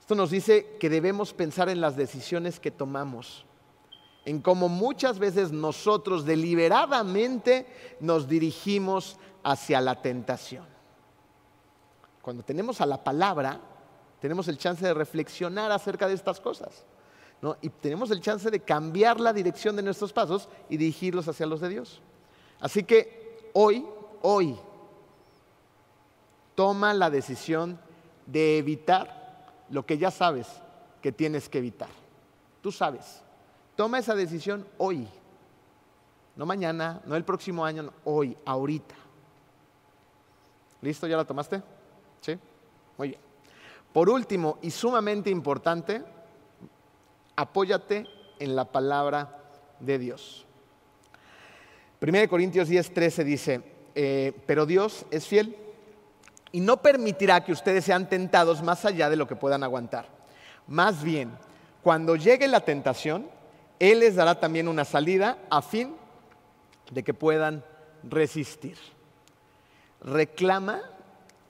Esto 0.00 0.14
nos 0.14 0.30
dice 0.30 0.76
que 0.78 0.88
debemos 0.88 1.32
pensar 1.32 1.68
en 1.68 1.80
las 1.80 1.96
decisiones 1.96 2.60
que 2.60 2.70
tomamos, 2.70 3.44
en 4.24 4.40
cómo 4.40 4.68
muchas 4.68 5.18
veces 5.18 5.52
nosotros 5.52 6.24
deliberadamente 6.24 7.66
nos 8.00 8.28
dirigimos 8.28 9.18
hacia 9.42 9.80
la 9.80 10.00
tentación. 10.02 10.64
Cuando 12.22 12.42
tenemos 12.42 12.80
a 12.80 12.86
la 12.86 13.02
palabra, 13.02 13.60
tenemos 14.20 14.48
el 14.48 14.58
chance 14.58 14.84
de 14.84 14.94
reflexionar 14.94 15.70
acerca 15.70 16.08
de 16.08 16.14
estas 16.14 16.40
cosas. 16.40 16.84
Y 17.60 17.68
tenemos 17.68 18.10
el 18.10 18.20
chance 18.20 18.50
de 18.50 18.60
cambiar 18.60 19.20
la 19.20 19.32
dirección 19.32 19.76
de 19.76 19.82
nuestros 19.82 20.12
pasos 20.12 20.48
y 20.68 20.76
dirigirlos 20.76 21.28
hacia 21.28 21.46
los 21.46 21.60
de 21.60 21.68
Dios. 21.68 22.00
Así 22.60 22.82
que 22.82 23.50
hoy, 23.52 23.86
hoy, 24.22 24.56
toma 26.56 26.92
la 26.94 27.10
decisión 27.10 27.78
de 28.26 28.58
evitar 28.58 29.46
lo 29.70 29.86
que 29.86 29.98
ya 29.98 30.10
sabes 30.10 30.48
que 31.00 31.12
tienes 31.12 31.48
que 31.48 31.58
evitar. 31.58 31.90
Tú 32.60 32.72
sabes. 32.72 33.22
Toma 33.76 34.00
esa 34.00 34.16
decisión 34.16 34.66
hoy. 34.78 35.06
No 36.34 36.46
mañana, 36.46 37.00
no 37.04 37.14
el 37.14 37.24
próximo 37.24 37.64
año, 37.64 37.92
hoy, 38.04 38.36
ahorita. 38.44 38.94
¿Listo? 40.82 41.06
¿Ya 41.06 41.16
la 41.16 41.24
tomaste? 41.24 41.62
¿Sí? 42.20 42.36
Muy 42.98 43.08
bien. 43.08 43.20
Por 43.92 44.10
último, 44.10 44.58
y 44.62 44.70
sumamente 44.70 45.30
importante, 45.30 46.02
apóyate 47.36 48.06
en 48.38 48.56
la 48.56 48.64
palabra 48.64 49.38
de 49.80 49.98
Dios. 49.98 50.44
1 52.00 52.28
Corintios 52.28 52.68
10, 52.68 52.92
13 52.92 53.24
dice, 53.24 53.62
eh, 53.94 54.32
pero 54.46 54.66
Dios 54.66 55.06
es 55.10 55.26
fiel 55.26 55.56
y 56.56 56.60
no 56.60 56.78
permitirá 56.78 57.44
que 57.44 57.52
ustedes 57.52 57.84
sean 57.84 58.08
tentados 58.08 58.62
más 58.62 58.86
allá 58.86 59.10
de 59.10 59.16
lo 59.16 59.28
que 59.28 59.36
puedan 59.36 59.62
aguantar. 59.62 60.06
Más 60.66 61.02
bien, 61.02 61.32
cuando 61.82 62.16
llegue 62.16 62.48
la 62.48 62.60
tentación, 62.60 63.28
Él 63.78 64.00
les 64.00 64.14
dará 64.14 64.40
también 64.40 64.66
una 64.66 64.86
salida 64.86 65.36
a 65.50 65.60
fin 65.60 65.94
de 66.90 67.02
que 67.02 67.12
puedan 67.12 67.62
resistir. 68.04 68.78
Reclama 70.00 70.80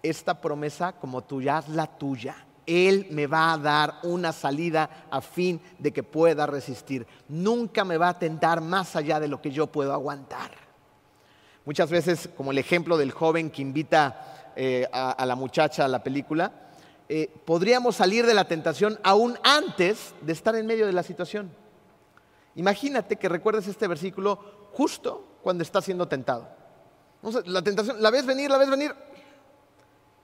esta 0.03 0.41
promesa 0.41 0.95
como 0.95 1.23
tuya, 1.23 1.63
la 1.69 1.87
tuya. 1.87 2.35
Él 2.67 3.07
me 3.13 3.29
va 3.29 3.53
a 3.53 3.59
dar 3.59 4.01
una 4.03 4.33
salida 4.33 5.07
a 5.09 5.21
fin 5.21 5.61
de 5.79 5.93
que 5.93 6.03
pueda 6.03 6.49
resistir. 6.49 7.07
Nunca 7.29 7.85
me 7.85 7.97
va 7.97 8.09
a 8.09 8.19
tentar 8.19 8.61
más 8.61 8.97
allá 8.97 9.21
de 9.21 9.29
lo 9.29 9.41
que 9.41 9.53
yo 9.53 9.69
puedo 9.69 9.93
aguantar. 9.93 10.51
Muchas 11.65 11.91
veces, 11.91 12.29
como 12.37 12.51
el 12.51 12.59
ejemplo 12.59 12.97
del 12.97 13.13
joven 13.13 13.51
que 13.51 13.63
invita 13.63 14.33
eh, 14.57 14.89
a, 14.91 15.25
la 15.27 15.37
muchacha 15.37 15.85
a 15.85 15.89
la 15.89 16.03
película, 16.03 16.51
eh, 17.09 17.31
podríamos 17.45 17.97
salir 17.97 18.25
de 18.25 18.33
la 18.35 18.49
tentación 18.49 18.99
aún 19.03 19.39
antes 19.43 20.15
de 20.23 20.33
estar 20.33 20.57
en 20.57 20.67
medio 20.67 20.87
de 20.87 20.93
la 20.93 21.03
situación. 21.03 21.51
Imagínate 22.55 23.17
que 23.17 23.29
recuerdes 23.29 23.69
este 23.69 23.87
versículo 23.87 24.71
justo 24.73 25.39
cuando 25.43 25.63
estás 25.63 25.85
siendo 25.85 26.09
tentado. 26.09 26.49
la 27.45 27.63
tentación, 27.63 28.03
¿la 28.03 28.11
ves 28.11 28.25
venir? 28.25 28.51
¿La 28.51 28.59
ves 28.59 28.71
venir? 28.71 28.95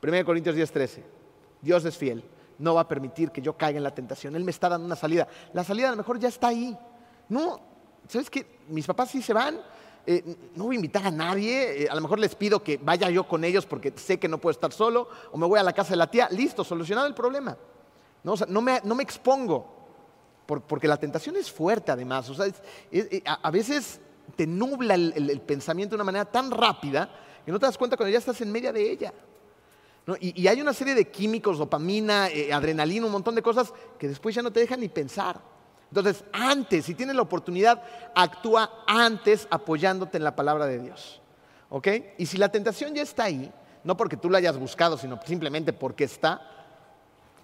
1 0.03 0.25
Corintios 0.25 0.57
10, 0.57 0.73
13. 0.73 1.05
Dios 1.61 1.85
es 1.85 1.97
fiel, 1.97 2.25
no 2.59 2.75
va 2.75 2.81
a 2.81 2.89
permitir 2.89 3.31
que 3.31 3.43
yo 3.43 3.57
caiga 3.57 3.77
en 3.77 3.85
la 3.85 3.95
tentación. 3.95 4.35
Él 4.35 4.45
me 4.45 4.51
está 4.51 4.69
dando 4.69 4.87
una 4.87 4.97
salida. 4.97 5.29
La 5.53 5.63
salida 5.63 5.89
a 5.89 5.91
lo 5.91 5.99
mejor 5.99 6.19
ya 6.19 6.29
está 6.29 6.49
ahí. 6.49 6.77
No, 7.29 7.61
¿sabes 8.09 8.31
qué? 8.31 8.61
Mis 8.69 8.87
papás 8.87 9.11
sí 9.11 9.23
se 9.23 9.33
van. 9.33 9.61
Eh, 10.07 10.37
no 10.57 10.65
voy 10.65 10.77
a 10.77 10.79
invitar 10.79 11.07
a 11.07 11.11
nadie. 11.11 11.85
Eh, 11.85 11.89
a 11.89 11.95
lo 11.95 12.01
mejor 12.01 12.19
les 12.19 12.35
pido 12.35 12.63
que 12.63 12.79
vaya 12.79 13.09
yo 13.11 13.27
con 13.27 13.45
ellos 13.45 13.67
porque 13.67 13.93
sé 13.97 14.19
que 14.19 14.29
no 14.29 14.39
puedo 14.39 14.53
estar 14.53 14.73
solo. 14.73 15.09
O 15.31 15.39
me 15.39 15.47
voy 15.47 15.59
a 15.59 15.63
la 15.63 15.73
casa 15.73 15.91
de 15.91 15.97
la 15.97 16.11
tía. 16.11 16.29
Listo, 16.31 16.65
solucionado 16.65 17.07
el 17.07 17.15
problema. 17.15 17.57
No, 18.25 18.35
no, 18.49 18.63
me, 18.63 19.03
expongo. 19.03 19.67
porque 20.47 20.87
la 20.87 20.97
tentación 20.97 21.37
es 21.37 21.51
fuerte 21.51 21.93
además. 21.93 22.31
a, 23.25 23.51
veces 23.51 24.01
te 24.37 24.47
nubla 24.47 24.95
el 24.95 25.41
pensamiento 25.41 25.93
de 25.93 25.97
una 25.97 26.05
manera 26.05 26.25
tan 26.25 26.51
rápida 26.51 27.11
que 27.45 27.51
no 27.51 27.59
te 27.59 27.67
das 27.67 27.77
cuenta 27.77 27.97
cuando 27.97 28.13
ya 28.13 28.19
estás 28.19 28.41
en 28.41 28.53
medio 28.53 28.73
de 28.73 28.91
ella. 28.91 29.13
Y, 30.21 30.49
hay 30.49 30.61
una 30.61 30.73
serie 30.73 30.95
de 30.95 31.09
químicos, 31.09 31.59
dopamina, 31.59 32.29
eh, 32.29 32.53
adrenalina, 32.53 33.07
un 33.07 33.13
montón 33.13 33.37
de 33.37 33.43
cosas 33.43 33.73
que 33.99 34.09
después 34.09 34.35
ya 34.35 34.43
no 34.43 34.53
te 34.53 34.61
dejan 34.61 34.81
ni 34.81 34.89
pensar. 34.89 35.41
Entonces, 35.93 36.25
antes, 36.33 36.87
si 36.87 36.95
tienes 36.95 37.15
la 37.15 37.21
oportunidad, 37.21 37.83
actúa 38.15 38.83
antes 38.87 39.47
apoyándote 39.51 40.17
en 40.17 40.25
la 40.25 40.35
palabra 40.35 40.65
de 40.65 40.79
Dios. 40.79 41.21
¿Ok? 41.69 41.89
Y 42.17 42.25
si 42.25 42.39
la 42.39 42.49
tentación 42.49 42.95
ya 42.95 43.03
está 43.03 43.25
ahí, 43.25 43.53
no 43.85 43.95
porque 43.95 44.17
tú 44.17 44.31
la 44.31 44.39
hayas 44.39 44.57
buscado, 44.57 44.97
sino 44.97 45.21
simplemente 45.27 45.75
porque 45.75 46.05
está, 46.05 46.41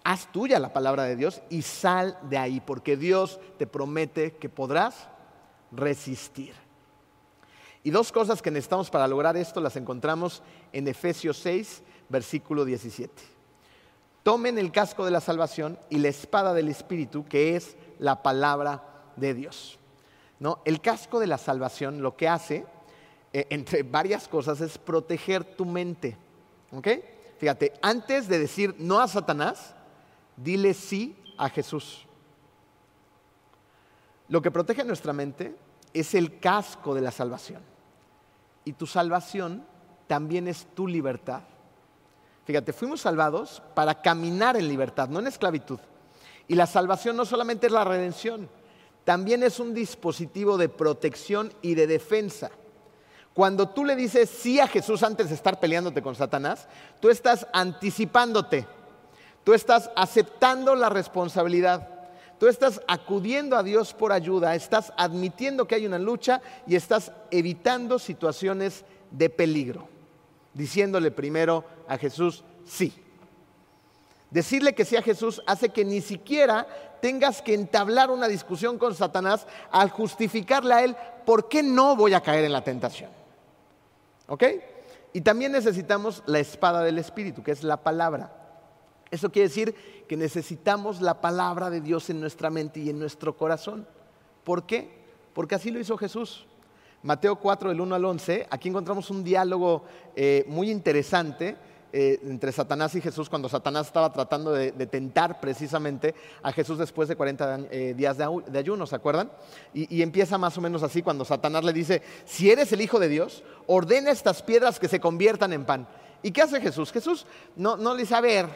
haz 0.02 0.32
tuya 0.32 0.58
la 0.58 0.72
palabra 0.72 1.02
de 1.02 1.16
Dios 1.16 1.42
y 1.50 1.60
sal 1.60 2.18
de 2.22 2.38
ahí, 2.38 2.60
porque 2.60 2.96
Dios 2.96 3.38
te 3.58 3.66
promete 3.66 4.36
que 4.36 4.48
podrás 4.48 5.08
resistir. 5.70 6.54
Y 7.84 7.90
dos 7.90 8.10
cosas 8.12 8.40
que 8.40 8.50
necesitamos 8.50 8.88
para 8.88 9.06
lograr 9.06 9.36
esto 9.36 9.60
las 9.60 9.76
encontramos 9.76 10.42
en 10.72 10.88
Efesios 10.88 11.36
6, 11.36 11.82
versículo 12.08 12.64
17. 12.64 13.12
Tomen 14.22 14.56
el 14.56 14.72
casco 14.72 15.04
de 15.04 15.10
la 15.10 15.20
salvación 15.20 15.78
y 15.90 15.98
la 15.98 16.08
espada 16.08 16.54
del 16.54 16.68
Espíritu, 16.68 17.26
que 17.26 17.54
es 17.54 17.76
la 17.98 18.22
palabra 18.22 18.82
de 19.16 19.34
Dios. 19.34 19.78
¿No? 20.40 20.60
El 20.64 20.80
casco 20.80 21.18
de 21.18 21.26
la 21.26 21.38
salvación 21.38 22.00
lo 22.00 22.16
que 22.16 22.28
hace, 22.28 22.64
eh, 23.32 23.46
entre 23.50 23.82
varias 23.82 24.28
cosas, 24.28 24.60
es 24.60 24.78
proteger 24.78 25.44
tu 25.44 25.64
mente. 25.64 26.16
Fíjate, 27.38 27.74
antes 27.82 28.28
de 28.28 28.38
decir 28.38 28.74
no 28.78 29.00
a 29.00 29.08
Satanás, 29.08 29.74
dile 30.36 30.74
sí 30.74 31.16
a 31.36 31.48
Jesús. 31.48 32.06
Lo 34.28 34.42
que 34.42 34.50
protege 34.50 34.84
nuestra 34.84 35.12
mente 35.12 35.56
es 35.94 36.14
el 36.14 36.38
casco 36.38 36.94
de 36.94 37.00
la 37.00 37.10
salvación. 37.10 37.62
Y 38.64 38.74
tu 38.74 38.86
salvación 38.86 39.64
también 40.06 40.46
es 40.48 40.66
tu 40.74 40.86
libertad. 40.86 41.42
Fíjate, 42.44 42.72
fuimos 42.72 43.00
salvados 43.00 43.62
para 43.74 44.00
caminar 44.00 44.56
en 44.56 44.68
libertad, 44.68 45.08
no 45.08 45.18
en 45.20 45.26
esclavitud. 45.26 45.78
Y 46.48 46.54
la 46.54 46.66
salvación 46.66 47.16
no 47.16 47.24
solamente 47.24 47.66
es 47.66 47.72
la 47.72 47.84
redención, 47.84 48.48
también 49.04 49.42
es 49.42 49.60
un 49.60 49.74
dispositivo 49.74 50.56
de 50.56 50.68
protección 50.68 51.52
y 51.62 51.74
de 51.74 51.86
defensa. 51.86 52.50
Cuando 53.34 53.68
tú 53.68 53.84
le 53.84 53.94
dices 53.94 54.28
sí 54.28 54.58
a 54.58 54.66
Jesús 54.66 55.02
antes 55.02 55.28
de 55.28 55.36
estar 55.36 55.60
peleándote 55.60 56.02
con 56.02 56.14
Satanás, 56.14 56.66
tú 57.00 57.08
estás 57.08 57.46
anticipándote, 57.52 58.66
tú 59.44 59.54
estás 59.54 59.90
aceptando 59.94 60.74
la 60.74 60.88
responsabilidad, 60.88 61.88
tú 62.40 62.48
estás 62.48 62.80
acudiendo 62.88 63.56
a 63.56 63.62
Dios 63.62 63.94
por 63.94 64.10
ayuda, 64.10 64.54
estás 64.54 64.92
admitiendo 64.96 65.68
que 65.68 65.76
hay 65.76 65.86
una 65.86 65.98
lucha 65.98 66.40
y 66.66 66.74
estás 66.74 67.12
evitando 67.30 67.98
situaciones 67.98 68.84
de 69.10 69.30
peligro 69.30 69.88
diciéndole 70.58 71.12
primero 71.12 71.64
a 71.86 71.96
Jesús 71.96 72.44
sí. 72.66 72.92
Decirle 74.30 74.74
que 74.74 74.84
sí 74.84 74.96
Jesús 75.02 75.42
hace 75.46 75.70
que 75.70 75.84
ni 75.84 76.00
siquiera 76.00 76.66
tengas 77.00 77.40
que 77.40 77.54
entablar 77.54 78.10
una 78.10 78.28
discusión 78.28 78.78
con 78.78 78.94
Satanás 78.94 79.46
al 79.70 79.90
justificarle 79.90 80.74
a 80.74 80.84
él 80.84 80.96
por 81.24 81.48
qué 81.48 81.62
no 81.62 81.96
voy 81.96 82.12
a 82.14 82.20
caer 82.20 82.44
en 82.44 82.52
la 82.52 82.62
tentación. 82.62 83.10
¿Ok? 84.26 84.44
Y 85.14 85.22
también 85.22 85.52
necesitamos 85.52 86.22
la 86.26 86.38
espada 86.38 86.82
del 86.82 86.98
Espíritu, 86.98 87.42
que 87.42 87.52
es 87.52 87.62
la 87.62 87.78
palabra. 87.78 88.32
Eso 89.10 89.32
quiere 89.32 89.48
decir 89.48 89.74
que 90.06 90.16
necesitamos 90.18 91.00
la 91.00 91.20
palabra 91.22 91.70
de 91.70 91.80
Dios 91.80 92.10
en 92.10 92.20
nuestra 92.20 92.50
mente 92.50 92.80
y 92.80 92.90
en 92.90 92.98
nuestro 92.98 93.36
corazón. 93.36 93.86
¿Por 94.44 94.66
qué? 94.66 94.90
Porque 95.32 95.54
así 95.54 95.70
lo 95.70 95.80
hizo 95.80 95.96
Jesús. 95.96 96.46
Mateo 97.02 97.36
4, 97.36 97.70
del 97.70 97.80
1 97.80 97.94
al 97.94 98.04
11, 98.04 98.48
aquí 98.50 98.68
encontramos 98.68 99.08
un 99.08 99.24
diálogo 99.24 99.84
eh, 100.16 100.44
muy 100.48 100.70
interesante 100.70 101.56
eh, 101.92 102.20
entre 102.22 102.52
Satanás 102.52 102.94
y 102.94 103.00
Jesús 103.00 103.28
cuando 103.28 103.48
Satanás 103.48 103.86
estaba 103.86 104.12
tratando 104.12 104.52
de, 104.52 104.72
tentar 104.86 105.40
precisamente 105.40 106.14
a 106.42 106.52
Jesús 106.52 106.78
después 106.78 107.08
de 107.08 107.16
40 107.16 107.60
eh, 107.70 107.94
días 107.96 108.18
de, 108.18 108.58
ayuno, 108.58 108.86
¿se 108.86 108.96
acuerdan? 108.96 109.30
Y, 109.72 110.02
empieza 110.02 110.38
más 110.38 110.56
o 110.58 110.60
menos 110.60 110.82
así 110.82 111.02
cuando 111.02 111.24
Satanás 111.24 111.64
le 111.64 111.72
dice, 111.72 112.02
si 112.24 112.50
eres 112.50 112.72
el 112.72 112.80
Hijo 112.80 112.98
de 112.98 113.08
Dios, 113.08 113.42
ordena 113.66 114.10
estas 114.10 114.42
piedras 114.42 114.78
que 114.78 114.88
se 114.88 115.00
conviertan 115.00 115.52
en 115.52 115.64
pan. 115.64 115.88
¿Y 116.22 116.30
qué 116.30 116.42
hace 116.42 116.60
Jesús? 116.60 116.92
Jesús 116.92 117.26
no, 117.56 117.76
no 117.76 117.94
le 117.94 118.02
dice, 118.02 118.14
a 118.14 118.20
ver, 118.20 118.46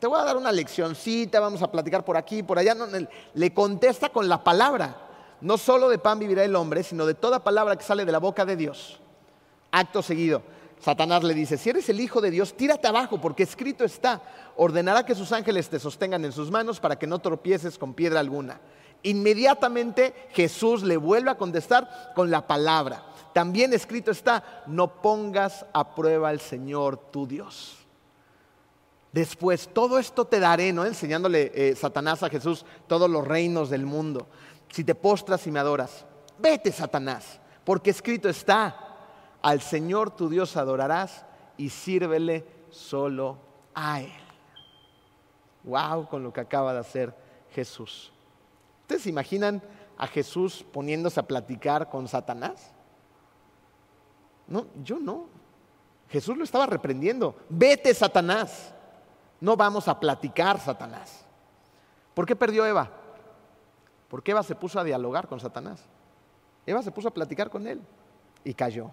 te 0.00 0.06
voy 0.06 0.18
a 0.18 0.24
dar 0.24 0.38
una 0.38 0.50
leccioncita, 0.50 1.38
vamos 1.40 1.60
a 1.62 1.70
platicar 1.70 2.04
por 2.04 2.16
aquí, 2.16 2.42
por 2.42 2.58
allá. 2.58 2.74
le 3.34 3.52
contesta 3.52 4.08
con 4.08 4.28
la 4.28 4.42
palabra. 4.42 4.96
No 5.42 5.58
solo 5.58 5.88
de 5.88 5.98
pan 5.98 6.18
vivirá 6.18 6.44
el 6.44 6.56
hombre, 6.56 6.82
sino 6.82 7.04
de 7.04 7.14
toda 7.14 7.44
palabra 7.44 7.76
que 7.76 7.84
sale 7.84 8.06
de 8.06 8.12
la 8.12 8.18
boca 8.18 8.46
de 8.46 8.56
Dios. 8.56 9.00
Acto 9.70 10.02
seguido, 10.02 10.42
Satanás 10.80 11.22
le 11.22 11.34
dice, 11.34 11.58
si 11.58 11.70
eres 11.70 11.88
el 11.90 12.00
Hijo 12.00 12.20
de 12.20 12.30
Dios, 12.30 12.54
tírate 12.54 12.88
abajo, 12.88 13.20
porque 13.20 13.42
escrito 13.42 13.84
está, 13.84 14.22
ordenará 14.56 15.04
que 15.04 15.14
sus 15.14 15.30
ángeles 15.32 15.68
te 15.68 15.78
sostengan 15.78 16.24
en 16.24 16.32
sus 16.32 16.50
manos 16.50 16.80
para 16.80 16.98
que 16.98 17.06
no 17.06 17.18
tropieces 17.18 17.76
con 17.76 17.92
piedra 17.92 18.20
alguna. 18.20 18.60
Inmediatamente 19.02 20.14
Jesús 20.32 20.82
le 20.82 20.96
vuelve 20.96 21.30
a 21.30 21.36
contestar 21.36 22.12
con 22.14 22.30
la 22.30 22.46
palabra. 22.46 23.04
También 23.34 23.72
escrito 23.72 24.10
está, 24.10 24.64
no 24.66 25.00
pongas 25.00 25.66
a 25.72 25.94
prueba 25.94 26.30
al 26.30 26.40
Señor 26.40 26.96
tu 27.10 27.26
Dios. 27.26 27.76
Después, 29.12 29.68
todo 29.72 29.98
esto 29.98 30.24
te 30.24 30.40
daré, 30.40 30.72
¿no? 30.72 30.84
Enseñándole 30.84 31.50
eh, 31.54 31.76
Satanás 31.76 32.22
a 32.22 32.30
Jesús 32.30 32.64
todos 32.86 33.10
los 33.10 33.26
reinos 33.26 33.68
del 33.68 33.84
mundo. 33.84 34.28
Si 34.70 34.84
te 34.84 34.94
postras 34.94 35.46
y 35.46 35.50
me 35.50 35.58
adoras, 35.58 36.04
vete, 36.38 36.70
Satanás, 36.70 37.40
porque 37.64 37.90
escrito 37.90 38.28
está, 38.28 38.89
al 39.42 39.60
Señor 39.60 40.10
tu 40.10 40.28
Dios 40.28 40.56
adorarás 40.56 41.24
y 41.56 41.70
sírvele 41.70 42.46
solo 42.70 43.38
a 43.74 44.00
Él. 44.00 44.12
Wow, 45.64 46.08
con 46.08 46.22
lo 46.22 46.32
que 46.32 46.40
acaba 46.40 46.72
de 46.72 46.80
hacer 46.80 47.14
Jesús. 47.50 48.12
¿Ustedes 48.82 49.02
se 49.02 49.10
imaginan 49.10 49.62
a 49.98 50.06
Jesús 50.06 50.64
poniéndose 50.72 51.20
a 51.20 51.24
platicar 51.24 51.90
con 51.90 52.08
Satanás? 52.08 52.72
No, 54.46 54.66
yo 54.82 54.98
no. 54.98 55.26
Jesús 56.08 56.36
lo 56.36 56.44
estaba 56.44 56.66
reprendiendo. 56.66 57.36
Vete, 57.48 57.94
Satanás. 57.94 58.74
No 59.40 59.56
vamos 59.56 59.86
a 59.88 59.98
platicar, 59.98 60.58
Satanás. 60.58 61.24
¿Por 62.14 62.26
qué 62.26 62.34
perdió 62.34 62.66
Eva? 62.66 62.90
Porque 64.08 64.32
Eva 64.32 64.42
se 64.42 64.56
puso 64.56 64.80
a 64.80 64.84
dialogar 64.84 65.28
con 65.28 65.38
Satanás. 65.38 65.84
Eva 66.66 66.82
se 66.82 66.90
puso 66.90 67.08
a 67.08 67.14
platicar 67.14 67.48
con 67.48 67.66
él 67.66 67.80
y 68.44 68.54
cayó. 68.54 68.90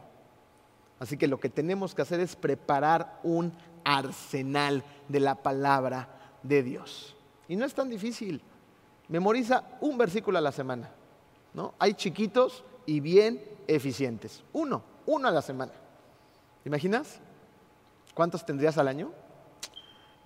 Así 1.00 1.18
que 1.18 1.28
lo 1.28 1.40
que 1.40 1.50
tenemos 1.50 1.94
que 1.94 2.02
hacer 2.02 2.20
es 2.20 2.36
preparar 2.36 3.20
un 3.24 3.54
arsenal 3.84 4.84
de 5.08 5.20
la 5.20 5.36
palabra 5.36 6.10
de 6.44 6.64
Dios. 6.64 7.16
Y 7.48 7.56
no 7.56 7.66
es 7.66 7.74
tan 7.74 7.90
difícil. 7.90 8.42
Memoriza 9.08 9.64
un 9.82 9.98
versículo 9.98 10.38
a 10.38 10.42
la 10.42 10.52
semana. 10.52 10.90
¿no? 11.54 11.74
Hay 11.80 11.94
chiquitos 11.94 12.64
y 12.86 13.00
bien 13.00 13.42
eficientes. 13.68 14.44
Uno, 14.54 14.84
uno 15.06 15.28
a 15.28 15.32
la 15.32 15.42
semana. 15.42 15.72
¿Te 16.64 16.70
imaginas? 16.70 17.20
¿Cuántos 18.14 18.46
tendrías 18.46 18.78
al 18.78 18.88
año? 18.88 19.12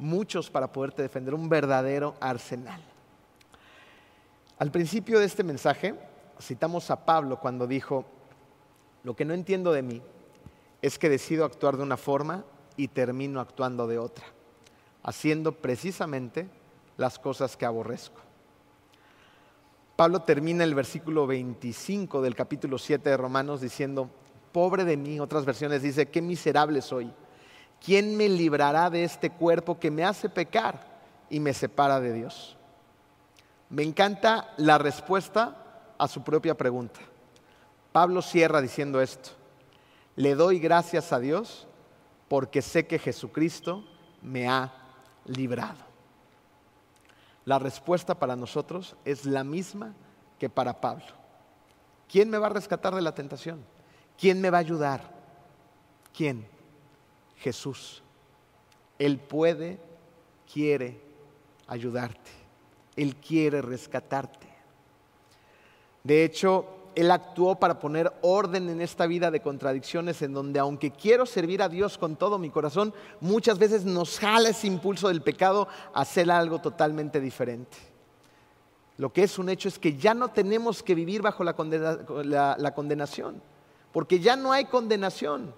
muchos 0.01 0.49
para 0.49 0.71
poderte 0.71 1.03
defender, 1.03 1.33
un 1.33 1.47
verdadero 1.47 2.15
arsenal. 2.19 2.81
Al 4.57 4.71
principio 4.71 5.19
de 5.19 5.25
este 5.25 5.43
mensaje 5.43 5.95
citamos 6.41 6.89
a 6.91 7.05
Pablo 7.05 7.39
cuando 7.39 7.67
dijo, 7.67 8.05
lo 9.03 9.15
que 9.15 9.25
no 9.25 9.33
entiendo 9.33 9.71
de 9.71 9.83
mí 9.83 10.01
es 10.81 10.97
que 10.97 11.09
decido 11.09 11.45
actuar 11.45 11.77
de 11.77 11.83
una 11.83 11.97
forma 11.97 12.43
y 12.77 12.87
termino 12.87 13.39
actuando 13.39 13.87
de 13.87 13.99
otra, 13.99 14.25
haciendo 15.03 15.51
precisamente 15.51 16.49
las 16.97 17.19
cosas 17.19 17.57
que 17.57 17.65
aborrezco. 17.65 18.21
Pablo 19.95 20.21
termina 20.21 20.63
el 20.63 20.73
versículo 20.73 21.27
25 21.27 22.21
del 22.21 22.35
capítulo 22.35 22.77
7 22.77 23.09
de 23.09 23.17
Romanos 23.17 23.61
diciendo, 23.61 24.09
pobre 24.51 24.83
de 24.83 24.97
mí, 24.97 25.19
otras 25.19 25.45
versiones 25.45 25.81
dice, 25.81 26.09
qué 26.09 26.21
miserable 26.21 26.81
soy 26.81 27.13
¿quién 27.83 28.15
me 28.15 28.29
librará 28.29 28.89
de 28.89 29.03
este 29.03 29.31
cuerpo 29.31 29.79
que 29.79 29.91
me 29.91 30.05
hace 30.05 30.29
pecar 30.29 30.85
y 31.29 31.39
me 31.39 31.53
separa 31.53 31.99
de 31.99 32.13
Dios? 32.13 32.55
Me 33.69 33.83
encanta 33.83 34.53
la 34.57 34.77
respuesta 34.77 35.93
a 35.97 36.07
su 36.07 36.23
propia 36.23 36.55
pregunta. 36.55 36.99
Pablo 37.91 38.21
cierra 38.21 38.61
diciendo 38.61 39.01
esto, 39.01 39.31
le 40.15 40.35
doy 40.35 40.59
gracias 40.59 41.13
a 41.13 41.19
Dios 41.19 41.67
porque 42.27 42.61
sé 42.61 42.87
que 42.87 42.99
Jesucristo 42.99 43.83
me 44.21 44.47
ha 44.47 44.73
librado. 45.25 45.79
La 47.45 47.59
respuesta 47.59 48.15
para 48.15 48.35
nosotros 48.35 48.95
es 49.03 49.25
la 49.25 49.43
misma 49.43 49.93
que 50.37 50.49
para 50.49 50.79
Pablo. 50.79 51.05
¿Quién 52.07 52.29
me 52.29 52.37
va 52.37 52.47
a 52.47 52.51
rescatar 52.51 52.93
de 52.93 53.01
la 53.01 53.15
tentación? 53.15 53.63
¿Quién 54.17 54.41
me 54.41 54.49
va 54.49 54.57
a 54.57 54.61
ayudar? 54.61 55.11
¿Quién? 56.13 56.47
Jesús. 57.37 58.03
Él 58.99 59.17
puede, 59.17 59.79
quiere 60.51 61.01
ayudarte. 61.67 62.31
Él 62.95 63.15
quiere 63.15 63.61
rescatarte. 63.61 64.47
De 66.03 66.23
hecho, 66.23 66.80
Él 66.95 67.11
actuó 67.11 67.55
para 67.55 67.79
poner 67.79 68.11
orden 68.21 68.69
en 68.69 68.81
esta 68.81 69.07
vida 69.07 69.31
de 69.31 69.41
contradicciones 69.41 70.21
en 70.21 70.33
donde 70.33 70.59
aunque 70.59 70.91
quiero 70.91 71.25
servir 71.25 71.61
a 71.61 71.69
Dios 71.69 71.97
con 71.97 72.15
todo 72.15 72.37
mi 72.37 72.49
corazón, 72.49 72.93
muchas 73.19 73.57
veces 73.57 73.85
nos 73.85 74.19
jala 74.19 74.49
ese 74.49 74.67
impulso 74.67 75.07
del 75.07 75.21
pecado 75.21 75.67
a 75.93 76.01
hacer 76.01 76.29
algo 76.29 76.59
totalmente 76.59 77.19
diferente. 77.19 77.77
Lo 78.97 79.11
que 79.11 79.23
es 79.23 79.39
un 79.39 79.49
hecho 79.49 79.67
es 79.67 79.79
que 79.79 79.97
ya 79.97 80.13
no 80.13 80.29
tenemos 80.29 80.83
que 80.83 80.95
vivir 80.95 81.21
bajo 81.21 81.43
la, 81.43 82.55
la 82.57 82.73
condenación, 82.73 83.41
porque 83.91 84.19
ya 84.19 84.35
no 84.35 84.51
hay 84.51 84.65
condenación 84.65 85.53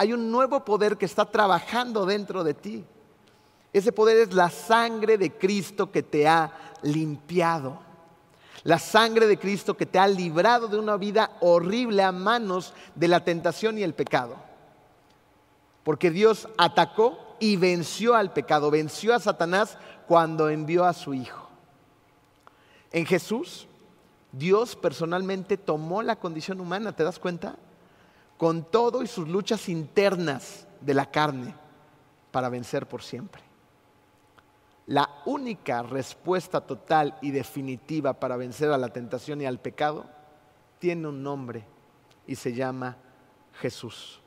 hay 0.00 0.14
un 0.14 0.30
nuevo 0.30 0.64
poder 0.64 0.96
que 0.96 1.04
está 1.04 1.26
trabajando 1.26 2.06
dentro 2.06 2.42
de 2.42 2.54
ti. 2.54 2.82
Ese 3.70 3.92
poder 3.92 4.16
es 4.16 4.32
la 4.32 4.48
sangre 4.48 5.18
de 5.18 5.30
Cristo 5.30 5.92
que 5.92 6.02
te 6.02 6.26
ha 6.26 6.50
limpiado. 6.80 7.78
La 8.62 8.78
sangre 8.78 9.26
de 9.26 9.38
Cristo 9.38 9.76
que 9.76 9.86
te 9.86 9.98
ha 9.98 10.06
librado 10.06 10.68
de 10.68 10.78
una 10.78 10.96
vida 10.96 11.36
horrible 11.40 12.02
a 12.02 12.12
manos 12.12 12.74
de 12.94 13.08
la 13.08 13.24
tentación 13.24 13.78
y 13.78 13.82
el 13.82 13.94
pecado. 13.94 14.36
Porque 15.82 16.10
Dios 16.10 16.48
atacó 16.58 17.36
y 17.40 17.56
venció 17.56 18.14
al 18.14 18.32
pecado, 18.32 18.70
venció 18.70 19.14
a 19.14 19.20
Satanás 19.20 19.78
cuando 20.06 20.50
envió 20.50 20.84
a 20.84 20.92
su 20.92 21.14
Hijo. 21.14 21.48
En 22.92 23.06
Jesús, 23.06 23.66
Dios 24.32 24.76
personalmente 24.76 25.56
tomó 25.56 26.02
la 26.02 26.16
condición 26.16 26.60
humana, 26.60 26.92
¿te 26.92 27.04
das 27.04 27.18
cuenta? 27.18 27.56
con 28.40 28.64
todo 28.64 29.02
y 29.02 29.06
sus 29.06 29.28
luchas 29.28 29.68
internas 29.68 30.66
de 30.80 30.94
la 30.94 31.10
carne 31.10 31.54
para 32.30 32.48
vencer 32.48 32.88
por 32.88 33.02
siempre. 33.02 33.42
La 34.90 35.22
única 35.24 35.84
respuesta 35.84 36.60
total 36.62 37.16
y 37.22 37.30
definitiva 37.30 38.12
para 38.14 38.36
vencer 38.36 38.72
a 38.72 38.76
la 38.76 38.88
tentación 38.88 39.40
y 39.40 39.46
al 39.46 39.60
pecado 39.60 40.10
tiene 40.80 41.06
un 41.06 41.22
nombre 41.22 41.64
y 42.26 42.34
se 42.34 42.52
llama 42.54 42.96
Jesús. 43.60 44.20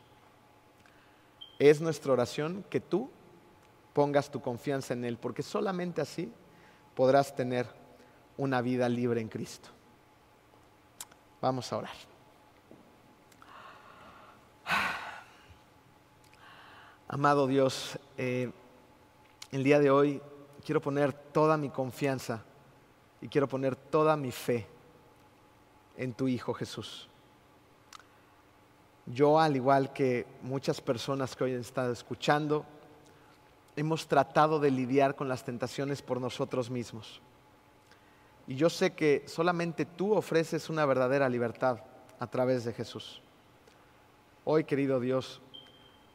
Es 1.59 1.81
nuestra 1.81 2.13
oración 2.13 2.63
que 2.69 2.79
tú 2.79 3.09
pongas 3.91 4.31
tu 4.31 4.39
confianza 4.39 4.93
en 4.93 5.03
Él, 5.03 5.17
porque 5.17 5.43
solamente 5.43 5.99
así 5.99 6.31
podrás 6.95 7.35
tener 7.35 7.67
una 8.37 8.61
vida 8.61 8.87
libre 8.87 9.19
en 9.19 9.27
Cristo. 9.27 9.67
Vamos 11.41 11.73
a 11.73 11.77
orar. 11.77 11.95
Amado 17.09 17.47
Dios, 17.47 17.99
eh, 18.17 18.49
el 19.51 19.65
día 19.65 19.79
de 19.79 19.91
hoy 19.91 20.21
quiero 20.63 20.81
poner 20.81 21.13
toda 21.13 21.57
mi 21.57 21.69
confianza 21.69 22.43
y 23.21 23.27
quiero 23.27 23.47
poner 23.47 23.75
toda 23.75 24.15
mi 24.15 24.31
fe 24.31 24.67
en 25.97 26.13
tu 26.13 26.27
Hijo 26.27 26.53
Jesús. 26.53 27.09
Yo, 29.05 29.39
al 29.39 29.55
igual 29.55 29.91
que 29.91 30.25
muchas 30.41 30.79
personas 30.79 31.35
que 31.35 31.43
hoy 31.43 31.53
han 31.53 31.61
estado 31.61 31.91
escuchando, 31.91 32.65
hemos 33.75 34.07
tratado 34.07 34.59
de 34.59 34.71
lidiar 34.71 35.15
con 35.15 35.27
las 35.27 35.43
tentaciones 35.43 36.01
por 36.01 36.21
nosotros 36.21 36.69
mismos. 36.69 37.21
Y 38.47 38.55
yo 38.55 38.69
sé 38.69 38.93
que 38.93 39.23
solamente 39.27 39.85
tú 39.85 40.13
ofreces 40.13 40.69
una 40.69 40.85
verdadera 40.85 41.27
libertad 41.29 41.79
a 42.19 42.27
través 42.27 42.63
de 42.63 42.73
Jesús. 42.73 43.21
Hoy, 44.45 44.63
querido 44.63 44.99
Dios, 44.99 45.41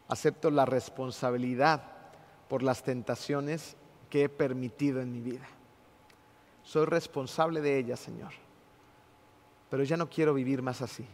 acepto 0.08 0.50
la 0.50 0.64
responsabilidad 0.64 1.82
por 2.48 2.62
las 2.62 2.82
tentaciones 2.82 3.76
que 4.08 4.24
he 4.24 4.28
permitido 4.28 5.00
en 5.00 5.12
mi 5.12 5.20
vida. 5.20 5.46
Soy 6.62 6.84
responsable 6.84 7.60
de 7.60 7.78
ellas, 7.78 8.00
Señor. 8.00 8.32
Pero 9.70 9.84
ya 9.84 9.96
no 9.96 10.08
quiero 10.08 10.34
vivir 10.34 10.62
más 10.62 10.82
así. 10.82 11.06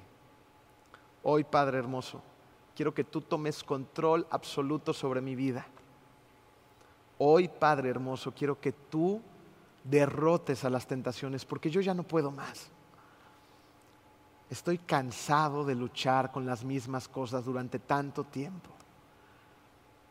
Hoy, 1.22 1.44
Padre 1.44 1.78
hermoso, 1.78 2.22
quiero 2.74 2.92
que 2.92 3.04
tú 3.04 3.20
tomes 3.20 3.62
control 3.62 4.26
absoluto 4.30 4.92
sobre 4.92 5.20
mi 5.20 5.34
vida. 5.34 5.66
Hoy, 7.18 7.48
Padre 7.48 7.90
hermoso, 7.90 8.32
quiero 8.32 8.60
que 8.60 8.72
tú 8.72 9.22
derrotes 9.84 10.64
a 10.64 10.70
las 10.70 10.86
tentaciones 10.86 11.44
porque 11.44 11.70
yo 11.70 11.80
ya 11.80 11.94
no 11.94 12.02
puedo 12.02 12.30
más. 12.30 12.70
Estoy 14.50 14.78
cansado 14.78 15.64
de 15.64 15.74
luchar 15.74 16.30
con 16.30 16.46
las 16.46 16.64
mismas 16.64 17.08
cosas 17.08 17.44
durante 17.44 17.78
tanto 17.78 18.24
tiempo. 18.24 18.73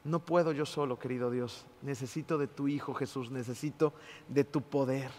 No 0.03 0.19
puedo 0.19 0.51
yo 0.51 0.65
solo, 0.65 0.99
querido 0.99 1.31
Dios. 1.31 1.65
Necesito 1.81 2.37
de 2.37 2.47
tu 2.47 2.67
Hijo 2.67 2.93
Jesús, 2.93 3.31
necesito 3.31 3.93
de 4.27 4.43
tu 4.43 4.61
poder. 4.61 5.11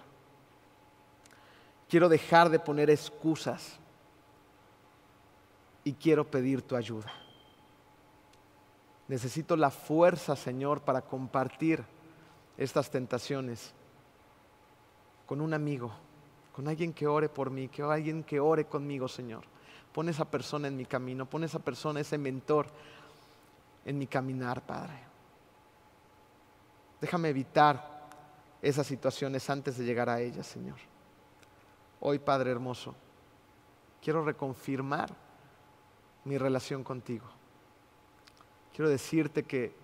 Quiero 1.89 2.09
dejar 2.09 2.51
de 2.51 2.59
poner 2.59 2.91
excusas 2.91 3.79
y 5.85 5.93
quiero 5.95 6.31
pedir 6.31 6.63
tu 6.63 6.77
ayuda. 6.77 7.11
Necesito 9.09 9.57
la 9.57 9.71
fuerza, 9.71 10.35
Señor, 10.35 10.81
para 10.81 11.03
compartir 11.03 11.85
estas 12.57 12.91
tentaciones 12.91 13.73
con 15.27 15.41
un 15.41 15.55
amigo, 15.55 15.93
con 16.55 16.69
alguien 16.69 16.93
que 16.93 17.07
ore 17.07 17.29
por 17.29 17.51
mí, 17.51 17.69
que 17.69 17.83
alguien 17.83 18.23
que 18.23 18.41
ore 18.41 18.67
conmigo, 18.67 19.09
Señor. 19.09 19.45
Pon 19.93 20.09
esa 20.09 20.25
persona 20.25 20.69
en 20.69 20.77
mi 20.77 20.87
camino, 20.87 21.27
pon 21.27 21.45
esa 21.45 21.59
persona, 21.59 22.01
ese 22.01 22.19
mentor 22.19 22.67
en 23.85 23.99
mi 23.99 24.07
caminar, 24.07 24.65
Padre. 24.65 24.99
Déjame 27.01 27.29
evitar 27.29 28.09
esas 28.63 28.87
situaciones 28.87 29.49
antes 29.51 29.77
de 29.77 29.85
llegar 29.85 30.09
a 30.09 30.21
ellas, 30.21 30.47
Señor. 30.47 30.79
Hoy, 32.01 32.19
Padre 32.19 32.51
hermoso, 32.51 32.95
quiero 34.03 34.25
reconfirmar 34.25 35.15
mi 36.25 36.39
relación 36.39 36.83
contigo. 36.83 37.27
Quiero 38.75 38.89
decirte 38.89 39.43
que, 39.43 39.75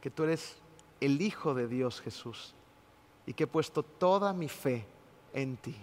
que 0.00 0.10
tú 0.10 0.24
eres 0.24 0.58
el 1.00 1.20
Hijo 1.20 1.54
de 1.54 1.66
Dios 1.66 2.00
Jesús 2.00 2.54
y 3.26 3.32
que 3.32 3.44
he 3.44 3.48
puesto 3.48 3.82
toda 3.82 4.32
mi 4.32 4.48
fe 4.48 4.86
en 5.32 5.56
ti, 5.56 5.76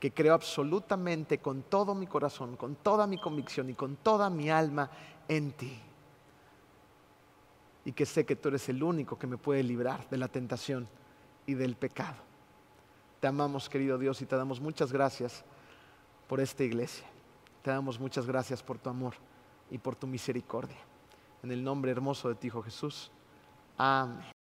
que 0.00 0.12
creo 0.12 0.32
absolutamente 0.32 1.38
con 1.38 1.62
todo 1.64 1.94
mi 1.94 2.06
corazón, 2.06 2.56
con 2.56 2.76
toda 2.76 3.06
mi 3.06 3.18
convicción 3.18 3.68
y 3.68 3.74
con 3.74 3.96
toda 3.96 4.30
mi 4.30 4.48
alma 4.48 4.90
en 5.28 5.52
ti. 5.52 5.78
Y 7.84 7.92
que 7.92 8.06
sé 8.06 8.24
que 8.24 8.34
tú 8.34 8.48
eres 8.48 8.66
el 8.70 8.82
único 8.82 9.18
que 9.18 9.26
me 9.26 9.36
puede 9.36 9.62
librar 9.62 10.08
de 10.08 10.16
la 10.16 10.28
tentación 10.28 10.88
y 11.46 11.52
del 11.52 11.76
pecado. 11.76 12.16
Te 13.20 13.26
amamos, 13.26 13.68
querido 13.68 13.98
Dios, 13.98 14.22
y 14.22 14.26
te 14.26 14.36
damos 14.36 14.58
muchas 14.58 14.90
gracias 14.90 15.44
por 16.26 16.40
esta 16.40 16.64
iglesia. 16.64 17.06
Te 17.62 17.70
damos 17.70 18.00
muchas 18.00 18.26
gracias 18.26 18.62
por 18.62 18.78
tu 18.78 18.88
amor 18.88 19.14
y 19.70 19.76
por 19.76 19.96
tu 19.96 20.06
misericordia. 20.06 20.78
En 21.42 21.52
el 21.52 21.62
nombre 21.62 21.90
hermoso 21.90 22.30
de 22.30 22.36
ti, 22.36 22.46
Hijo 22.46 22.62
Jesús. 22.62 23.10
Amén. 23.76 24.39